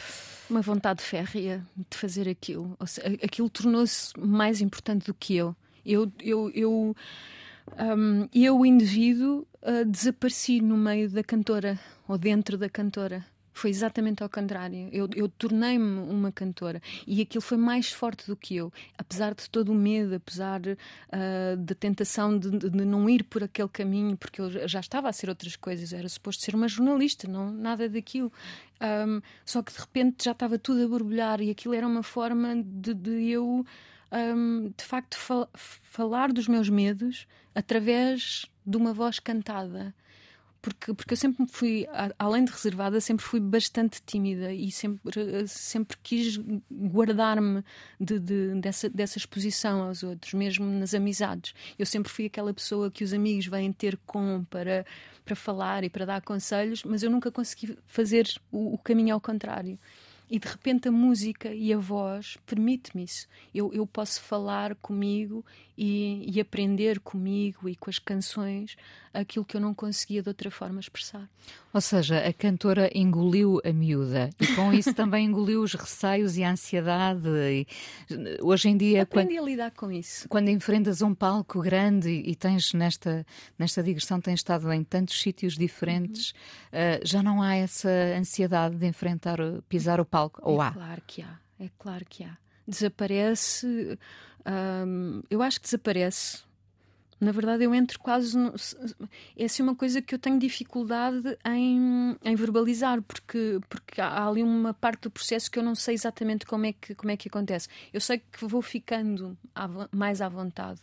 uma 0.49 0.61
vontade 0.61 1.01
férrea 1.01 1.65
de 1.75 1.97
fazer 1.97 2.29
aquilo. 2.29 2.77
Seja, 2.85 3.17
aquilo 3.23 3.49
tornou-se 3.49 4.11
mais 4.19 4.61
importante 4.61 5.07
do 5.07 5.13
que 5.13 5.35
eu. 5.35 5.55
Eu, 5.85 6.11
eu, 6.21 6.49
eu, 6.51 6.95
um, 7.97 8.27
eu 8.33 8.65
indivíduo, 8.65 9.47
uh, 9.61 9.85
desapareci 9.85 10.61
no 10.61 10.77
meio 10.77 11.09
da 11.09 11.23
cantora 11.23 11.79
ou 12.07 12.17
dentro 12.17 12.57
da 12.57 12.69
cantora. 12.69 13.25
Foi 13.55 13.69
exatamente 13.69 14.21
ao 14.21 14.27
contrário. 14.27 14.89
Eu, 14.91 15.07
eu 15.15 15.29
tornei-me 15.29 16.01
uma 16.09 16.29
cantora 16.29 16.81
e 17.07 17.21
aquilo 17.21 17.41
foi 17.41 17.57
mais 17.57 17.89
forte 17.89 18.27
do 18.27 18.35
que 18.35 18.53
eu. 18.53 18.71
Apesar 18.97 19.33
de 19.33 19.49
todo 19.49 19.71
o 19.71 19.73
medo, 19.73 20.13
apesar 20.13 20.59
uh, 20.59 21.57
da 21.57 21.73
tentação 21.73 22.37
de, 22.37 22.51
de, 22.51 22.69
não 22.69 23.09
ir 23.09 23.23
por 23.23 23.45
aquele 23.45 23.69
caminho, 23.69 24.17
porque 24.17 24.41
eu 24.41 24.67
já 24.67 24.81
estava 24.81 25.07
a 25.07 25.13
ser 25.13 25.29
outras 25.29 25.55
coisas. 25.55 25.93
Eu 25.93 25.99
era 25.99 26.09
suposto 26.09 26.43
ser 26.43 26.53
uma 26.53 26.67
jornalista, 26.67 27.29
não 27.29 27.49
nada 27.49 27.87
daquilo. 27.87 28.29
Um, 29.07 29.21
só 29.45 29.63
que 29.63 29.71
de 29.71 29.79
repente 29.79 30.25
já 30.25 30.31
estava 30.33 30.59
tudo 30.59 30.83
a 30.83 30.87
borbulhar 30.89 31.39
e 31.39 31.49
aquilo 31.49 31.73
era 31.73 31.87
uma 31.87 32.03
forma 32.03 32.61
de, 32.61 32.93
de 32.93 33.29
eu, 33.29 33.65
um, 34.11 34.73
de 34.77 34.83
facto, 34.83 35.15
fal 35.15 35.49
falar 35.53 36.33
dos 36.33 36.49
meus 36.49 36.67
medos 36.67 37.25
através 37.55 38.47
de 38.65 38.75
uma 38.75 38.91
voz 38.91 39.17
cantada 39.17 39.95
porque, 40.65 40.95
porque 40.95 41.13
eu 41.13 41.17
sempre 41.17 41.45
fui, 41.47 41.85
além 42.17 42.43
de 42.43 42.51
reservada, 42.51 42.99
sempre 42.99 43.23
fui 43.23 43.39
bastante 43.39 44.01
tímida 44.03 44.51
e 44.51 44.71
sempre, 44.71 44.99
sempre 45.47 45.95
quis 46.01 46.39
guardar-me 46.71 47.63
de, 47.99 48.19
de, 48.19 48.59
dessa, 48.59 48.89
dessa 48.89 49.19
exposição 49.19 49.83
aos 49.83 50.01
outros, 50.01 50.33
mesmo 50.33 50.65
nas 50.65 50.95
amizades. 50.95 51.53
Eu 51.77 51.85
sempre 51.85 52.11
fui 52.11 52.25
aquela 52.25 52.51
pessoa 52.51 52.89
que 52.89 53.03
os 53.03 53.13
amigos 53.13 53.45
vêm 53.45 53.71
ter 53.71 53.95
com 54.07 54.43
para, 54.45 54.87
para 55.23 55.35
falar 55.35 55.83
e 55.83 55.89
para 55.89 56.03
dar 56.03 56.21
conselhos, 56.23 56.83
mas 56.83 57.03
eu 57.03 57.11
nunca 57.11 57.31
consegui 57.31 57.77
fazer 57.85 58.27
o, 58.51 58.73
o 58.73 58.77
caminho 58.79 59.13
ao 59.13 59.21
contrário. 59.21 59.77
E 60.29 60.39
de 60.39 60.47
repente 60.47 60.87
a 60.87 60.91
música 60.91 61.53
e 61.53 61.71
a 61.71 61.77
voz 61.77 62.37
permite-me 62.45 63.03
isso. 63.03 63.27
Eu, 63.53 63.71
eu 63.73 63.85
posso 63.85 64.21
falar 64.21 64.73
comigo 64.75 65.45
e, 65.77 66.25
e, 66.33 66.41
aprender 66.41 66.99
comigo 66.99 67.69
e 67.69 67.75
com 67.75 67.89
as 67.89 67.99
canções 67.99 68.75
aquilo 69.13 69.45
que 69.45 69.55
eu 69.55 69.61
não 69.61 69.73
conseguia 69.73 70.23
de 70.23 70.29
outra 70.29 70.49
forma 70.49 70.79
expressar. 70.79 71.29
Ou 71.75 71.81
seja, 71.81 72.25
a 72.25 72.31
cantora 72.31 72.89
engoliu 72.95 73.59
a 73.65 73.73
miúda 73.73 74.29
e 74.39 74.47
com 74.55 74.71
isso 74.71 74.93
também 74.93 75.25
engoliu 75.25 75.61
os 75.61 75.73
receios 75.73 76.37
e 76.37 76.43
a 76.45 76.51
ansiedade. 76.51 77.27
E, 77.27 77.67
hoje 78.41 78.69
em 78.69 78.77
dia. 78.77 79.01
Aprendi 79.01 79.35
quando, 79.35 79.43
a 79.43 79.45
lidar 79.45 79.71
com 79.71 79.91
isso. 79.91 80.29
Quando 80.29 80.47
enfrentas 80.47 81.01
um 81.01 81.13
palco 81.13 81.59
grande 81.61 82.09
e, 82.09 82.31
e 82.31 82.35
tens 82.35 82.73
nesta, 82.73 83.25
nesta 83.59 83.83
digressão, 83.83 84.21
tens 84.21 84.35
estado 84.35 84.71
em 84.71 84.85
tantos 84.85 85.21
sítios 85.21 85.57
diferentes, 85.57 86.31
uhum. 86.31 86.79
uh, 86.79 87.05
já 87.05 87.21
não 87.21 87.41
há 87.41 87.55
essa 87.55 87.89
ansiedade 88.17 88.77
de 88.77 88.87
enfrentar, 88.87 89.37
pisar 89.67 89.99
o 89.99 90.05
palco? 90.05 90.39
Ou 90.45 90.63
é 90.63 90.67
há? 90.67 90.71
Claro 90.71 91.01
que 91.05 91.21
há, 91.23 91.39
é 91.59 91.69
claro 91.77 92.05
que 92.07 92.23
há. 92.23 92.37
Desaparece. 92.65 93.99
Hum, 94.47 95.21
eu 95.29 95.41
acho 95.41 95.59
que 95.59 95.65
desaparece. 95.65 96.44
Na 97.25 97.31
verdade, 97.31 97.63
eu 97.63 97.73
entro 97.73 97.99
quase. 97.99 98.37
No, 98.37 98.53
é 99.35 99.45
assim 99.45 99.63
uma 99.63 99.75
coisa 99.75 99.99
que 99.99 100.13
eu 100.13 100.19
tenho 100.19 100.37
dificuldade 100.37 101.35
em, 101.43 102.15
em 102.23 102.35
verbalizar, 102.35 103.01
porque, 103.01 103.59
porque 103.67 103.99
há 103.99 104.27
ali 104.27 104.43
uma 104.43 104.75
parte 104.75 105.01
do 105.03 105.09
processo 105.09 105.49
que 105.49 105.57
eu 105.57 105.63
não 105.63 105.73
sei 105.73 105.95
exatamente 105.95 106.45
como 106.45 106.67
é 106.67 106.73
que, 106.73 106.93
como 106.93 107.09
é 107.09 107.17
que 107.17 107.27
acontece. 107.27 107.67
Eu 107.91 107.99
sei 107.99 108.19
que 108.19 108.45
vou 108.45 108.61
ficando 108.61 109.35
à, 109.55 109.67
mais 109.91 110.21
à 110.21 110.29
vontade. 110.29 110.79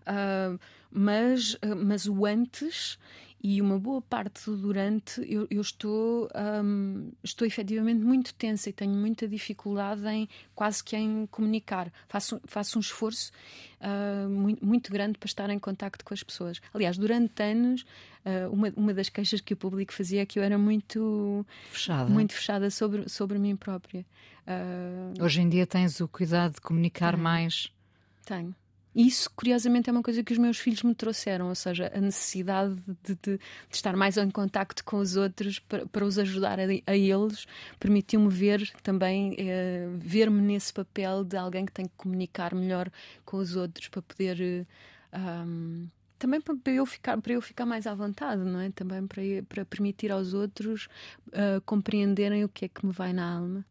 Uh, 0.00 0.58
mas, 0.90 1.54
uh, 1.54 1.76
mas 1.76 2.06
o 2.06 2.26
antes 2.26 2.98
e 3.46 3.60
uma 3.60 3.78
boa 3.78 4.00
parte 4.00 4.46
do 4.46 4.56
durante 4.56 5.20
eu, 5.30 5.46
eu 5.50 5.60
estou, 5.60 6.30
um, 6.64 7.12
estou 7.22 7.46
efetivamente 7.46 8.00
muito 8.00 8.32
tensa 8.32 8.70
e 8.70 8.72
tenho 8.72 8.94
muita 8.94 9.28
dificuldade 9.28 10.02
em 10.08 10.26
quase 10.54 10.82
que 10.82 10.96
em 10.96 11.26
comunicar. 11.26 11.92
Faço, 12.08 12.40
faço 12.46 12.78
um 12.78 12.80
esforço 12.80 13.30
uh, 13.82 14.30
muito, 14.30 14.64
muito, 14.64 14.90
grande 14.90 15.18
para 15.18 15.26
estar 15.26 15.50
em 15.50 15.58
contacto 15.58 16.02
com 16.06 16.14
as 16.14 16.22
pessoas. 16.22 16.58
Aliás, 16.72 16.96
durante 16.96 17.42
anos, 17.42 17.82
uh, 18.24 18.50
uma, 18.50 18.72
uma 18.74 18.94
das 18.94 19.10
queixas 19.10 19.42
que 19.42 19.52
o 19.52 19.56
público 19.58 19.92
fazia 19.92 20.22
é 20.22 20.26
que 20.26 20.38
eu 20.38 20.42
era 20.42 20.56
muito 20.56 21.44
fechada, 21.70 22.08
muito 22.08 22.32
fechada 22.32 22.70
sobre, 22.70 23.10
sobre 23.10 23.38
mim 23.38 23.56
própria. 23.56 24.06
Uh, 24.46 25.22
Hoje 25.22 25.42
em 25.42 25.50
dia 25.50 25.66
tens 25.66 26.00
o 26.00 26.08
cuidado 26.08 26.54
de 26.54 26.62
comunicar 26.62 27.10
tenho, 27.10 27.22
mais. 27.22 27.70
Tenho. 28.24 28.54
Isso, 28.94 29.28
curiosamente, 29.34 29.90
é 29.90 29.92
uma 29.92 30.02
coisa 30.02 30.22
que 30.22 30.32
os 30.32 30.38
meus 30.38 30.56
filhos 30.58 30.82
me 30.84 30.94
trouxeram, 30.94 31.48
ou 31.48 31.54
seja, 31.54 31.90
a 31.92 32.00
necessidade 32.00 32.76
de, 33.02 33.14
de, 33.16 33.36
de 33.36 33.40
estar 33.72 33.96
mais 33.96 34.16
em 34.16 34.30
contacto 34.30 34.84
com 34.84 34.98
os 34.98 35.16
outros 35.16 35.58
para, 35.58 35.84
para 35.86 36.04
os 36.04 36.16
ajudar 36.16 36.60
a, 36.60 36.64
a 36.86 36.96
eles, 36.96 37.46
permitiu-me 37.80 38.28
ver 38.28 38.70
também, 38.84 39.34
eh, 39.36 39.88
ver-me 39.96 40.40
nesse 40.40 40.72
papel 40.72 41.24
de 41.24 41.36
alguém 41.36 41.66
que 41.66 41.72
tem 41.72 41.86
que 41.86 41.94
comunicar 41.96 42.54
melhor 42.54 42.88
com 43.24 43.38
os 43.38 43.56
outros 43.56 43.88
para 43.88 44.02
poder. 44.02 44.40
Eh, 44.40 44.66
um, 45.18 45.88
também 46.18 46.40
para 46.40 46.72
eu 46.72 46.86
ficar 46.86 47.20
para 47.20 47.32
eu 47.32 47.42
ficar 47.42 47.66
mais 47.66 47.86
à 47.86 47.94
vontade 47.94 48.42
não 48.42 48.60
é 48.60 48.70
também 48.70 49.06
para 49.06 49.22
para 49.48 49.64
permitir 49.64 50.10
aos 50.10 50.32
outros 50.32 50.88
uh, 51.28 51.60
compreenderem 51.66 52.44
o 52.44 52.48
que 52.48 52.64
é 52.64 52.68
que 52.68 52.86
me 52.86 52.92
vai 52.92 53.12
na 53.12 53.36
alma 53.36 53.64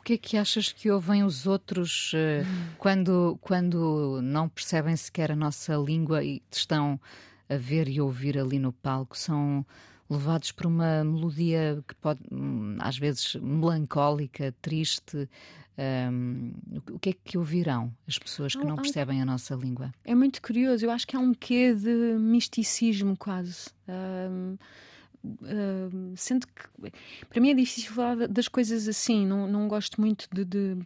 o 0.00 0.02
que 0.02 0.14
é 0.14 0.18
que 0.18 0.36
achas 0.38 0.72
que 0.72 0.90
ouvem 0.90 1.22
os 1.22 1.46
outros 1.46 2.12
uh, 2.14 2.74
quando, 2.78 3.38
quando 3.42 4.20
não 4.22 4.48
percebem 4.48 4.96
sequer 4.96 5.30
a 5.30 5.36
nossa 5.36 5.76
língua 5.76 6.24
e 6.24 6.42
estão 6.50 6.98
a 7.48 7.56
ver 7.56 7.86
e 7.86 8.00
ouvir 8.00 8.38
ali 8.38 8.58
no 8.58 8.72
palco? 8.72 9.16
São 9.16 9.64
levados 10.08 10.52
por 10.52 10.66
uma 10.66 11.04
melodia 11.04 11.84
que 11.86 11.94
pode, 11.96 12.20
hum, 12.32 12.78
às 12.80 12.96
vezes, 12.96 13.34
melancólica, 13.36 14.54
triste. 14.62 15.28
Um, 15.78 16.52
o 16.90 16.98
que 16.98 17.10
é 17.10 17.12
que 17.12 17.38
ouvirão 17.38 17.92
as 18.06 18.18
pessoas 18.18 18.54
que 18.54 18.64
não 18.64 18.76
percebem 18.76 19.22
a 19.22 19.24
nossa 19.24 19.54
língua? 19.54 19.92
É 20.04 20.14
muito 20.14 20.42
curioso, 20.42 20.84
eu 20.84 20.90
acho 20.90 21.06
que 21.06 21.16
há 21.16 21.18
um 21.18 21.32
quê 21.32 21.74
de 21.74 22.18
misticismo 22.18 23.16
quase. 23.16 23.68
Um, 23.88 24.56
Uh, 25.22 26.14
sendo 26.16 26.46
que 26.46 26.92
para 27.28 27.40
mim 27.42 27.50
é 27.50 27.54
difícil 27.54 27.92
falar 27.92 28.26
das 28.26 28.48
coisas 28.48 28.88
assim, 28.88 29.26
não, 29.26 29.46
não 29.46 29.68
gosto 29.68 30.00
muito 30.00 30.26
de, 30.32 30.46
de, 30.46 30.78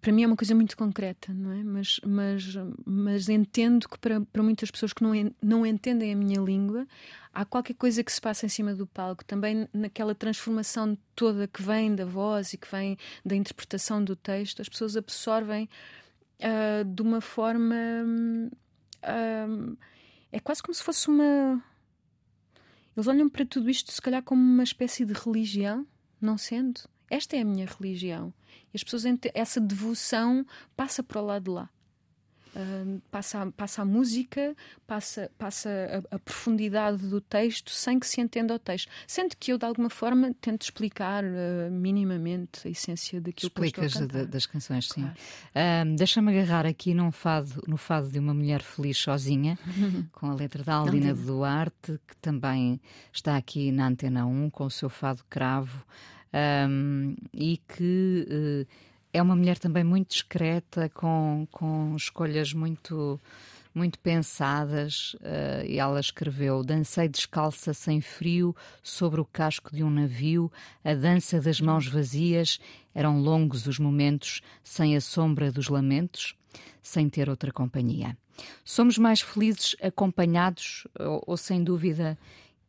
Para 0.00 0.12
mim 0.12 0.22
é 0.22 0.26
uma 0.26 0.36
coisa 0.36 0.54
muito 0.54 0.74
concreta, 0.74 1.30
não 1.34 1.52
é? 1.52 1.62
Mas, 1.62 2.00
mas, 2.06 2.54
mas 2.86 3.28
entendo 3.28 3.86
que 3.86 3.98
para, 3.98 4.22
para 4.22 4.42
muitas 4.42 4.70
pessoas 4.70 4.94
que 4.94 5.02
não, 5.02 5.12
não 5.42 5.66
entendem 5.66 6.10
a 6.10 6.16
minha 6.16 6.40
língua, 6.40 6.86
há 7.34 7.44
qualquer 7.44 7.74
coisa 7.74 8.02
que 8.02 8.10
se 8.10 8.20
passa 8.20 8.46
em 8.46 8.48
cima 8.48 8.74
do 8.74 8.86
palco, 8.86 9.22
também 9.24 9.68
naquela 9.74 10.14
transformação 10.14 10.96
toda 11.14 11.46
que 11.46 11.60
vem 11.60 11.94
da 11.94 12.06
voz 12.06 12.54
e 12.54 12.56
que 12.56 12.70
vem 12.70 12.96
da 13.22 13.36
interpretação 13.36 14.02
do 14.02 14.16
texto, 14.16 14.62
as 14.62 14.70
pessoas 14.70 14.96
absorvem 14.96 15.68
uh, 16.40 16.84
de 16.84 17.02
uma 17.02 17.20
forma. 17.20 17.76
Uh, 19.04 19.76
é 20.32 20.40
quase 20.40 20.62
como 20.62 20.74
se 20.74 20.82
fosse 20.82 21.08
uma 21.08 21.62
eles 22.96 23.06
olham 23.06 23.28
para 23.28 23.44
tudo 23.44 23.68
isto, 23.68 23.92
se 23.92 24.00
calhar, 24.00 24.22
como 24.22 24.40
uma 24.40 24.62
espécie 24.62 25.04
de 25.04 25.12
religião, 25.12 25.86
não 26.20 26.38
sendo. 26.38 26.80
Esta 27.10 27.36
é 27.36 27.40
a 27.40 27.44
minha 27.44 27.66
religião. 27.66 28.32
E 28.72 28.76
as 28.76 28.84
pessoas, 28.84 29.04
essa 29.34 29.60
devoção 29.60 30.46
passa 30.76 31.02
para 31.02 31.20
o 31.20 31.24
lado 31.24 31.44
de 31.44 31.50
lá. 31.50 31.70
Uh, 32.54 33.02
passa, 33.10 33.42
a, 33.42 33.50
passa 33.50 33.82
a 33.82 33.84
música, 33.84 34.54
passa, 34.86 35.28
passa 35.36 35.68
a, 36.10 36.14
a, 36.14 36.18
profundidade 36.20 36.98
do 37.08 37.20
texto 37.20 37.72
sem 37.72 37.98
que 37.98 38.06
se 38.06 38.20
entenda 38.20 38.54
o 38.54 38.58
texto. 38.60 38.88
Sendo 39.08 39.34
que 39.36 39.52
eu, 39.52 39.58
de 39.58 39.66
alguma 39.66 39.90
forma, 39.90 40.32
tento 40.40 40.62
explicar 40.62 41.24
uh, 41.24 41.70
minimamente 41.72 42.66
a 42.68 42.70
essência 42.70 43.20
daquilo 43.20 43.48
Explicas 43.48 43.92
que 43.94 43.98
eu 43.98 44.04
estou 44.04 44.20
a 44.20 44.24
de, 44.24 44.30
das 44.30 44.46
canções, 44.46 44.88
sim. 44.88 45.02
Claro. 45.02 45.16
Uh, 45.16 45.96
Deixa-me 45.96 46.30
agarrar 46.30 46.64
aqui 46.64 46.94
num 46.94 47.10
fado, 47.10 47.60
no 47.66 47.76
fado 47.76 48.08
de 48.08 48.20
uma 48.20 48.32
mulher 48.32 48.62
feliz 48.62 48.98
sozinha, 48.98 49.58
com 50.12 50.30
a 50.30 50.34
letra 50.34 50.62
da 50.62 50.74
Aldina 50.74 51.12
Duarte, 51.12 51.98
que 52.06 52.16
também 52.18 52.80
está 53.12 53.36
aqui 53.36 53.72
na 53.72 53.88
Antena 53.88 54.26
1, 54.26 54.50
com 54.50 54.66
o 54.66 54.70
seu 54.70 54.88
fado 54.88 55.24
cravo, 55.28 55.84
um, 56.68 57.16
e 57.32 57.56
que 57.56 58.26
eh, 58.28 58.66
é 59.14 59.22
uma 59.22 59.36
mulher 59.36 59.58
também 59.58 59.84
muito 59.84 60.10
discreta, 60.10 60.90
com, 60.90 61.46
com 61.50 61.94
escolhas 61.96 62.52
muito 62.52 63.18
muito 63.72 63.98
pensadas, 63.98 65.14
uh, 65.14 65.66
e 65.66 65.78
ela 65.78 65.98
escreveu: 65.98 66.62
Dancei 66.62 67.08
descalça 67.08 67.74
sem 67.74 68.00
frio 68.00 68.54
sobre 68.82 69.20
o 69.20 69.24
casco 69.24 69.74
de 69.74 69.82
um 69.82 69.90
navio, 69.90 70.50
a 70.84 70.94
dança 70.94 71.40
das 71.40 71.60
mãos 71.60 71.88
vazias, 71.88 72.60
eram 72.94 73.20
longos 73.20 73.66
os 73.66 73.80
momentos, 73.80 74.42
sem 74.62 74.96
a 74.96 75.00
sombra 75.00 75.50
dos 75.50 75.68
lamentos, 75.68 76.36
sem 76.80 77.08
ter 77.08 77.28
outra 77.28 77.52
companhia. 77.52 78.16
Somos 78.64 78.96
mais 78.96 79.20
felizes 79.20 79.74
acompanhados, 79.82 80.86
ou, 80.98 81.24
ou 81.26 81.36
sem 81.36 81.62
dúvida 81.64 82.16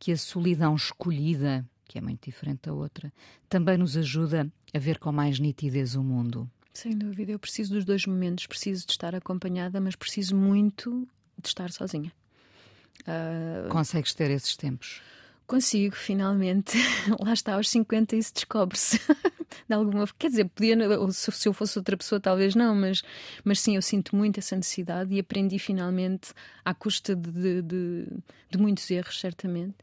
que 0.00 0.10
a 0.10 0.16
solidão 0.16 0.74
escolhida 0.74 1.64
que 1.86 1.98
é 1.98 2.00
muito 2.00 2.24
diferente 2.24 2.62
da 2.62 2.72
outra, 2.72 3.12
também 3.48 3.78
nos 3.78 3.96
ajuda 3.96 4.50
a 4.74 4.78
ver 4.78 4.98
com 4.98 5.12
mais 5.12 5.38
nitidez 5.38 5.94
o 5.94 6.02
mundo. 6.02 6.50
Sem 6.76 6.96
dúvida, 6.96 7.32
eu 7.32 7.38
preciso 7.38 7.74
dos 7.74 7.84
dois 7.84 8.04
momentos. 8.04 8.46
Preciso 8.46 8.84
de 8.84 8.92
estar 8.92 9.14
acompanhada, 9.14 9.80
mas 9.80 9.96
preciso 9.96 10.36
muito 10.36 11.08
de 11.40 11.48
estar 11.48 11.70
sozinha. 11.70 12.12
Uh... 13.02 13.68
Consegues 13.70 14.12
ter 14.12 14.30
esses 14.30 14.56
tempos? 14.56 15.00
Consigo, 15.46 15.94
finalmente. 15.94 16.76
Lá 17.18 17.32
está, 17.32 17.54
aos 17.54 17.70
50 17.70 18.16
isso 18.16 18.34
descobre-se. 18.34 19.00
de 19.68 19.74
alguma 19.74 20.06
Quer 20.18 20.28
dizer, 20.28 20.44
podia, 20.46 20.76
se 21.12 21.48
eu 21.48 21.52
fosse 21.52 21.78
outra 21.78 21.96
pessoa, 21.96 22.20
talvez 22.20 22.54
não, 22.54 22.74
mas, 22.74 23.02
mas 23.44 23.60
sim, 23.60 23.76
eu 23.76 23.82
sinto 23.82 24.14
muito 24.14 24.38
essa 24.38 24.56
necessidade 24.56 25.14
e 25.14 25.18
aprendi 25.18 25.58
finalmente, 25.58 26.34
à 26.64 26.74
custa 26.74 27.14
de, 27.14 27.62
de, 27.62 28.06
de 28.50 28.58
muitos 28.58 28.90
erros, 28.90 29.18
certamente. 29.20 29.74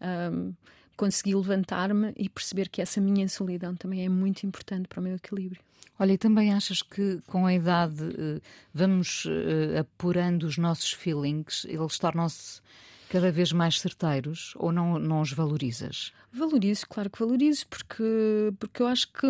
Um, 0.00 0.52
consegui 1.00 1.34
levantar-me 1.34 2.12
e 2.14 2.28
perceber 2.28 2.68
que 2.68 2.82
essa 2.82 3.00
minha 3.00 3.26
solidão 3.26 3.74
também 3.74 4.04
é 4.04 4.08
muito 4.10 4.44
importante 4.44 4.86
para 4.86 5.00
o 5.00 5.02
meu 5.02 5.14
equilíbrio. 5.14 5.58
Olha, 5.98 6.12
e 6.12 6.18
também 6.18 6.52
achas 6.52 6.82
que 6.82 7.22
com 7.26 7.46
a 7.46 7.54
idade 7.54 8.04
eh, 8.18 8.40
vamos 8.74 9.24
eh, 9.26 9.78
apurando 9.78 10.42
os 10.42 10.58
nossos 10.58 10.92
feelings, 10.92 11.64
eles 11.66 11.98
tornam-se 11.98 12.60
cada 13.08 13.32
vez 13.32 13.50
mais 13.50 13.80
certeiros 13.80 14.52
ou 14.56 14.70
não, 14.70 14.98
não 14.98 15.22
os 15.22 15.32
valorizas? 15.32 16.12
Valorizo, 16.30 16.86
claro 16.86 17.08
que 17.08 17.18
valorizo, 17.18 17.66
porque, 17.68 18.52
porque 18.58 18.82
eu 18.82 18.86
acho 18.86 19.10
que 19.10 19.26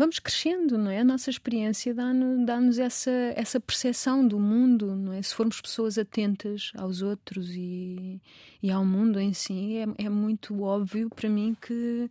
vamos 0.00 0.18
crescendo, 0.18 0.78
não 0.78 0.90
é? 0.90 1.00
A 1.00 1.04
nossa 1.04 1.28
experiência 1.28 1.94
dá-nos 1.94 2.46
dá 2.46 2.82
essa, 2.82 3.10
essa 3.36 3.60
percepção 3.60 4.26
do 4.26 4.40
mundo, 4.40 4.96
não 4.96 5.12
é? 5.12 5.20
Se 5.20 5.34
formos 5.34 5.60
pessoas 5.60 5.98
atentas 5.98 6.72
aos 6.74 7.02
outros 7.02 7.50
e, 7.50 8.18
e 8.62 8.70
ao 8.70 8.82
mundo 8.82 9.20
em 9.20 9.34
si, 9.34 9.76
é, 9.76 10.06
é 10.06 10.08
muito 10.08 10.62
óbvio 10.62 11.10
para 11.10 11.28
mim 11.28 11.54
que, 11.60 12.10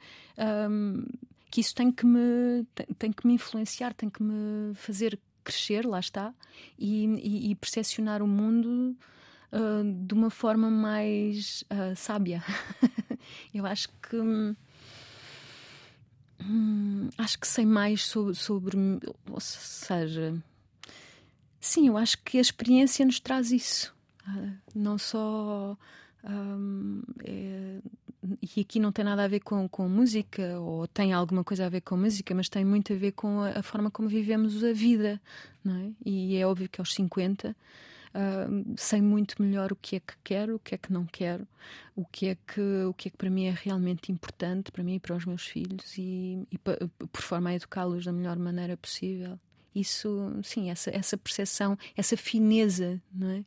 um, 0.70 1.04
que 1.50 1.62
isso 1.62 1.74
tem 1.74 1.92
que, 1.92 2.06
me, 2.06 2.64
tem, 2.76 2.86
tem, 3.00 3.12
que 3.12 3.26
me 3.26 3.34
influenciar, 3.34 3.92
tem 3.96 4.08
que 4.08 4.22
me 4.22 4.76
fazer 4.76 5.20
crescer, 5.44 5.84
lá 5.84 6.00
está, 6.00 6.32
e, 6.78 7.06
e, 7.06 7.50
e 7.50 7.56
percepcionar 7.56 8.22
o 8.22 8.28
mundo 8.28 8.96
uh, 9.52 10.06
de 10.06 10.14
uma 10.14 10.30
forma 10.30 10.70
mais 10.70 11.64
uh, 11.72 11.96
sábia. 11.96 12.44
Eu 13.52 13.66
acho 13.66 13.90
que 13.90 14.56
Hum, 16.42 17.10
acho 17.18 17.40
que 17.40 17.48
sei 17.48 17.66
mais 17.66 18.06
sobre, 18.06 18.36
sobre. 18.36 18.78
Ou 19.30 19.40
seja. 19.40 20.36
Sim, 21.60 21.88
eu 21.88 21.98
acho 21.98 22.18
que 22.24 22.38
a 22.38 22.42
experiência 22.42 23.06
nos 23.06 23.20
traz 23.20 23.52
isso. 23.52 23.94
Uh, 24.28 24.54
não 24.74 24.98
só. 24.98 25.78
Um, 26.24 27.02
é, 27.24 27.80
e 28.56 28.62
aqui 28.62 28.80
não 28.80 28.92
tem 28.92 29.06
nada 29.06 29.24
a 29.24 29.28
ver 29.28 29.40
com, 29.40 29.68
com 29.68 29.88
música, 29.88 30.60
ou 30.60 30.88
tem 30.88 31.14
alguma 31.14 31.44
coisa 31.44 31.66
a 31.66 31.70
ver 31.70 31.82
com 31.82 31.96
música, 31.96 32.36
mas 32.36 32.50
tem 32.50 32.66
muito 32.66 32.92
a 32.92 32.96
ver 32.96 33.14
com 33.14 33.42
a, 33.42 33.60
a 33.60 33.64
forma 33.64 33.90
como 33.90 34.08
vivemos 34.08 34.64
a 34.64 34.74
vida. 34.74 35.22
Não 35.64 35.76
é? 35.76 35.92
E 36.06 36.36
é 36.36 36.46
óbvio 36.46 36.70
que 36.70 36.82
aos 36.82 36.94
50 36.94 37.56
uh, 38.14 38.74
sei 38.78 39.02
muito 39.02 39.42
melhor 39.42 39.72
o 39.72 39.76
que 39.76 39.98
é 39.98 40.00
que 40.00 40.14
quero, 40.24 40.56
o 40.56 40.60
que 40.60 40.76
é 40.76 40.78
que 40.78 40.92
não 40.92 41.06
quero, 41.06 41.48
o 41.96 42.06
que 42.06 42.28
é 42.28 42.36
que, 42.36 42.62
o 42.88 42.94
que, 42.94 43.08
é 43.08 43.12
que 43.12 43.18
para 43.18 43.30
mim 43.30 43.46
é 43.46 43.52
realmente 43.52 44.12
importante, 44.12 44.72
para 44.72 44.84
mim 44.84 44.96
e 44.96 45.00
para 45.00 45.16
os 45.16 45.26
meus 45.26 45.46
filhos, 45.46 45.98
e, 45.98 46.48
e 46.52 46.58
por 46.58 47.22
forma 47.22 47.50
a 47.50 47.56
educá-los 47.56 48.06
da 48.06 48.12
melhor 48.12 48.38
maneira 48.38 48.78
possível. 48.78 49.40
Isso, 49.74 50.32
sim, 50.44 50.70
essa, 50.70 50.90
essa 50.90 51.18
percepção, 51.18 51.78
essa 51.96 52.18
fineza, 52.18 53.02
não 53.14 53.30
é? 53.30 53.44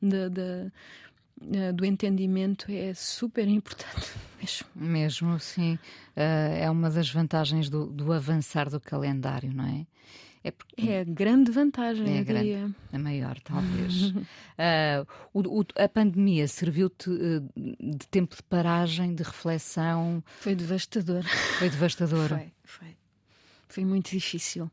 De, 0.00 0.30
de, 0.30 0.72
uh, 1.42 1.72
do 1.72 1.84
entendimento 1.84 2.70
é 2.70 2.94
super 2.94 3.48
importante 3.48 4.12
mesmo. 4.40 4.66
Mesmo, 4.74 5.40
sim. 5.40 5.74
Uh, 6.16 6.60
é 6.60 6.70
uma 6.70 6.88
das 6.88 7.10
vantagens 7.10 7.68
do, 7.68 7.86
do, 7.86 8.12
avançar 8.12 8.70
do 8.70 8.80
calendário, 8.80 9.52
não 9.52 9.66
é? 9.66 9.86
É, 10.46 10.52
porque... 10.52 10.88
é 10.88 11.00
a 11.00 11.04
grande 11.04 11.50
vantagem, 11.50 12.18
é 12.18 12.20
eu 12.20 12.24
grande. 12.24 12.74
A 12.92 12.98
maior, 13.00 13.36
talvez. 13.40 14.10
uh, 14.10 14.22
o, 15.34 15.40
o, 15.60 15.66
a 15.76 15.88
pandemia 15.88 16.46
serviu-te 16.46 17.10
uh, 17.10 17.50
de 17.56 18.06
tempo 18.08 18.36
de 18.36 18.44
paragem, 18.44 19.12
de 19.12 19.24
reflexão? 19.24 20.22
Foi 20.38 20.54
devastador. 20.54 21.24
Foi 21.58 21.68
devastador. 21.68 22.28
foi, 22.30 22.52
foi. 22.62 22.96
Foi 23.68 23.84
muito 23.84 24.12
difícil. 24.12 24.70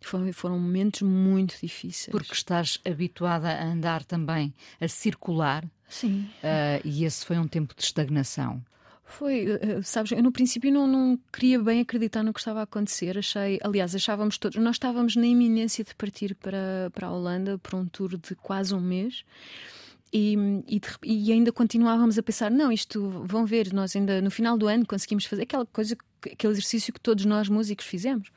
Foram, 0.00 0.32
foram 0.32 0.60
momentos 0.60 1.02
muito 1.02 1.58
difíceis. 1.60 2.12
Porque 2.12 2.32
estás 2.32 2.78
habituada 2.84 3.48
a 3.48 3.64
andar 3.64 4.04
também, 4.04 4.54
a 4.80 4.86
circular. 4.86 5.68
Sim. 5.88 6.30
Uh, 6.36 6.80
e 6.84 7.04
esse 7.04 7.26
foi 7.26 7.36
um 7.36 7.48
tempo 7.48 7.74
de 7.74 7.82
estagnação. 7.82 8.64
Foi, 9.08 9.46
uh, 9.46 9.82
sabes, 9.82 10.12
eu 10.12 10.22
no 10.22 10.30
princípio 10.30 10.70
não, 10.70 10.86
não 10.86 11.18
queria 11.32 11.58
bem 11.58 11.80
acreditar 11.80 12.22
no 12.22 12.32
que 12.32 12.40
estava 12.40 12.60
a 12.60 12.64
acontecer. 12.64 13.16
Achei, 13.16 13.58
aliás, 13.62 13.94
achávamos 13.94 14.36
todos, 14.36 14.62
nós 14.62 14.76
estávamos 14.76 15.16
na 15.16 15.26
iminência 15.26 15.82
de 15.82 15.94
partir 15.94 16.34
para, 16.34 16.90
para 16.92 17.06
a 17.06 17.12
Holanda 17.12 17.58
por 17.58 17.74
um 17.74 17.86
tour 17.86 18.18
de 18.18 18.34
quase 18.34 18.74
um 18.74 18.80
mês. 18.80 19.24
E, 20.12 20.36
e, 20.66 20.80
e, 21.02 21.32
ainda 21.32 21.50
continuávamos 21.50 22.18
a 22.18 22.22
pensar: 22.22 22.50
não, 22.50 22.70
isto 22.70 23.08
vão 23.24 23.46
ver, 23.46 23.72
nós 23.72 23.96
ainda 23.96 24.20
no 24.20 24.30
final 24.30 24.58
do 24.58 24.66
ano 24.66 24.86
conseguimos 24.86 25.24
fazer 25.24 25.42
aquela 25.42 25.66
coisa, 25.66 25.96
aquele 26.22 26.52
exercício 26.52 26.92
que 26.92 27.00
todos 27.00 27.24
nós 27.24 27.48
músicos 27.48 27.86
fizemos. 27.86 28.28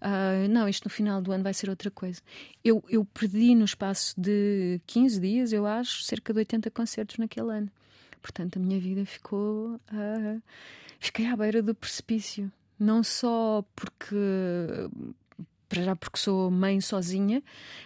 Uh, 0.00 0.48
não, 0.50 0.68
isto 0.68 0.84
no 0.84 0.90
final 0.90 1.22
do 1.22 1.32
ano 1.32 1.44
vai 1.44 1.54
ser 1.54 1.70
outra 1.70 1.90
coisa. 1.90 2.20
Eu, 2.64 2.82
eu 2.88 3.04
perdi 3.04 3.54
no 3.54 3.64
espaço 3.64 4.14
de 4.20 4.80
15 4.86 5.20
dias, 5.20 5.52
eu 5.52 5.66
acho, 5.66 6.02
cerca 6.02 6.32
de 6.32 6.40
80 6.40 6.70
concertos 6.70 7.16
naquele 7.16 7.50
ano. 7.52 7.70
Portanto, 8.26 8.58
a 8.58 8.60
minha 8.60 8.80
vida 8.80 9.06
ficou. 9.06 9.76
Uh, 9.92 10.42
fiquei 10.98 11.28
à 11.28 11.36
beira 11.36 11.62
do 11.62 11.72
precipício. 11.76 12.50
Não 12.76 13.04
só 13.04 13.64
porque 13.76 14.16
para 15.68 15.82
já 15.82 15.94
porque 15.96 16.18
sou 16.18 16.50
mãe 16.50 16.80
sozinha 16.80 17.40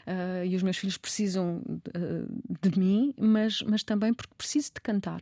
uh, 0.06 0.44
e 0.44 0.56
os 0.56 0.62
meus 0.62 0.78
filhos 0.78 0.96
precisam 0.96 1.62
uh, 1.66 2.58
de 2.62 2.78
mim, 2.78 3.12
mas, 3.18 3.60
mas 3.62 3.82
também 3.82 4.14
porque 4.14 4.32
preciso 4.36 4.72
de 4.74 4.80
cantar. 4.80 5.20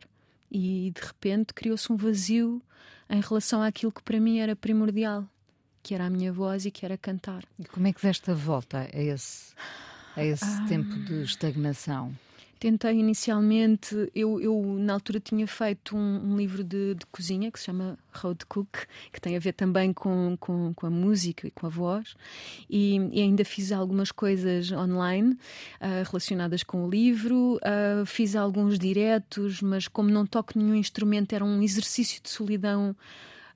E 0.49 0.93
de 0.95 1.05
repente 1.05 1.53
criou-se 1.53 1.91
um 1.91 1.97
vazio 1.97 2.61
em 3.09 3.19
relação 3.19 3.61
àquilo 3.61 3.91
que 3.91 4.01
para 4.01 4.21
mim 4.21 4.39
era 4.39 4.55
primordial, 4.55 5.27
que 5.83 5.93
era 5.93 6.05
a 6.05 6.09
minha 6.09 6.31
voz 6.31 6.65
e 6.65 6.71
que 6.71 6.85
era 6.85 6.97
cantar. 6.97 7.43
E 7.59 7.65
como 7.65 7.87
é 7.87 7.91
que 7.91 8.01
deste 8.01 8.31
a 8.31 8.33
volta 8.33 8.89
a 8.93 9.01
esse, 9.01 9.53
a 10.15 10.23
esse 10.23 10.45
ah. 10.45 10.65
tempo 10.67 10.95
de 11.03 11.23
estagnação? 11.23 12.15
Tentei 12.59 12.99
inicialmente, 12.99 14.11
eu, 14.13 14.41
eu 14.41 14.61
na 14.77 14.91
altura 14.93 15.19
tinha 15.19 15.47
feito 15.47 15.95
um, 15.95 16.33
um 16.33 16.35
livro 16.35 16.61
de, 16.61 16.93
de, 16.93 17.05
cozinha 17.05 17.49
que 17.49 17.57
se 17.57 17.67
chama 17.67 17.97
Road 18.11 18.45
Cook, 18.47 18.85
que 19.13 19.21
tem 19.21 19.37
a 19.37 19.39
ver 19.39 19.53
também 19.53 19.93
com, 19.93 20.35
com, 20.37 20.73
com 20.73 20.85
a 20.85 20.89
música 20.89 21.47
e 21.47 21.51
com 21.51 21.67
a 21.67 21.69
voz, 21.69 22.15
e, 22.69 22.97
e 23.13 23.21
ainda 23.21 23.45
fiz 23.45 23.71
algumas 23.71 24.11
coisas 24.11 24.73
online 24.73 25.31
uh, 25.31 26.03
relacionadas 26.05 26.61
com 26.61 26.85
o 26.85 26.89
livro, 26.89 27.55
uh, 27.57 28.05
fiz 28.05 28.35
alguns 28.35 28.77
diretos, 28.77 29.61
mas 29.61 29.87
como 29.87 30.09
não 30.09 30.25
toco 30.25 30.59
nenhum 30.59 30.75
instrumento, 30.75 31.31
era 31.31 31.45
um 31.45 31.61
exercício 31.61 32.21
de 32.21 32.29
solidão 32.29 32.93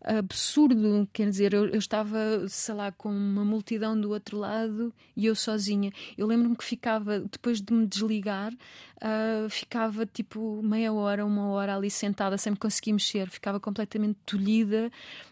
absurdo. 0.03 1.07
Quer 1.13 1.29
dizer, 1.29 1.53
eu, 1.53 1.67
eu, 1.67 1.79
estava, 1.79 2.47
sei 2.47 2.75
lá, 2.75 2.91
com 2.91 3.09
uma 3.09 3.43
multidão 3.43 3.99
do 3.99 4.09
outro 4.11 4.37
lado 4.37 4.93
e 5.15 5.25
eu 5.25 5.35
sozinha. 5.35 5.91
Eu 6.17 6.27
lembro-me 6.27 6.55
que 6.55 6.63
ficava, 6.63 7.19
depois 7.19 7.61
de 7.61 7.73
me 7.73 7.87
desligar, 7.87 8.53
uh, 8.53 9.49
ficava 9.49 10.05
tipo 10.05 10.61
meia 10.63 10.91
hora, 10.91 11.25
uma 11.25 11.47
hora 11.47 11.75
ali 11.75 11.89
sentada, 11.89 12.37
sem 12.37 12.51
me 12.51 12.57
conseguir 12.57 12.93
mexer. 12.93 13.29
Ficava 13.29 13.59
completamente 13.59 14.17
tolhida 14.25 14.91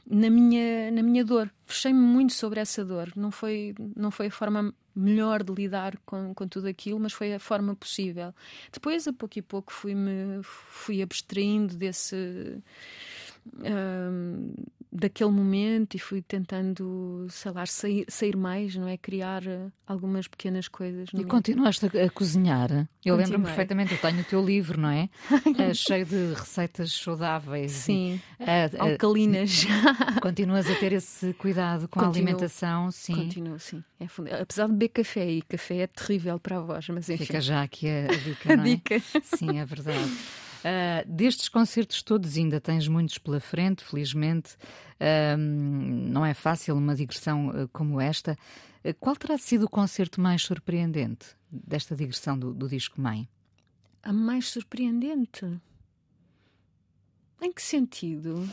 na 0.10 0.30
minha, 0.30 0.92
na 0.92 1.04
minha 1.04 1.26
dor. 1.26 1.52
Fechei-me 1.66 2.00
muito 2.00 2.34
sobre 2.34 2.60
essa 2.60 2.84
dor. 2.84 3.12
Não 3.16 3.32
foi, 3.32 3.76
não 3.96 4.12
foi 4.12 4.28
a 4.28 4.32
forma 4.32 4.74
melhor 4.96 5.44
de 5.44 5.54
lidar 5.54 5.98
com, 6.06 6.34
com 6.34 6.48
tudo 6.48 6.68
aquilo, 6.68 7.00
mas 7.00 7.14
foi 7.14 7.34
a 7.34 7.40
forma 7.40 7.76
possível. 7.76 8.34
Depois, 8.72 9.08
a 9.08 9.14
pouco 9.14 9.40
e 9.40 9.42
pouco, 9.42 9.72
fui-me 9.72 10.42
fui 10.44 11.02
abstraindo 11.02 11.76
desse 11.76 12.62
daquele 14.92 15.32
momento 15.32 15.96
e 15.96 16.00
fui 16.00 16.22
tentando, 16.22 17.26
sei 17.30 17.52
lá, 17.52 17.66
sair, 17.66 18.06
sair 18.10 18.36
mais, 18.36 18.76
não 18.76 18.88
é? 18.88 18.98
Criar 18.98 19.48
eh, 19.48 19.68
algumas 19.88 20.28
pequenas 20.28 20.68
coisas. 20.68 21.10
E 21.14 21.24
continuaste 21.24 21.86
a, 21.86 22.06
a 22.06 22.10
cozinhar? 22.10 22.90
Eu 23.04 23.16
lembro-me 23.16 23.46
perfeitamente, 23.46 23.94
eu 23.94 23.98
tenho 24.00 24.20
o 24.20 24.24
teu 24.26 24.44
livro, 24.44 24.80
não 24.80 24.90
é? 24.90 25.10
é 25.58 25.72
cheio 25.74 26.06
de 26.06 26.34
receitas 26.34 26.92
saudáveis. 26.92 27.72
Sim, 27.72 28.20
e, 28.38 28.78
alcalinas. 28.78 29.66
continuas 30.22 30.70
a 30.70 30.76
ter 30.76 30.92
esse 30.92 31.34
cuidado 31.36 31.88
com 31.88 32.00
Continuo. 32.00 32.08
a 32.08 32.18
alimentação, 32.18 32.92
sim. 32.92 33.16
Continuo, 33.16 33.60
sim. 33.60 33.82
É 33.98 34.06
Apesar 34.42 34.66
de 34.66 34.74
beber 34.74 34.90
café, 34.90 35.30
e 35.30 35.42
café 35.42 35.78
é 35.78 35.88
terrível 35.88 36.38
para 36.38 36.58
a 36.58 36.62
voz, 36.62 36.90
mas 36.90 37.10
enfim. 37.10 37.26
Fica 37.26 37.40
já 37.40 37.64
aqui 37.64 37.88
a, 37.88 38.08
dica, 38.08 38.50
não 38.58 38.64
é? 38.64 38.68
a 38.68 38.70
dica. 38.70 39.00
Sim, 39.24 39.58
é 39.58 39.66
verdade. 39.66 40.12
Uh, 40.62 41.08
destes 41.12 41.50
concertos 41.50 42.04
todos, 42.04 42.38
ainda 42.38 42.62
tens 42.62 42.88
muitos 42.88 43.18
pela 43.18 43.40
frente, 43.40 43.84
felizmente. 43.84 44.56
Uh, 45.00 45.38
não 45.38 46.26
é 46.26 46.34
fácil 46.34 46.76
uma 46.76 46.96
digressão 46.96 47.50
uh, 47.50 47.68
como 47.70 48.00
esta. 48.00 48.38
qual 49.00 49.16
terá 49.16 49.38
sido 49.38 49.66
o 49.66 49.70
concerto 49.70 50.22
mais 50.22 50.44
surpreendente 50.44 51.36
desta 51.50 51.96
digressão 51.96 52.38
do, 52.38 52.54
do 52.54 52.70
disco 52.70 53.02
Mãe? 53.02 53.28
A 54.04 54.14
mais 54.14 54.50
surpreendente? 54.50 55.46
Em 57.42 57.52
que 57.52 57.62
sentido? 57.62 58.48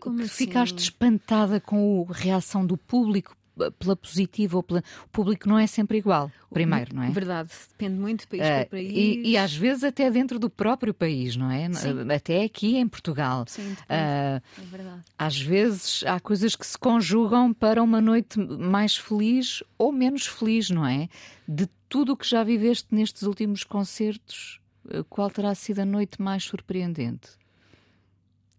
Como 0.00 0.22
assim? 0.22 0.46
Ficaste 0.46 0.78
espantada 0.78 1.60
com 1.60 2.06
a 2.08 2.12
reação 2.12 2.66
do 2.66 2.76
público 2.76 3.36
pela 3.78 3.96
positiva 3.96 4.56
ou 4.56 4.62
pela. 4.62 4.82
O 5.04 5.08
público 5.08 5.48
não 5.48 5.58
é 5.58 5.66
sempre 5.66 5.98
igual, 5.98 6.30
primeiro, 6.52 6.94
não 6.94 7.02
é? 7.02 7.10
Verdade, 7.10 7.50
depende 7.70 7.98
muito 7.98 8.20
de 8.20 8.26
país 8.26 8.42
uh, 8.42 8.46
para 8.46 8.66
país. 8.66 8.92
E, 8.92 9.30
e, 9.30 9.36
às 9.36 9.54
vezes 9.54 9.84
até 9.84 10.10
dentro 10.10 10.38
do 10.38 10.50
próprio 10.50 10.92
país, 10.92 11.36
não 11.36 11.50
é? 11.50 11.72
Sim. 11.72 12.10
Até 12.12 12.42
aqui 12.42 12.76
em 12.76 12.88
Portugal. 12.88 13.44
Sim, 13.46 13.72
uh, 13.72 13.76
é 13.88 14.42
verdade. 14.70 15.02
Às 15.18 15.40
vezes 15.40 16.02
há 16.06 16.18
coisas 16.20 16.56
que 16.56 16.66
se 16.66 16.78
conjugam 16.78 17.52
para 17.52 17.82
uma 17.82 18.00
noite 18.00 18.38
mais 18.38 18.96
feliz 18.96 19.62
ou 19.78 19.92
menos 19.92 20.26
feliz, 20.26 20.70
não 20.70 20.86
é? 20.86 21.08
De 21.46 21.68
tudo 21.88 22.12
o 22.12 22.16
que 22.16 22.28
já 22.28 22.42
viveste 22.42 22.88
nestes 22.90 23.22
últimos 23.22 23.62
concertos, 23.62 24.60
eh, 24.90 25.04
qual 25.08 25.30
terá 25.30 25.54
sido 25.54 25.78
a 25.80 25.84
noite 25.84 26.20
mais 26.20 26.42
surpreendente? 26.42 27.30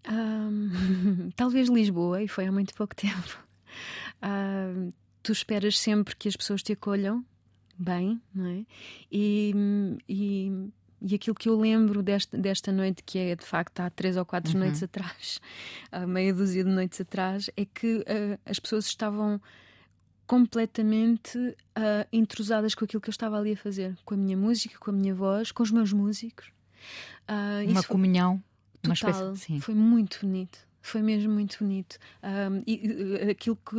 Um, 0.09 1.31
talvez 1.35 1.67
Lisboa, 1.67 2.23
e 2.23 2.27
foi 2.27 2.45
há 2.45 2.51
muito 2.51 2.73
pouco 2.73 2.95
tempo. 2.95 3.45
Tu 5.23 5.31
esperas 5.31 5.79
sempre 5.79 6.15
que 6.15 6.27
as 6.27 6.35
pessoas 6.35 6.61
te 6.61 6.73
acolham 6.73 7.25
bem, 7.77 8.21
não 8.33 8.45
é? 8.45 8.65
E, 9.11 9.53
e, 10.07 10.69
e 11.01 11.15
aquilo 11.15 11.35
que 11.35 11.49
eu 11.49 11.59
lembro 11.59 12.01
desta, 12.01 12.37
desta 12.37 12.71
noite, 12.71 13.03
que 13.03 13.19
é 13.19 13.35
de 13.35 13.45
facto 13.45 13.79
há 13.81 13.89
três 13.89 14.17
ou 14.17 14.25
quatro 14.25 14.53
uhum. 14.53 14.59
noites 14.59 14.81
atrás, 14.81 15.39
há 15.91 16.05
meia 16.07 16.33
dúzia 16.33 16.63
de 16.63 16.69
noites 16.69 17.01
atrás, 17.01 17.49
é 17.55 17.65
que 17.65 17.97
uh, 17.97 18.39
as 18.45 18.59
pessoas 18.59 18.85
estavam 18.85 19.41
completamente 20.25 21.37
uh, 21.37 22.07
intrusadas 22.11 22.73
com 22.73 22.85
aquilo 22.85 23.01
que 23.01 23.09
eu 23.09 23.11
estava 23.11 23.37
ali 23.37 23.53
a 23.53 23.57
fazer, 23.57 23.95
com 24.03 24.15
a 24.15 24.17
minha 24.17 24.35
música, 24.35 24.77
com 24.79 24.89
a 24.89 24.93
minha 24.93 25.13
voz, 25.13 25.51
com 25.51 25.61
os 25.61 25.71
meus 25.71 25.93
músicos. 25.93 26.51
Uh, 27.29 27.69
uma 27.69 27.83
comunhão, 27.83 28.41
total, 28.81 28.85
uma 28.85 28.93
espécie, 28.93 29.45
sim. 29.45 29.59
foi 29.59 29.75
muito 29.75 30.19
bonito. 30.21 30.64
Foi 30.85 31.01
mesmo 31.01 31.33
muito 31.33 31.57
bonito. 31.61 31.97
Um, 32.21 32.61
e 32.67 33.31
aquilo 33.31 33.57
que, 33.57 33.75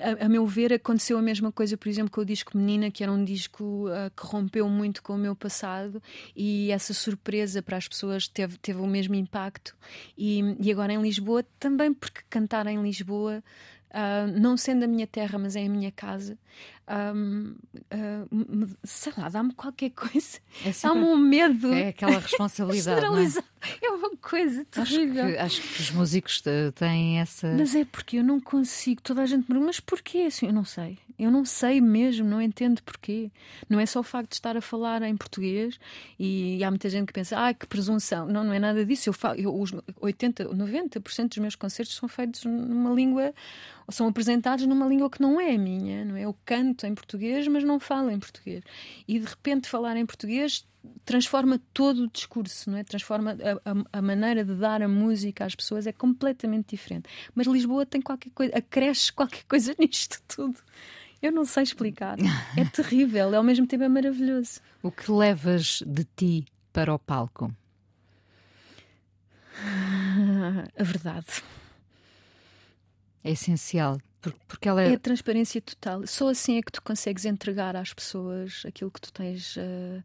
a, 0.00 0.24
a, 0.24 0.28
meu 0.28 0.46
ver, 0.46 0.72
aconteceu 0.72 1.18
a 1.18 1.22
mesma 1.22 1.52
coisa, 1.52 1.76
por 1.76 1.86
exemplo, 1.86 2.10
com 2.10 2.22
o 2.22 2.24
disco 2.24 2.56
Menina, 2.56 2.90
que 2.90 3.02
era 3.02 3.12
um 3.12 3.22
disco 3.22 3.88
uh, 3.88 4.10
que 4.16 4.26
rompeu 4.26 4.66
muito 4.66 5.02
com 5.02 5.12
o 5.12 5.18
meu 5.18 5.36
passado, 5.36 6.02
e 6.34 6.70
essa 6.70 6.94
surpresa 6.94 7.60
para 7.60 7.76
as 7.76 7.86
pessoas 7.86 8.26
teve, 8.26 8.56
teve 8.56 8.80
o 8.80 8.86
mesmo 8.86 9.14
impacto. 9.14 9.76
E, 10.16 10.40
e 10.58 10.72
agora 10.72 10.94
em 10.94 11.02
Lisboa, 11.02 11.44
também 11.58 11.92
porque 11.92 12.22
cantar 12.30 12.66
em 12.68 12.80
Lisboa 12.80 13.44
Uh, 13.90 14.38
não 14.38 14.56
sendo 14.56 14.84
a 14.84 14.86
minha 14.86 15.06
terra, 15.06 15.36
mas 15.36 15.56
é 15.56 15.66
a 15.66 15.68
minha 15.68 15.90
casa, 15.90 16.38
um, 17.14 17.54
uh, 17.92 18.68
sei 18.84 19.12
lá, 19.16 19.28
dá-me 19.28 19.52
qualquer 19.52 19.90
coisa. 19.94 20.38
É 20.64 20.70
dá-me 20.82 21.02
um 21.02 21.16
medo. 21.16 21.72
É 21.72 21.88
aquela 21.88 22.18
responsabilidade. 22.20 23.04
é? 23.04 23.86
é? 23.86 23.90
uma 23.90 24.10
coisa 24.16 24.64
terrível. 24.64 25.24
Acho 25.24 25.32
que, 25.32 25.38
acho 25.38 25.62
que, 25.62 25.80
os 25.82 25.90
músicos 25.90 26.42
têm 26.74 27.20
essa. 27.20 27.52
Mas 27.56 27.74
é 27.74 27.84
porque 27.84 28.18
eu 28.18 28.24
não 28.24 28.40
consigo. 28.40 29.02
Toda 29.02 29.22
a 29.22 29.26
gente 29.26 29.40
me 29.40 29.46
pergunta, 29.46 29.66
mas 29.66 29.80
porquê? 29.80 30.18
Assim, 30.28 30.46
eu 30.46 30.52
não 30.52 30.64
sei. 30.64 30.98
Eu 31.20 31.30
não 31.30 31.44
sei 31.44 31.80
mesmo, 31.80 32.26
não 32.26 32.40
entendo 32.40 32.82
porquê. 32.82 33.30
Não 33.68 33.78
é 33.78 33.86
só 33.86 34.00
o 34.00 34.02
facto 34.02 34.30
de 34.30 34.36
estar 34.36 34.56
a 34.56 34.60
falar 34.60 35.02
em 35.02 35.16
português 35.16 35.78
e, 36.18 36.56
e 36.58 36.64
há 36.64 36.70
muita 36.70 36.88
gente 36.88 37.06
que 37.06 37.12
pensa, 37.12 37.36
ah, 37.38 37.52
que 37.52 37.66
presunção. 37.66 38.26
Não, 38.26 38.42
não 38.42 38.52
é 38.52 38.58
nada 38.58 38.84
disso. 38.84 39.08
Eu 39.08 39.12
falo, 39.12 39.38
eu, 39.38 39.54
os 39.54 39.72
80, 40.00 40.46
90% 40.46 41.28
dos 41.28 41.38
meus 41.38 41.54
concertos 41.54 41.94
são 41.94 42.08
feitos 42.08 42.44
numa 42.44 42.90
língua, 42.92 43.34
são 43.90 44.08
apresentados 44.08 44.66
numa 44.66 44.86
língua 44.86 45.10
que 45.10 45.20
não 45.20 45.40
é 45.40 45.54
a 45.54 45.58
minha, 45.58 46.04
não 46.04 46.16
é? 46.16 46.22
Eu 46.22 46.36
canto 46.44 46.86
em 46.86 46.94
português, 46.94 47.46
mas 47.48 47.64
não 47.64 47.78
falo 47.78 48.10
em 48.10 48.18
português. 48.18 48.62
E 49.06 49.18
de 49.18 49.26
repente 49.26 49.68
falar 49.68 49.96
em 49.96 50.06
português 50.06 50.64
transforma 51.04 51.60
todo 51.74 52.04
o 52.04 52.08
discurso, 52.08 52.70
não 52.70 52.78
é? 52.78 52.84
Transforma 52.84 53.32
a, 53.32 53.70
a, 53.70 53.98
a, 53.98 54.02
maneira 54.02 54.44
de 54.44 54.54
dar 54.54 54.82
a 54.82 54.88
música 54.88 55.44
às 55.44 55.54
pessoas 55.54 55.86
é 55.86 55.92
completamente 55.92 56.70
diferente. 56.70 57.08
Mas 57.34 57.46
Lisboa 57.46 57.84
tem 57.84 58.00
qualquer 58.00 58.30
coisa, 58.30 58.56
acresce 58.56 59.12
qualquer 59.12 59.44
coisa 59.44 59.74
nisto 59.78 60.22
tudo. 60.28 60.58
Eu 61.22 61.32
não 61.32 61.44
sei 61.44 61.62
explicar. 61.62 62.16
É 62.56 62.64
terrível, 62.64 63.34
ao 63.36 63.42
mesmo 63.42 63.66
tempo 63.66 63.84
é 63.84 63.88
maravilhoso. 63.88 64.60
O 64.82 64.90
que 64.90 65.10
levas 65.10 65.82
de 65.86 66.04
ti 66.16 66.46
para 66.72 66.94
o 66.94 66.98
palco? 66.98 67.54
A 70.78 70.82
verdade. 70.82 71.42
É 73.22 73.32
essencial, 73.32 74.00
porque 74.48 74.68
ela 74.68 74.82
é... 74.82 74.90
é 74.90 74.94
a 74.94 74.98
transparência 74.98 75.60
total. 75.60 76.06
Só 76.06 76.28
assim 76.30 76.56
é 76.56 76.62
que 76.62 76.72
tu 76.72 76.82
consegues 76.82 77.26
entregar 77.26 77.76
às 77.76 77.92
pessoas 77.92 78.62
aquilo 78.66 78.90
que 78.90 79.00
tu 79.00 79.12
tens 79.12 79.56
uh, 79.56 80.02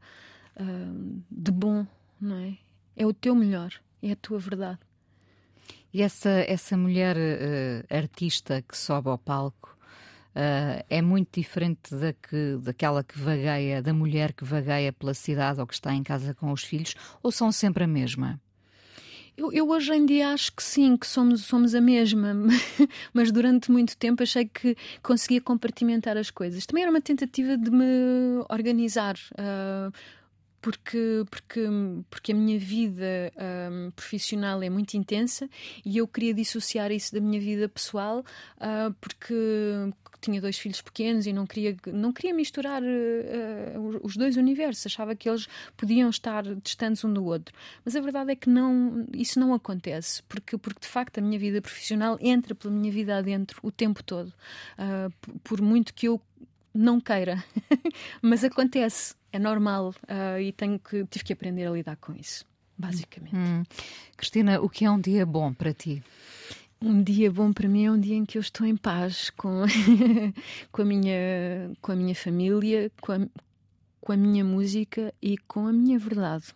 uh, 0.60 1.24
de 1.32 1.52
bom, 1.52 1.88
não 2.20 2.36
é? 2.36 2.58
É 2.98 3.06
o 3.06 3.14
teu 3.14 3.34
melhor, 3.34 3.74
é 4.04 4.12
a 4.12 4.16
tua 4.16 4.40
verdade. 4.40 4.80
E 5.94 6.02
essa, 6.02 6.30
essa 6.30 6.76
mulher 6.76 7.16
uh, 7.16 7.96
artista 7.96 8.62
que 8.62 8.78
sobe 8.78 9.08
ao 9.08 9.18
palco 9.18 9.75
Uh, 10.36 10.84
é 10.90 11.02
muito 11.02 11.40
diferente 11.40 11.96
da 11.96 12.12
que, 12.12 12.58
daquela 12.62 13.02
que 13.02 13.18
vagueia, 13.18 13.82
da 13.82 13.94
mulher 13.94 14.34
que 14.34 14.44
vagueia 14.44 14.92
pela 14.92 15.14
cidade 15.14 15.62
ou 15.62 15.66
que 15.66 15.74
está 15.74 15.94
em 15.94 16.04
casa 16.04 16.34
com 16.34 16.52
os 16.52 16.62
filhos, 16.62 16.94
ou 17.24 17.32
são 17.32 17.54
sempre 17.54 17.86
a 17.86 17.88
mesma? 17.88 18.38
Eu, 19.38 19.52
eu, 19.54 19.70
hoje 19.70 19.94
em 19.94 20.06
dia 20.06 20.34
acho 20.34 20.54
que 20.54 20.62
sim, 20.62 20.98
que 20.98 21.08
somos, 21.08 21.46
somos 21.46 21.74
a 21.74 21.80
mesma, 21.80 22.34
mas 23.14 23.32
durante 23.32 23.72
muito 23.72 23.96
tempo 23.98 24.24
achei 24.24 24.46
que 24.46 24.76
conseguia 25.02 25.40
compartimentar 25.40 26.18
as 26.18 26.30
coisas. 26.30 26.66
Também 26.66 26.84
era 26.84 26.92
uma 26.92 27.02
tentativa 27.02 27.58
de 27.58 27.72
me 27.72 28.44
organizar. 28.50 29.16
Uh, 29.34 29.94
porque, 30.66 31.24
porque, 31.30 31.62
porque 32.10 32.32
a 32.32 32.36
minha 32.36 32.58
vida 32.58 33.32
um, 33.72 33.92
profissional 33.92 34.64
é 34.64 34.70
muito 34.70 34.96
intensa 34.96 35.48
e 35.86 36.00
eu 36.00 36.08
queria 36.08 36.34
dissociar 36.34 36.92
isso 36.92 37.14
da 37.14 37.22
minha 37.22 37.40
vida 37.40 37.70
pessoal 37.70 38.26
uh, 38.58 38.92
porque 39.00 39.36
tinha 40.20 40.42
dois 40.42 40.58
filhos 40.58 40.82
pequenos 40.82 41.28
e 41.28 41.34
não 41.34 41.46
queria, 41.46 41.78
não 41.94 42.12
queria 42.12 42.34
misturar 42.34 42.82
uh, 42.82 44.00
os 44.02 44.18
dois 44.18 44.38
universos, 44.38 44.88
achava 44.88 45.16
que 45.16 45.30
eles 45.30 45.48
podiam 45.78 46.10
estar 46.10 46.44
distantes 46.56 47.06
um 47.06 47.14
do 47.14 47.24
outro. 47.24 47.54
Mas 47.86 47.96
a 47.96 48.02
verdade 48.02 48.32
é 48.32 48.36
que 48.36 48.50
não, 48.50 49.06
isso 49.14 49.40
não 49.40 49.54
acontece, 49.54 50.24
porque, 50.24 50.58
porque 50.58 50.80
de 50.80 50.88
facto 50.88 51.20
a 51.20 51.22
minha 51.22 51.38
vida 51.38 51.62
profissional 51.62 52.18
entra 52.20 52.56
pela 52.56 52.74
minha 52.74 52.92
vida 52.92 53.16
adentro 53.16 53.60
o 53.62 53.72
tempo 53.72 54.02
todo, 54.02 54.30
uh, 54.80 55.38
por 55.44 55.62
muito 55.62 55.94
que 55.94 56.08
eu 56.08 56.20
não 56.76 57.00
queira, 57.00 57.44
mas 58.22 58.44
acontece, 58.44 59.16
é 59.32 59.40
normal 59.40 59.96
uh, 60.04 60.40
e 60.40 60.52
tenho 60.52 60.78
que, 60.78 61.06
tive 61.06 61.24
que 61.24 61.34
aprender 61.34 61.66
a 61.66 61.72
lidar 61.72 61.96
com 61.96 62.14
isso, 62.14 62.46
basicamente. 62.78 63.36
Hum. 63.36 63.64
Cristina, 64.18 64.60
o 64.60 64.70
que 64.70 64.84
é 64.84 64.92
um 64.92 65.00
dia 65.00 65.26
bom 65.26 65.54
para 65.54 65.74
ti? 65.74 66.04
Um 66.82 67.02
dia 67.02 67.32
bom 67.32 67.54
para 67.54 67.70
mim 67.70 67.86
é 67.86 67.92
um 67.92 68.00
dia 68.00 68.16
em 68.16 68.26
que 68.26 68.38
eu 68.38 68.42
estou 68.42 68.68
em 68.68 68.76
paz 68.76 69.30
com, 69.30 69.64
com, 70.72 70.82
a, 70.82 70.86
minha, 70.86 71.72
com 71.82 71.94
a 71.94 71.96
minha 71.96 72.14
família, 72.14 72.92
com 73.02 73.14
a, 73.14 73.20
com 74.02 74.12
a 74.12 74.18
minha 74.18 74.44
música 74.44 75.14
e 75.22 75.38
com 75.38 75.68
a 75.68 75.74
minha 75.74 75.98
verdade 75.98 76.54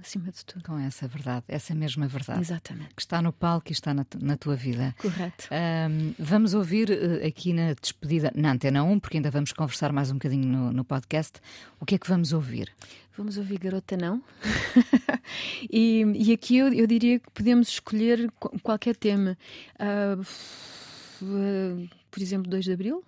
acima 0.00 0.30
de 0.30 0.44
tudo. 0.44 0.64
Com 0.64 0.78
essa 0.78 1.06
verdade, 1.06 1.44
essa 1.48 1.74
mesma 1.74 2.06
verdade. 2.06 2.40
Exatamente. 2.40 2.94
Que 2.94 3.02
está 3.02 3.20
no 3.20 3.32
palco 3.32 3.70
e 3.70 3.72
está 3.72 3.92
na, 3.92 4.06
na 4.20 4.36
tua 4.36 4.56
vida. 4.56 4.94
Correto. 4.98 5.48
Um, 5.50 6.14
vamos 6.18 6.54
ouvir 6.54 6.90
uh, 6.90 7.26
aqui 7.26 7.52
na 7.52 7.74
despedida, 7.74 8.32
na 8.34 8.52
Antena 8.52 8.82
1, 8.82 9.00
porque 9.00 9.18
ainda 9.18 9.30
vamos 9.30 9.52
conversar 9.52 9.92
mais 9.92 10.10
um 10.10 10.14
bocadinho 10.14 10.46
no, 10.46 10.72
no 10.72 10.84
podcast. 10.84 11.40
O 11.80 11.84
que 11.84 11.94
é 11.94 11.98
que 11.98 12.08
vamos 12.08 12.32
ouvir? 12.32 12.72
Vamos 13.16 13.36
ouvir 13.36 13.58
Garota 13.58 13.96
Não. 13.96 14.22
e, 15.70 16.02
e, 16.14 16.32
aqui 16.32 16.56
eu, 16.56 16.72
eu, 16.72 16.86
diria 16.86 17.18
que 17.18 17.30
podemos 17.30 17.68
escolher 17.68 18.32
qualquer 18.62 18.96
tema. 18.96 19.36
Uh, 19.78 20.22
uh, 21.22 21.88
por 22.10 22.22
exemplo, 22.22 22.50
2 22.50 22.64
de 22.64 22.72
Abril. 22.72 23.04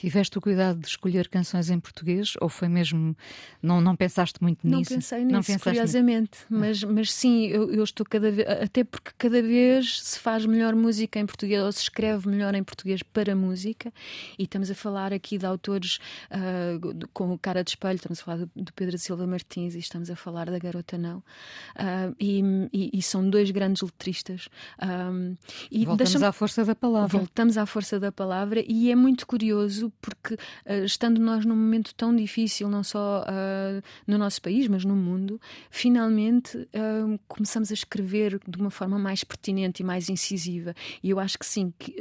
Tiveste 0.00 0.38
o 0.38 0.40
cuidado 0.40 0.80
de 0.80 0.86
escolher 0.86 1.28
canções 1.28 1.68
em 1.68 1.78
português 1.78 2.32
ou 2.40 2.48
foi 2.48 2.68
mesmo. 2.68 3.14
Não, 3.62 3.82
não 3.82 3.94
pensaste 3.94 4.42
muito 4.42 4.66
nisso? 4.66 4.92
Não 4.92 4.98
pensei 4.98 5.24
nisso, 5.26 5.52
não 5.52 5.58
curiosamente. 5.58 6.38
Mas, 6.48 6.82
mas 6.82 7.12
sim, 7.12 7.48
eu, 7.48 7.70
eu, 7.70 7.84
estou 7.84 8.06
cada 8.08 8.30
vez. 8.30 8.48
Até 8.48 8.82
porque 8.82 9.10
cada 9.18 9.42
vez 9.42 10.00
se 10.02 10.18
faz 10.18 10.46
melhor 10.46 10.74
música 10.74 11.20
em 11.20 11.26
português 11.26 11.62
ou 11.62 11.70
se 11.70 11.82
escreve 11.82 12.30
melhor 12.30 12.54
em 12.54 12.64
português 12.64 13.02
para 13.02 13.36
música. 13.36 13.92
E 14.38 14.44
estamos 14.44 14.70
a 14.70 14.74
falar 14.74 15.12
aqui 15.12 15.36
de 15.36 15.44
autores 15.44 15.98
uh, 16.30 17.06
com 17.12 17.30
o 17.32 17.38
Cara 17.38 17.62
de 17.62 17.72
Espelho, 17.72 17.96
estamos 17.96 18.20
a 18.20 18.24
falar 18.24 18.36
do, 18.38 18.50
do, 18.56 18.72
Pedro 18.72 18.96
Silva 18.96 19.26
Martins 19.26 19.74
e 19.74 19.80
estamos 19.80 20.08
a 20.08 20.16
falar 20.16 20.50
da 20.50 20.58
Garota 20.58 20.96
Não. 20.96 21.18
Uh, 21.18 22.16
e, 22.18 22.40
e, 22.72 22.90
e, 22.94 23.02
são 23.02 23.28
dois 23.28 23.50
grandes 23.50 23.82
letristas. 23.82 24.48
Um, 24.82 25.36
e 25.70 25.84
Voltamos 25.84 26.22
à 26.22 26.32
força 26.32 26.64
da 26.64 26.74
palavra. 26.74 27.18
Voltamos 27.18 27.58
à 27.58 27.66
força 27.66 28.00
da 28.00 28.10
palavra 28.10 28.64
e 28.66 28.90
é 28.90 28.96
muito 28.96 29.26
curioso 29.26 29.89
porque 30.00 30.34
uh, 30.34 30.84
estando 30.84 31.20
nós 31.20 31.44
num 31.44 31.56
momento 31.56 31.94
tão 31.94 32.14
difícil, 32.14 32.68
não 32.68 32.82
só 32.82 33.22
uh, 33.22 33.82
no 34.06 34.18
nosso 34.18 34.40
país, 34.42 34.68
mas 34.68 34.84
no 34.84 34.96
mundo, 34.96 35.40
finalmente 35.70 36.56
uh, 36.56 37.18
começamos 37.28 37.70
a 37.70 37.74
escrever 37.74 38.40
de 38.46 38.58
uma 38.58 38.70
forma 38.70 38.98
mais 38.98 39.24
pertinente 39.24 39.82
e 39.82 39.86
mais 39.86 40.08
incisiva. 40.08 40.74
E 41.02 41.10
eu 41.10 41.18
acho 41.18 41.38
que 41.38 41.46
sim, 41.46 41.72
que, 41.78 41.94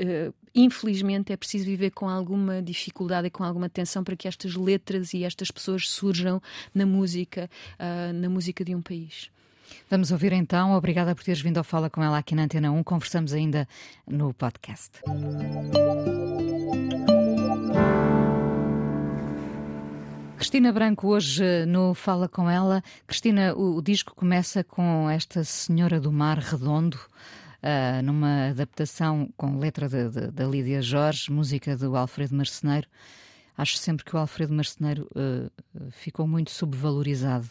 infelizmente 0.54 1.32
é 1.32 1.38
preciso 1.38 1.66
viver 1.66 1.92
com 1.92 2.10
alguma 2.10 2.62
dificuldade 2.62 3.28
e 3.28 3.30
com 3.30 3.44
alguma 3.44 3.70
tensão 3.70 4.04
para 4.04 4.16
que 4.16 4.28
estas 4.28 4.56
letras 4.56 5.14
e 5.14 5.24
estas 5.24 5.52
pessoas 5.52 5.90
surjam 5.90 6.42
na 6.74 6.86
música, 6.86 7.50
na 8.14 8.30
música 8.30 8.64
de 8.64 8.74
um 8.76 8.82
país. 8.82 9.30
Vamos 9.90 10.12
ouvir 10.12 10.34
então. 10.34 10.74
Obrigada 10.74 11.16
por 11.16 11.24
teres 11.24 11.42
vindo 11.42 11.58
ao 11.58 11.64
Fala 11.64 11.90
com 11.90 12.04
ela 12.04 12.18
aqui 12.18 12.36
na 12.36 12.44
Antena 12.44 12.72
1. 12.72 12.84
Conversamos 12.84 13.34
ainda 13.34 13.68
no 14.08 14.34
podcast. 14.34 15.02
Cristina 20.40 20.72
Branco, 20.72 21.06
hoje 21.10 21.66
no 21.66 21.94
Fala 21.94 22.30
Com 22.30 22.50
Ela. 22.50 22.82
Cristina, 23.06 23.54
o, 23.54 23.76
o 23.76 23.82
disco 23.82 24.16
começa 24.16 24.64
com 24.64 25.10
esta 25.10 25.44
Senhora 25.44 26.00
do 26.00 26.14
Mar 26.14 26.38
Redondo, 26.38 26.96
uh, 26.96 28.02
numa 28.02 28.48
adaptação 28.48 29.30
com 29.36 29.60
letra 29.60 29.90
da 29.90 30.46
Lídia 30.46 30.82
Jorge, 30.82 31.30
música 31.30 31.76
do 31.76 31.94
Alfredo 31.94 32.34
Marceneiro. 32.34 32.88
Acho 33.60 33.78
sempre 33.78 34.06
que 34.06 34.16
o 34.16 34.18
Alfredo 34.18 34.54
Marceneiro 34.54 35.06
uh, 35.14 35.92
ficou 35.92 36.26
muito 36.26 36.50
subvalorizado 36.50 37.46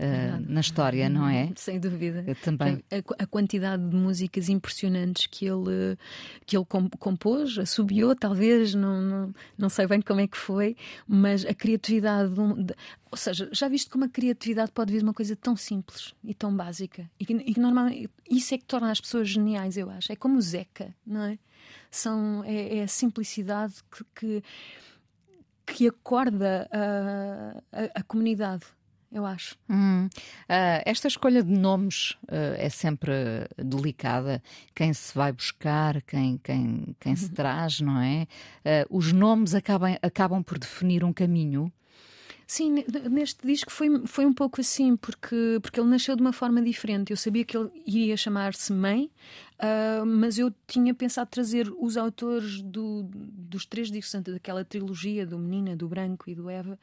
uh, 0.00 0.44
na 0.48 0.60
história, 0.60 1.08
não 1.08 1.28
é? 1.28 1.48
Sem 1.54 1.78
dúvida. 1.78 2.24
Eu 2.26 2.34
também. 2.34 2.82
A, 2.90 3.22
a, 3.22 3.24
quantidade 3.24 3.88
de 3.88 3.94
músicas 3.94 4.48
impressionantes 4.48 5.28
que 5.28 5.46
ele, 5.46 5.96
que 6.44 6.56
ele 6.56 6.66
compôs, 6.98 7.56
assobiou, 7.56 8.16
talvez, 8.16 8.74
não, 8.74 9.00
não, 9.00 9.34
não 9.56 9.68
sei 9.68 9.86
bem 9.86 10.02
como 10.02 10.20
é 10.22 10.26
que 10.26 10.36
foi, 10.36 10.76
mas 11.06 11.46
a 11.46 11.54
criatividade. 11.54 12.34
De, 12.34 12.74
ou 13.08 13.16
seja, 13.16 13.48
já 13.52 13.68
viste 13.68 13.88
como 13.88 14.06
a 14.06 14.08
criatividade 14.08 14.72
pode 14.72 14.90
vir 14.90 14.98
de 14.98 15.04
uma 15.04 15.14
coisa 15.14 15.36
tão 15.36 15.54
simples 15.54 16.16
e 16.24 16.34
tão 16.34 16.52
básica 16.52 17.08
e 17.20 17.24
que, 17.24 17.32
e 17.32 17.54
que 17.54 17.60
normalmente 17.60 18.10
isso 18.28 18.52
é 18.56 18.58
que 18.58 18.64
torna 18.64 18.90
as 18.90 19.00
pessoas 19.00 19.28
geniais, 19.28 19.76
eu 19.76 19.88
acho. 19.88 20.10
É 20.10 20.16
como 20.16 20.36
o 20.36 20.42
Zeca, 20.42 20.92
não 21.06 21.22
é? 21.22 21.38
São, 21.92 22.42
é, 22.44 22.78
é 22.78 22.82
a 22.82 22.88
simplicidade 22.88 23.74
que, 23.88 24.04
que 24.16 24.44
que 25.74 25.88
acorda 25.88 26.68
a, 26.70 27.80
a, 27.80 28.00
a 28.00 28.02
comunidade 28.04 28.64
eu 29.10 29.24
acho. 29.24 29.56
Hum. 29.70 30.06
Uh, 30.06 30.82
esta 30.84 31.06
escolha 31.06 31.40
de 31.40 31.52
nomes 31.52 32.16
uh, 32.24 32.56
é 32.58 32.68
sempre 32.68 33.12
delicada. 33.56 34.42
Quem 34.74 34.92
se 34.92 35.14
vai 35.14 35.30
buscar, 35.30 36.02
quem, 36.02 36.36
quem, 36.38 36.96
quem 36.98 37.14
se 37.14 37.26
uhum. 37.26 37.34
traz, 37.34 37.80
não 37.80 38.00
é? 38.00 38.26
Uh, 38.64 38.98
os 38.98 39.12
nomes 39.12 39.54
acabam, 39.54 39.96
acabam 40.02 40.42
por 40.42 40.58
definir 40.58 41.04
um 41.04 41.12
caminho. 41.12 41.72
Sim, 42.46 42.84
neste 43.10 43.46
disco 43.46 43.70
foi, 43.72 44.06
foi 44.06 44.26
um 44.26 44.32
pouco 44.32 44.60
assim, 44.60 44.96
porque, 44.96 45.58
porque 45.62 45.80
ele 45.80 45.88
nasceu 45.88 46.14
de 46.14 46.22
uma 46.22 46.32
forma 46.32 46.62
diferente. 46.62 47.10
Eu 47.10 47.16
sabia 47.16 47.44
que 47.44 47.56
ele 47.56 47.70
iria 47.86 48.16
chamar-se 48.16 48.72
Mãe, 48.72 49.10
uh, 49.58 50.04
mas 50.04 50.38
eu 50.38 50.52
tinha 50.66 50.94
pensado 50.94 51.30
trazer 51.30 51.72
os 51.78 51.96
autores 51.96 52.60
do, 52.60 53.04
dos 53.12 53.64
três 53.64 53.90
discos, 53.90 54.20
daquela 54.22 54.64
trilogia 54.64 55.26
do 55.26 55.38
Menina, 55.38 55.74
do 55.74 55.88
Branco 55.88 56.28
e 56.28 56.34
do 56.34 56.50
Eva, 56.50 56.78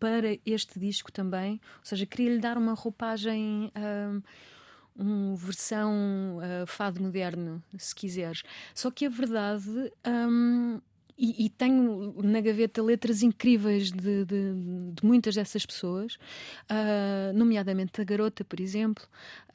para 0.00 0.36
este 0.44 0.78
disco 0.78 1.12
também. 1.12 1.60
Ou 1.78 1.84
seja, 1.84 2.04
queria-lhe 2.06 2.40
dar 2.40 2.58
uma 2.58 2.74
roupagem. 2.74 3.70
Uh, 3.76 4.22
uma 4.96 5.34
versão 5.34 6.38
uh, 6.38 6.66
fado 6.66 7.02
moderno, 7.02 7.60
se 7.76 7.94
quiseres. 7.94 8.44
Só 8.72 8.92
que 8.92 9.06
a 9.06 9.08
verdade 9.08 9.68
um, 10.06 10.80
e, 11.16 11.46
e, 11.46 11.48
tenho 11.48 12.14
na 12.22 12.40
gaveta 12.40 12.82
letras 12.82 13.22
incríveis 13.22 13.90
de, 13.90 14.24
de, 14.24 14.54
de 14.94 15.04
muitas 15.04 15.34
dessas 15.36 15.64
pessoas, 15.64 16.14
uh, 16.70 17.32
nomeadamente 17.34 17.92
da 17.96 18.04
Garota, 18.04 18.44
por 18.44 18.58
exemplo, 18.58 19.04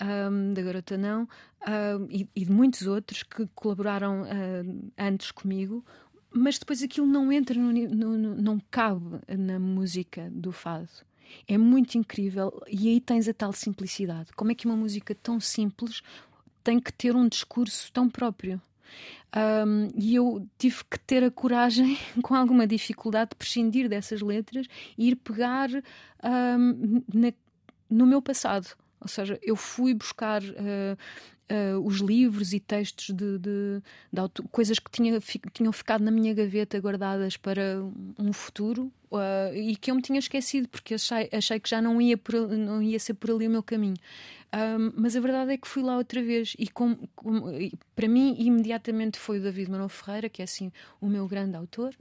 um, 0.01 0.53
da 0.53 0.62
Garota 0.62 0.97
Não, 0.97 1.24
uh, 1.24 2.07
e, 2.10 2.28
e, 2.36 2.45
de 2.45 2.51
muitos 2.51 2.88
outros 2.88 3.24
que 3.24 3.47
colaboraram 3.53 4.22
uh, 4.22 4.91
antes 4.97 5.32
comigo, 5.32 5.84
mas 6.32 6.57
depois 6.57 6.82
aquilo 6.82 7.07
não 7.07 7.32
entra, 7.32 7.60
no, 7.60 7.72
no, 7.72 8.18
no, 8.18 8.36
não 8.36 8.62
cabe 8.72 9.20
na 9.38 9.60
música 9.60 10.30
do 10.32 10.51
fado. 10.51 10.89
É 11.47 11.57
muito 11.57 11.97
incrível. 11.97 12.62
E 12.68 12.89
aí 12.89 12.99
tens 12.99 13.28
a 13.28 13.34
tal 13.34 13.53
simplicidade. 13.53 14.32
Como 14.36 14.51
é 14.51 14.55
que 14.55 14.66
uma 14.66 14.76
música 14.76 15.14
tão 15.16 15.39
simples 15.39 16.01
tem 16.64 16.80
que 16.80 16.93
ter 16.93 17.16
um 17.16 17.28
discurso 17.28 17.91
tão 17.91 18.10
próprio? 18.10 18.62
Um, 19.35 19.89
e 19.95 20.15
eu 20.15 20.47
tive 20.57 20.83
que 20.89 20.99
ter 20.99 21.23
a 21.23 21.31
coragem, 21.31 21.97
com 22.23 22.33
alguma 22.33 22.65
dificuldade, 22.65 23.31
de 23.31 23.35
prescindir 23.35 23.87
dessas 23.87 24.21
letras 24.21 24.67
e 24.97 25.09
ir 25.09 25.15
pegar 25.15 25.69
um, 25.69 27.03
na, 27.13 27.31
no 27.89 28.05
meu 28.07 28.21
passado. 28.21 28.75
Ou 29.01 29.07
seja, 29.07 29.39
eu 29.41 29.55
fui 29.55 29.93
buscar 29.93 30.41
uh, 30.43 30.97
uh, 31.49 31.85
os 31.85 31.97
livros 31.97 32.53
e 32.53 32.59
textos 32.59 33.15
de, 33.15 33.37
de, 33.37 33.81
de 34.11 34.19
auto, 34.19 34.43
coisas 34.49 34.77
que 34.77 34.91
tinha, 34.91 35.19
tinham 35.53 35.71
ficado 35.71 36.03
na 36.03 36.11
minha 36.11 36.33
gaveta 36.33 36.79
guardadas 36.79 37.37
para 37.37 37.81
um 38.17 38.31
futuro 38.31 38.91
uh, 39.11 39.55
e 39.55 39.75
que 39.75 39.89
eu 39.91 39.95
me 39.95 40.01
tinha 40.01 40.19
esquecido 40.19 40.67
porque 40.67 40.95
achei, 40.95 41.29
achei 41.31 41.59
que 41.59 41.69
já 41.69 41.81
não 41.81 42.01
ia, 42.01 42.17
por, 42.17 42.35
não 42.49 42.81
ia 42.81 42.99
ser 42.99 43.13
por 43.15 43.31
ali 43.31 43.47
o 43.47 43.51
meu 43.51 43.63
caminho. 43.63 43.97
Um, 44.52 44.91
mas 44.95 45.16
a 45.16 45.20
verdade 45.20 45.54
é 45.54 45.58
que 45.58 45.68
fui 45.68 45.84
lá 45.84 45.95
outra 45.95 46.24
vez 46.24 46.56
e 46.58 46.68
com, 46.68 46.95
com, 47.16 47.43
para 47.95 48.08
mim 48.08 48.36
imediatamente 48.39 49.20
foi 49.20 49.38
o 49.38 49.43
David 49.43 49.70
Marão 49.70 49.88
Ferreira, 49.88 50.28
que 50.28 50.41
é 50.41 50.45
assim 50.45 50.72
o 51.00 51.08
meu 51.08 51.28
grande 51.28 51.56
autor. 51.56 51.95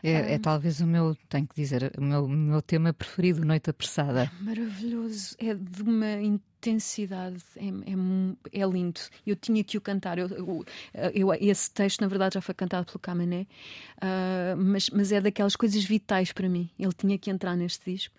É, 0.00 0.12
um, 0.12 0.24
é 0.26 0.38
talvez 0.38 0.80
o 0.80 0.86
meu, 0.86 1.16
tenho 1.28 1.48
que 1.48 1.54
dizer, 1.54 1.92
o 1.98 2.00
meu, 2.02 2.28
meu 2.28 2.62
tema 2.62 2.92
preferido, 2.92 3.44
Noite 3.44 3.70
Apressada. 3.70 4.30
É 4.40 4.44
maravilhoso, 4.44 5.34
é 5.38 5.52
de 5.52 5.82
uma 5.82 6.12
intensidade, 6.20 7.42
é, 7.56 7.66
é, 7.66 8.60
é, 8.62 8.66
lindo. 8.66 9.00
Eu 9.26 9.34
tinha 9.34 9.64
que 9.64 9.76
o 9.76 9.80
cantar. 9.80 10.16
Eu, 10.16 10.28
eu, 10.28 10.64
eu, 11.12 11.34
esse 11.40 11.72
texto, 11.72 12.02
na 12.02 12.06
verdade, 12.06 12.34
já 12.34 12.40
foi 12.40 12.54
cantado 12.54 12.86
pelo 12.86 13.00
Camané, 13.00 13.48
uh, 13.96 14.56
mas, 14.56 14.90
mas 14.90 15.10
é 15.10 15.20
daquelas 15.20 15.56
coisas 15.56 15.82
vitais 15.82 16.30
para 16.30 16.48
mim. 16.48 16.70
Ele 16.78 16.92
tinha 16.92 17.18
que 17.18 17.30
entrar 17.30 17.56
neste 17.56 17.90
disco. 17.90 18.14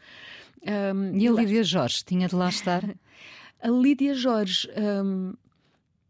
Um, 0.62 1.18
e 1.18 1.28
a 1.28 1.32
Lívia 1.32 1.64
Jorge 1.64 2.04
tinha 2.04 2.28
de 2.28 2.36
lá 2.36 2.50
estar? 2.50 2.84
a 3.62 3.70
Lídia 3.70 4.16
Jorge 4.16 4.70
um, 4.78 5.34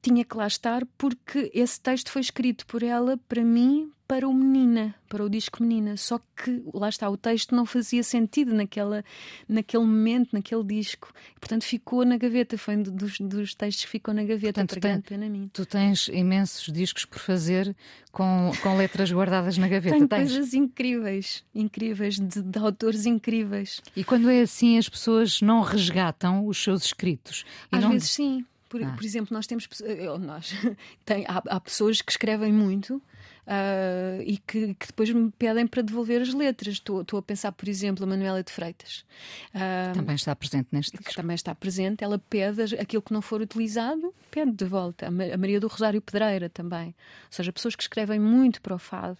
tinha 0.01 0.25
que 0.25 0.35
lá 0.35 0.47
estar 0.47 0.85
porque 0.97 1.51
esse 1.53 1.79
texto 1.79 2.09
foi 2.11 2.21
escrito 2.21 2.65
por 2.65 2.81
ela 2.81 3.17
para 3.27 3.43
mim, 3.43 3.91
para 4.11 4.27
o 4.27 4.33
Menina, 4.33 4.93
para 5.07 5.23
o 5.23 5.29
disco 5.29 5.63
Menina. 5.63 5.95
Só 5.95 6.19
que 6.35 6.61
lá 6.73 6.89
está, 6.89 7.09
o 7.09 7.15
texto 7.15 7.55
não 7.55 7.65
fazia 7.65 8.03
sentido 8.03 8.53
naquela, 8.53 9.05
naquele 9.47 9.85
momento, 9.85 10.33
naquele 10.33 10.65
disco. 10.65 11.13
Portanto, 11.39 11.63
ficou 11.63 12.03
na 12.03 12.17
gaveta. 12.17 12.57
Foi 12.57 12.75
um 12.75 12.83
dos, 12.83 13.19
dos 13.21 13.55
textos 13.55 13.85
que 13.85 13.91
ficou 13.91 14.13
na 14.13 14.23
gaveta. 14.23 14.65
Portanto, 14.65 14.81
para 14.81 14.99
tem, 14.99 15.01
pena. 15.01 15.49
Tu 15.53 15.65
tens 15.65 16.09
imensos 16.09 16.73
discos 16.73 17.05
por 17.05 17.19
fazer 17.19 17.73
com, 18.11 18.51
com 18.61 18.75
letras 18.75 19.09
guardadas 19.13 19.57
na 19.57 19.69
gaveta. 19.69 19.95
Tenho 19.95 20.09
tens? 20.09 20.33
coisas 20.33 20.53
incríveis, 20.53 21.45
incríveis, 21.55 22.19
de, 22.19 22.41
de, 22.41 22.59
autores 22.59 23.05
incríveis. 23.05 23.81
E 23.95 24.03
quando 24.03 24.29
é 24.29 24.41
assim, 24.41 24.77
as 24.77 24.89
pessoas 24.89 25.41
não 25.41 25.61
resgatam 25.61 26.45
os 26.45 26.61
seus 26.61 26.83
escritos? 26.83 27.45
Às 27.71 27.81
não... 27.81 27.91
vezes 27.91 28.09
sim. 28.09 28.45
Por, 28.72 28.82
ah. 28.82 28.93
por, 28.93 29.03
exemplo, 29.03 29.34
nós 29.34 29.45
temos 29.45 29.67
nós, 30.22 30.53
tem, 31.03 31.26
há, 31.28 31.43
há, 31.45 31.59
pessoas 31.59 32.01
que 32.01 32.09
escrevem 32.09 32.53
muito 32.53 32.95
uh, 32.95 34.22
e 34.26 34.38
que, 34.38 34.74
que, 34.76 34.88
depois 34.88 35.09
me 35.09 35.30
pedem 35.38 35.67
para 35.67 35.82
devolver 35.82 36.22
as 36.22 36.34
letras. 36.34 36.76
Estou, 36.76 37.01
estou 37.01 37.19
a 37.19 37.22
pensar, 37.22 37.51
por 37.51 37.67
exemplo, 37.67 38.05
a 38.05 38.07
Manuela 38.07 38.41
de 38.41 38.49
Freitas. 38.49 39.03
Uh, 39.53 39.93
também 39.93 40.15
está 40.15 40.34
presente 40.34 40.69
neste 40.72 40.95
disco. 40.97 41.13
Também 41.13 41.36
está 41.36 41.53
presente. 41.53 42.01
Ela 42.01 42.17
pede 42.17 42.61
aquilo 42.80 43.01
que 43.01 43.11
não 43.11 43.22
for 43.22 43.41
utilizado, 43.41 44.15
pede 44.32 44.53
de 44.53 44.63
volta. 44.63 45.07
A 45.07 45.11
Maria 45.38 45.59
do 45.59 45.67
Rosário 45.67 46.01
Pedreira 46.01 46.47
também. 46.47 46.88
Ou 46.88 47.32
seja, 47.32 47.51
pessoas 47.51 47.76
que 47.76 47.84
escrevem 47.84 48.22
muito 48.22 48.61
para 48.61 48.74
o 48.74 48.80
fado, 48.80 49.17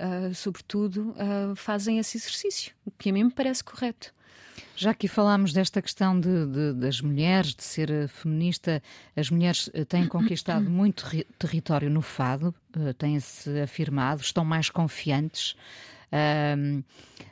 uh, 0.00 0.34
sobretudo, 0.34 1.14
fazem 1.54 1.98
esse 1.98 2.16
exercício, 2.16 2.72
o 2.82 2.90
que 2.90 3.10
a 3.10 3.12
mim 3.12 3.24
me 3.24 3.30
parece 3.30 3.62
correto. 3.62 4.16
Já 4.76 4.90
aqui 4.90 5.08
falámos 5.08 5.52
desta 5.52 5.80
questão 5.80 6.18
de, 6.18 6.46
de, 6.46 6.72
das 6.74 7.00
mulheres, 7.00 7.54
de 7.54 7.64
ser 7.64 7.90
eh, 7.90 8.08
feminista, 8.08 8.82
as 9.16 9.30
mulheres 9.30 9.70
eh, 9.72 9.84
têm 9.84 10.06
conquistado 10.06 10.68
muito 10.70 11.04
território 11.38 11.88
no 11.88 12.02
fado, 12.02 12.54
uh, 12.76 12.92
têm-se 12.94 13.60
afirmado, 13.60 14.20
estão 14.20 14.44
mais 14.44 14.68
confiantes. 14.68 15.56
Uh, 16.12 16.84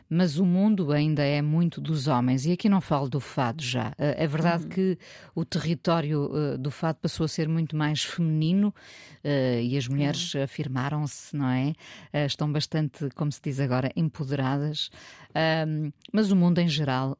mas 0.08 0.38
o 0.38 0.44
mundo 0.44 0.92
ainda 0.92 1.22
é 1.22 1.40
muito 1.40 1.80
dos 1.80 2.06
homens. 2.06 2.46
E 2.46 2.52
aqui 2.52 2.68
não 2.68 2.80
falo 2.80 3.08
do 3.08 3.20
fado 3.20 3.62
já. 3.62 3.88
Uh, 3.90 4.14
é 4.16 4.26
verdade 4.26 4.64
uhum. 4.64 4.68
que 4.68 4.98
o 5.34 5.44
território 5.44 6.30
uh, 6.30 6.58
do 6.58 6.70
fado 6.70 6.98
passou 6.98 7.24
a 7.24 7.28
ser 7.28 7.48
muito 7.48 7.76
mais 7.76 8.02
feminino 8.02 8.68
uh, 9.24 9.60
e 9.60 9.76
as 9.76 9.88
mulheres 9.88 10.34
uhum. 10.34 10.42
afirmaram-se, 10.42 11.36
não 11.36 11.48
é? 11.48 11.72
estão 12.26 12.50
bastante, 12.50 13.08
como 13.14 13.30
se 13.32 13.40
diz 13.42 13.60
agora, 13.60 13.90
empoderadas. 13.96 14.90
mas 16.12 16.30
o 16.30 16.36
mundo 16.36 16.58
em 16.58 16.68
geral 16.68 17.18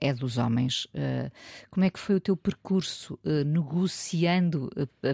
é 0.00 0.12
dos 0.12 0.36
homens. 0.36 0.86
como 1.70 1.84
é 1.84 1.90
que 1.90 1.98
foi 1.98 2.16
o 2.16 2.20
teu 2.20 2.36
percurso 2.36 3.18
negociando, 3.46 4.70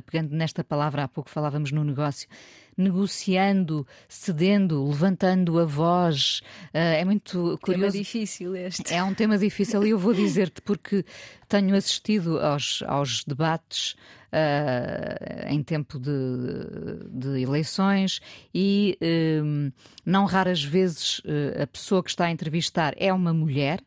pegando 0.06 0.34
nesta 0.34 0.64
palavra, 0.64 1.04
há 1.04 1.08
pouco 1.08 1.30
falávamos 1.30 1.70
no 1.70 1.84
negócio, 1.84 2.28
negociando, 2.76 3.86
cedendo, 4.08 4.84
levantando 4.84 5.58
a 5.58 5.64
voz. 5.64 6.42
É 6.72 7.04
muito 7.10 7.58
curioso. 7.60 7.64
Tema 7.64 7.90
difícil 7.90 8.54
este. 8.54 8.94
É 8.94 9.02
um 9.02 9.12
tema 9.12 9.36
difícil 9.36 9.84
e 9.84 9.90
eu 9.90 9.98
vou 9.98 10.14
dizer-te 10.14 10.62
porque 10.62 11.04
tenho 11.48 11.74
assistido 11.74 12.38
aos, 12.38 12.84
aos 12.86 13.24
debates 13.24 13.96
uh, 14.32 15.48
em 15.48 15.60
tempo 15.60 15.98
de, 15.98 16.10
de 17.10 17.42
eleições 17.42 18.20
e 18.54 18.96
um, 19.42 19.72
não 20.06 20.24
raras 20.24 20.62
vezes 20.62 21.18
uh, 21.20 21.62
a 21.62 21.66
pessoa 21.66 22.02
que 22.02 22.10
está 22.10 22.26
a 22.26 22.30
entrevistar 22.30 22.94
é 22.96 23.12
uma 23.12 23.32
mulher 23.32 23.80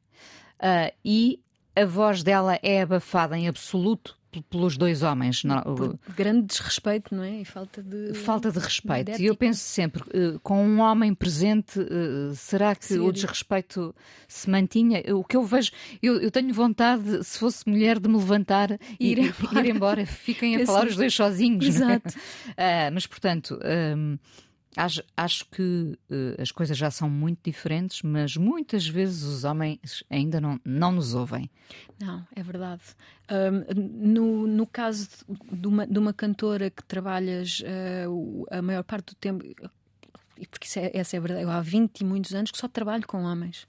e 1.03 1.41
a 1.75 1.83
voz 1.83 2.23
dela 2.23 2.57
é 2.63 2.81
abafada 2.83 3.37
em 3.37 3.49
absoluto 3.49 4.17
pelos 4.41 4.77
dois 4.77 5.03
homens. 5.03 5.43
Não, 5.43 5.61
Por 5.61 5.97
grande 6.15 6.47
desrespeito, 6.47 7.15
não 7.15 7.23
é? 7.23 7.41
E 7.41 7.45
falta 7.45 7.81
de. 7.81 8.13
Falta 8.13 8.51
de 8.51 8.59
respeito. 8.59 9.11
De 9.13 9.23
e 9.23 9.25
eu 9.25 9.35
penso 9.35 9.61
sempre, 9.61 10.03
uh, 10.03 10.39
com 10.39 10.65
um 10.65 10.79
homem 10.79 11.13
presente, 11.13 11.79
uh, 11.79 12.33
será 12.35 12.75
que 12.75 12.97
o 12.97 13.11
desrespeito 13.11 13.95
se 14.27 14.49
mantinha? 14.49 15.03
O 15.15 15.23
que 15.23 15.35
eu 15.35 15.43
vejo, 15.43 15.71
eu, 16.01 16.19
eu, 16.19 16.31
tenho 16.31 16.53
vontade, 16.53 17.23
se 17.23 17.37
fosse 17.37 17.67
mulher, 17.67 17.99
de 17.99 18.09
me 18.09 18.17
levantar 18.17 18.77
e 18.99 19.11
ir, 19.11 19.19
embora. 19.39 19.67
Ir 19.67 19.75
embora. 19.75 20.05
Fiquem 20.05 20.55
a 20.55 20.65
falar 20.65 20.87
os 20.87 20.95
dois 20.95 21.13
sozinhos. 21.13 21.65
Exato. 21.65 22.09
uh, 22.09 22.91
mas, 22.93 23.05
portanto. 23.05 23.59
Um, 23.97 24.17
Acho, 24.75 25.03
acho 25.15 25.45
que 25.49 25.97
uh, 26.09 26.41
as 26.41 26.51
coisas 26.51 26.75
já 26.75 26.89
são 26.89 27.09
muito 27.09 27.39
diferentes, 27.43 28.01
mas 28.01 28.35
muitas 28.35 28.87
vezes 28.87 29.23
os 29.23 29.43
homens 29.43 30.03
ainda 30.09 30.41
não, 30.41 30.59
não 30.65 30.91
nos 30.91 31.13
ouvem. 31.13 31.49
Não, 31.99 32.25
é 32.35 32.41
verdade. 32.41 32.81
No, 33.75 34.47
no 34.47 34.67
caso 34.67 35.07
de 35.51 35.67
uma, 35.67 35.87
de 35.87 35.97
uma 35.97 36.13
cantora 36.13 36.69
que 36.69 36.83
trabalhas 36.83 37.61
uh, 37.61 38.45
a 38.51 38.61
maior 38.61 38.83
parte 38.83 39.13
do 39.13 39.15
tempo, 39.15 39.43
porque 40.49 40.79
é, 40.79 40.97
essa 40.97 41.15
é 41.15 41.19
a 41.19 41.21
verdade, 41.21 41.43
eu 41.43 41.51
há 41.51 41.61
20 41.61 42.01
e 42.01 42.03
muitos 42.03 42.33
anos 42.33 42.51
que 42.51 42.57
só 42.57 42.67
trabalho 42.67 43.05
com 43.07 43.23
homens. 43.23 43.67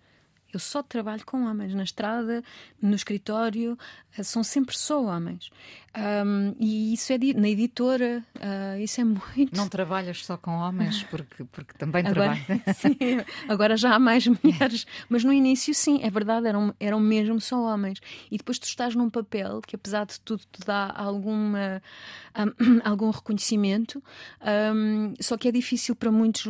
Eu 0.53 0.61
só 0.61 0.83
trabalho 0.85 1.27
com 1.27 1.45
homens 1.45 1.75
na 1.75 1.83
estrada, 1.83 2.43
no 2.81 2.95
escritório, 2.95 3.77
eh, 4.17 4.23
são 4.23 4.45
sempre 4.45 4.79
só 4.79 5.05
homens. 5.05 5.51
Um, 5.97 6.57
e 6.59 6.93
isso 6.93 7.13
é 7.13 7.19
na 7.37 7.49
editora, 7.49 8.25
uh, 8.37 8.81
isso 8.81 9.01
é 9.01 9.05
muito. 9.05 9.57
Não 9.57 9.69
trabalhas 9.69 10.25
só 10.25 10.37
com 10.37 10.51
homens, 10.51 11.05
porque, 11.05 11.45
porque 11.45 11.73
também 11.79 12.05
agora, 12.05 12.37
trabalhas. 12.37 12.63
Sim, 12.77 12.97
agora 13.49 13.77
já 13.77 13.95
há 13.95 13.99
mais 14.01 14.27
mulheres, 14.27 14.87
mas 15.09 15.23
no 15.23 15.33
início, 15.33 15.73
sim, 15.73 16.01
é 16.03 16.11
verdade, 16.11 16.49
eram, 16.49 16.75
eram 16.81 16.99
mesmo 16.99 17.41
só 17.41 17.63
homens. 17.63 18.01
E 18.29 18.37
depois 18.37 18.59
tu 18.59 18.65
estás 18.65 18.97
num 18.97 19.09
papel 19.09 19.61
que, 19.65 19.77
apesar 19.77 20.05
de 20.05 20.19
tudo, 20.21 20.43
te 20.51 20.67
dá 20.67 20.93
alguma, 20.97 21.81
um, 22.37 22.81
algum 22.85 23.11
reconhecimento, 23.11 24.03
um, 24.75 25.15
só 25.21 25.37
que 25.37 25.47
é 25.47 25.53
difícil 25.53 25.95
para 25.95 26.11
muitos. 26.11 26.47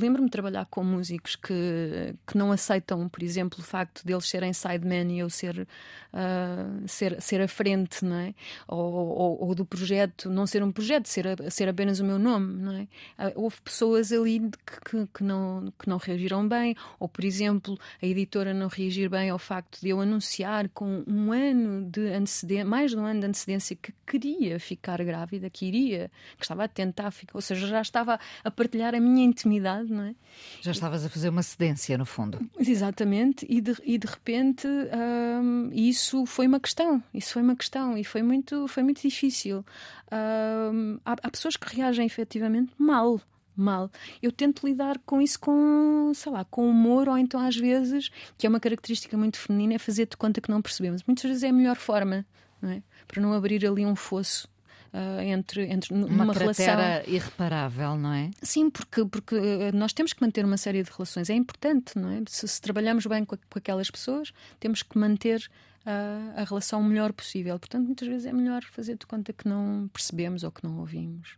Lembro-me 0.00 0.26
de 0.26 0.32
trabalhar 0.32 0.66
com 0.66 0.82
músicos 0.82 1.36
que, 1.36 2.16
que 2.26 2.36
não 2.36 2.50
aceitam, 2.50 3.08
por 3.08 3.22
exemplo, 3.22 3.60
o 3.60 3.62
facto 3.62 4.04
deles 4.04 4.28
serem 4.28 4.52
sidemen 4.52 5.12
e 5.12 5.20
eu 5.20 5.30
ser, 5.30 5.68
uh, 6.12 6.88
ser, 6.88 7.22
ser 7.22 7.40
a 7.40 7.48
frente, 7.48 8.04
não 8.04 8.16
é? 8.16 8.34
Ou 8.66 8.87
ou, 8.92 9.48
ou, 9.48 9.54
do 9.54 9.64
projeto 9.64 10.30
não 10.30 10.46
ser 10.46 10.62
um 10.62 10.72
projeto, 10.72 11.06
ser, 11.06 11.26
ser 11.50 11.68
apenas 11.68 12.00
o 12.00 12.04
meu 12.04 12.18
nome, 12.18 12.62
não 12.62 12.72
é? 12.72 12.88
Ah, 13.16 13.32
houve 13.34 13.60
pessoas 13.62 14.12
ali 14.12 14.40
que, 14.40 14.80
que, 14.90 15.08
que, 15.14 15.24
não, 15.24 15.72
que 15.78 15.88
não 15.88 15.96
reagiram 15.96 16.46
bem, 16.46 16.76
ou 16.98 17.08
por 17.08 17.24
exemplo, 17.24 17.78
a 18.02 18.06
editora 18.06 18.54
não 18.54 18.68
reagir 18.68 19.08
bem 19.08 19.30
ao 19.30 19.38
facto 19.38 19.80
de 19.80 19.88
eu 19.88 20.00
anunciar 20.00 20.68
com 20.70 21.02
um 21.06 21.32
ano 21.32 21.90
de 21.90 22.08
antecedência, 22.08 22.64
mais 22.64 22.90
de 22.90 22.96
um 22.96 23.04
ano 23.04 23.20
de 23.20 23.26
antecedência, 23.26 23.76
que 23.76 23.92
queria 24.06 24.58
ficar 24.60 25.02
grávida, 25.04 25.50
que 25.50 25.66
iria, 25.66 26.10
que 26.36 26.44
estava 26.44 26.64
a 26.64 26.68
tentar 26.68 27.10
ficar, 27.10 27.34
ou 27.34 27.40
seja, 27.40 27.66
já 27.66 27.80
estava 27.80 28.18
a 28.42 28.50
partilhar 28.50 28.94
a 28.94 29.00
minha 29.00 29.24
intimidade, 29.24 29.92
não 29.92 30.04
é? 30.04 30.14
Já 30.60 30.70
estavas 30.70 31.04
a 31.04 31.08
fazer 31.08 31.28
uma 31.28 31.42
cedência, 31.42 31.96
no 31.98 32.06
fundo. 32.06 32.38
Exatamente, 32.58 33.46
e 33.48 33.60
de, 33.60 33.76
e 33.84 33.98
de 33.98 34.06
repente 34.06 34.66
hum, 34.66 35.70
isso 35.72 36.26
foi 36.26 36.46
uma 36.46 36.60
questão, 36.60 37.02
isso 37.12 37.32
foi 37.32 37.42
uma 37.42 37.56
questão, 37.56 37.96
e 37.96 38.04
foi 38.04 38.22
muito 38.22 38.68
foi 38.68 38.77
muito 38.82 39.02
difícil. 39.02 39.64
Uh, 40.06 41.00
há, 41.04 41.12
há, 41.12 41.30
pessoas 41.30 41.56
que 41.56 41.76
reagem 41.76 42.06
efetivamente 42.06 42.72
mal, 42.78 43.20
mal. 43.56 43.90
Eu 44.22 44.32
tento 44.32 44.66
lidar 44.66 44.98
com 45.04 45.20
isso 45.20 45.38
com, 45.38 46.12
sei 46.14 46.32
lá, 46.32 46.44
com 46.44 46.68
humor, 46.68 47.08
ou 47.08 47.18
então 47.18 47.40
às 47.40 47.56
vezes, 47.56 48.10
que 48.36 48.46
é 48.46 48.48
uma 48.50 48.60
característica 48.60 49.16
muito 49.16 49.38
feminina, 49.38 49.74
é 49.74 49.78
fazer 49.78 50.06
de 50.06 50.16
conta 50.16 50.40
que 50.40 50.50
não 50.50 50.62
percebemos. 50.62 51.02
Muitas 51.06 51.24
vezes 51.24 51.42
é 51.42 51.48
a 51.48 51.52
melhor 51.52 51.76
forma, 51.76 52.24
não 52.62 52.70
é? 52.70 52.82
Para 53.06 53.20
não 53.20 53.32
abrir 53.32 53.66
ali 53.66 53.84
um 53.84 53.96
fosso. 53.96 54.48
Uh, 54.90 55.20
entre, 55.20 55.64
entre 55.64 55.92
uma 55.92 56.06
uma 56.06 56.32
relação 56.32 56.74
irreparável, 57.06 57.94
não 57.98 58.10
é? 58.10 58.30
Sim, 58.42 58.70
porque, 58.70 59.04
porque 59.04 59.34
uh, 59.34 59.70
nós 59.74 59.92
temos 59.92 60.14
que 60.14 60.22
manter 60.22 60.46
uma 60.46 60.56
série 60.56 60.82
de 60.82 60.90
relações, 60.90 61.28
é 61.28 61.34
importante, 61.34 61.98
não 61.98 62.08
é? 62.08 62.22
Se, 62.26 62.48
se 62.48 62.58
trabalhamos 62.58 63.04
bem 63.04 63.22
com, 63.22 63.36
com, 63.36 63.58
aquelas 63.58 63.90
pessoas, 63.90 64.32
temos 64.58 64.82
que 64.82 64.96
manter 64.98 65.46
uh, 65.86 66.40
a 66.40 66.44
relação 66.44 66.80
o 66.80 66.84
melhor 66.84 67.12
possível. 67.12 67.58
Portanto, 67.58 67.86
muitas 67.86 68.08
vezes 68.08 68.26
é 68.26 68.32
melhor 68.32 68.62
fazer 68.64 68.96
de 68.96 69.06
conta 69.06 69.32
que 69.32 69.48
não 69.48 69.88
percebemos 69.92 70.42
ou 70.44 70.50
que 70.50 70.64
não 70.64 70.78
ouvimos. 70.78 71.36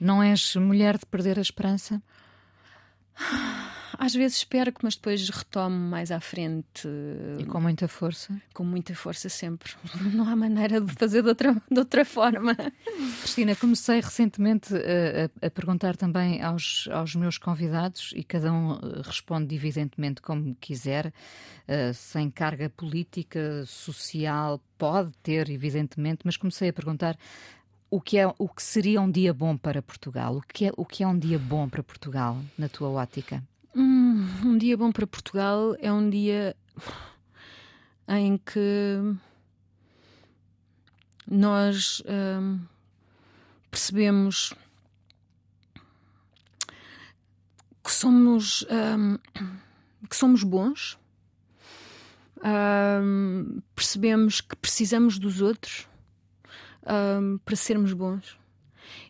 Não 0.00 0.22
és 0.22 0.56
mulher 0.56 0.98
de 0.98 1.06
perder 1.06 1.38
a 1.38 1.42
esperança? 1.42 2.02
Às 3.98 4.14
vezes 4.14 4.38
espero 4.38 4.72
que, 4.72 4.80
mas 4.82 4.96
depois 4.96 5.28
retomo 5.28 5.76
mais 5.76 6.10
à 6.10 6.20
frente. 6.20 6.88
E 7.38 7.44
com 7.44 7.60
muita 7.60 7.88
força? 7.88 8.40
Com 8.52 8.64
muita 8.64 8.94
força 8.94 9.28
sempre. 9.28 9.72
Não 10.12 10.28
há 10.28 10.36
maneira 10.36 10.80
de 10.80 10.92
fazer 10.94 11.22
de 11.22 11.28
outra, 11.28 11.52
de 11.70 11.78
outra 11.78 12.04
forma. 12.04 12.56
Cristina, 13.20 13.54
comecei 13.56 14.00
recentemente 14.00 14.74
a, 14.74 15.46
a, 15.46 15.50
perguntar 15.50 15.96
também 15.96 16.42
aos, 16.42 16.88
aos 16.92 17.14
meus 17.14 17.38
convidados 17.38 18.12
e 18.14 18.22
cada 18.22 18.52
um 18.52 18.74
eh, 18.74 19.02
responde 19.02 19.54
evidentemente 19.54 20.20
como 20.20 20.54
quiser, 20.56 21.06
uh, 21.06 21.94
sem 21.94 22.30
carga 22.30 22.68
política, 22.70 23.64
social, 23.66 24.60
pode 24.78 25.12
ter, 25.22 25.50
evidentemente, 25.50 26.20
mas 26.24 26.36
comecei 26.36 26.68
a 26.68 26.72
perguntar 26.72 27.16
o 27.90 28.00
que, 28.00 28.18
é, 28.18 28.26
o 28.38 28.48
que 28.48 28.62
seria 28.62 29.00
um 29.00 29.08
dia 29.08 29.32
bom 29.32 29.56
para 29.56 29.80
Portugal? 29.80 30.36
O 30.36 30.40
que, 30.40 30.66
é, 30.66 30.72
o 30.76 30.84
que 30.84 31.04
é 31.04 31.06
um 31.06 31.16
dia 31.16 31.38
bom 31.38 31.68
para 31.68 31.82
Portugal, 31.82 32.36
na 32.58 32.68
tua 32.68 32.88
ótica? 32.88 33.42
Um 34.42 34.56
dia 34.56 34.74
bom 34.74 34.90
para 34.90 35.06
Portugal 35.06 35.76
é 35.80 35.92
um 35.92 36.08
dia 36.08 36.56
em 38.08 38.38
que 38.38 39.16
nós 41.26 42.02
hum, 42.06 42.60
percebemos 43.70 44.54
que 47.82 47.92
somos, 47.92 48.64
hum, 48.70 49.18
que 50.08 50.16
somos 50.16 50.42
bons, 50.42 50.98
hum, 52.42 53.60
percebemos 53.74 54.40
que 54.40 54.56
precisamos 54.56 55.18
dos 55.18 55.42
outros 55.42 55.86
para 57.44 57.56
sermos 57.56 57.92
bons 57.92 58.38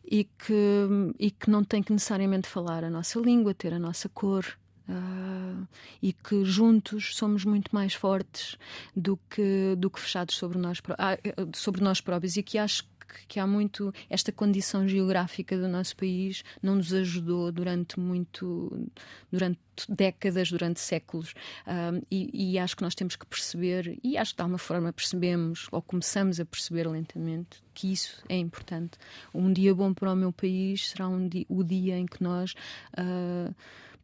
e 0.05 0.25
que, 0.25 0.89
e 1.19 1.31
que 1.31 1.51
não 1.51 1.62
tem 1.62 1.83
que 1.83 1.93
necessariamente 1.93 2.49
falar 2.49 2.83
a 2.83 2.91
nossa 2.91 3.21
língua, 3.21 3.55
ter 3.55 3.73
a 3.73 3.79
nossa 3.79 4.09
cor. 4.09 4.45
Uh, 4.87 5.66
e 6.03 6.12
que 6.12 6.45
juntos 6.45 7.16
somos 7.16 7.43
muito 7.43 7.74
mais 7.74 7.95
fortes 7.95 8.59
do 8.95 9.18
que, 9.30 9.74
do 9.78 9.89
que 9.89 9.99
fechados 9.99 10.37
sobre 10.37 10.59
nós, 10.59 10.82
ah, 10.99 11.16
sobre 11.55 11.82
nós 11.82 12.03
próprios 12.03 12.37
e 12.37 12.43
que 12.43 12.59
acho 12.59 12.85
que 13.28 13.39
há 13.39 13.47
muito 13.47 13.93
esta 14.09 14.32
condição 14.32 14.87
geográfica 14.89 15.57
do 15.57 15.68
nosso 15.68 15.97
país 15.97 16.43
não 16.62 16.76
nos 16.76 16.93
ajudou 16.93 17.51
durante 17.53 17.99
muito 17.99 18.89
durante 19.30 19.59
décadas, 19.89 20.51
durante 20.51 20.80
séculos 20.80 21.35
um, 21.66 22.03
e, 22.11 22.53
e, 22.53 22.59
acho 22.59 22.76
que 22.76 22.82
nós 22.82 22.95
temos 22.95 23.16
que 23.16 23.26
perceber 23.26 23.99
e 24.03 24.16
acho 24.16 24.32
que 24.32 24.37
de 24.37 24.43
alguma 24.43 24.59
forma 24.59 24.93
percebemos 24.93 25.66
ou 25.72 25.82
começamos 25.82 26.39
a 26.39 26.45
perceber 26.45 26.89
lentamente 26.89 27.62
que 27.72 27.93
isso 27.93 28.22
é 28.28 28.37
importante. 28.37 28.99
Um 29.35 29.53
dia 29.53 29.74
bom 29.74 29.93
para 29.93 30.12
o 30.12 30.16
meu 30.16 30.32
país 30.32 30.91
será 30.91 31.09
um 31.09 31.28
dia, 31.28 31.45
o 31.49 31.64
dia 31.64 31.99
em 31.99 32.07
que 32.07 32.22
nós 32.22 32.55
uh, 32.97 33.55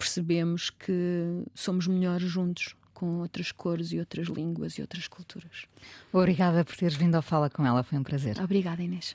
percebemos 0.00 0.70
que 0.70 1.44
somos 1.54 1.86
melhores 1.86 2.28
juntos 2.28 2.74
com 2.94 3.20
outras 3.20 3.52
cores 3.52 3.92
e 3.92 3.98
outras 3.98 4.28
línguas 4.28 4.74
e 4.74 4.80
outras 4.80 5.06
culturas. 5.06 5.66
Obrigada 6.10 6.64
por 6.64 6.74
teres 6.74 6.96
vindo 6.96 7.14
ao 7.14 7.22
Fala 7.22 7.50
com 7.50 7.64
ela, 7.66 7.82
foi 7.82 7.98
um 7.98 8.02
prazer. 8.02 8.38
Obrigada, 8.42 8.82
Inês. 8.82 9.14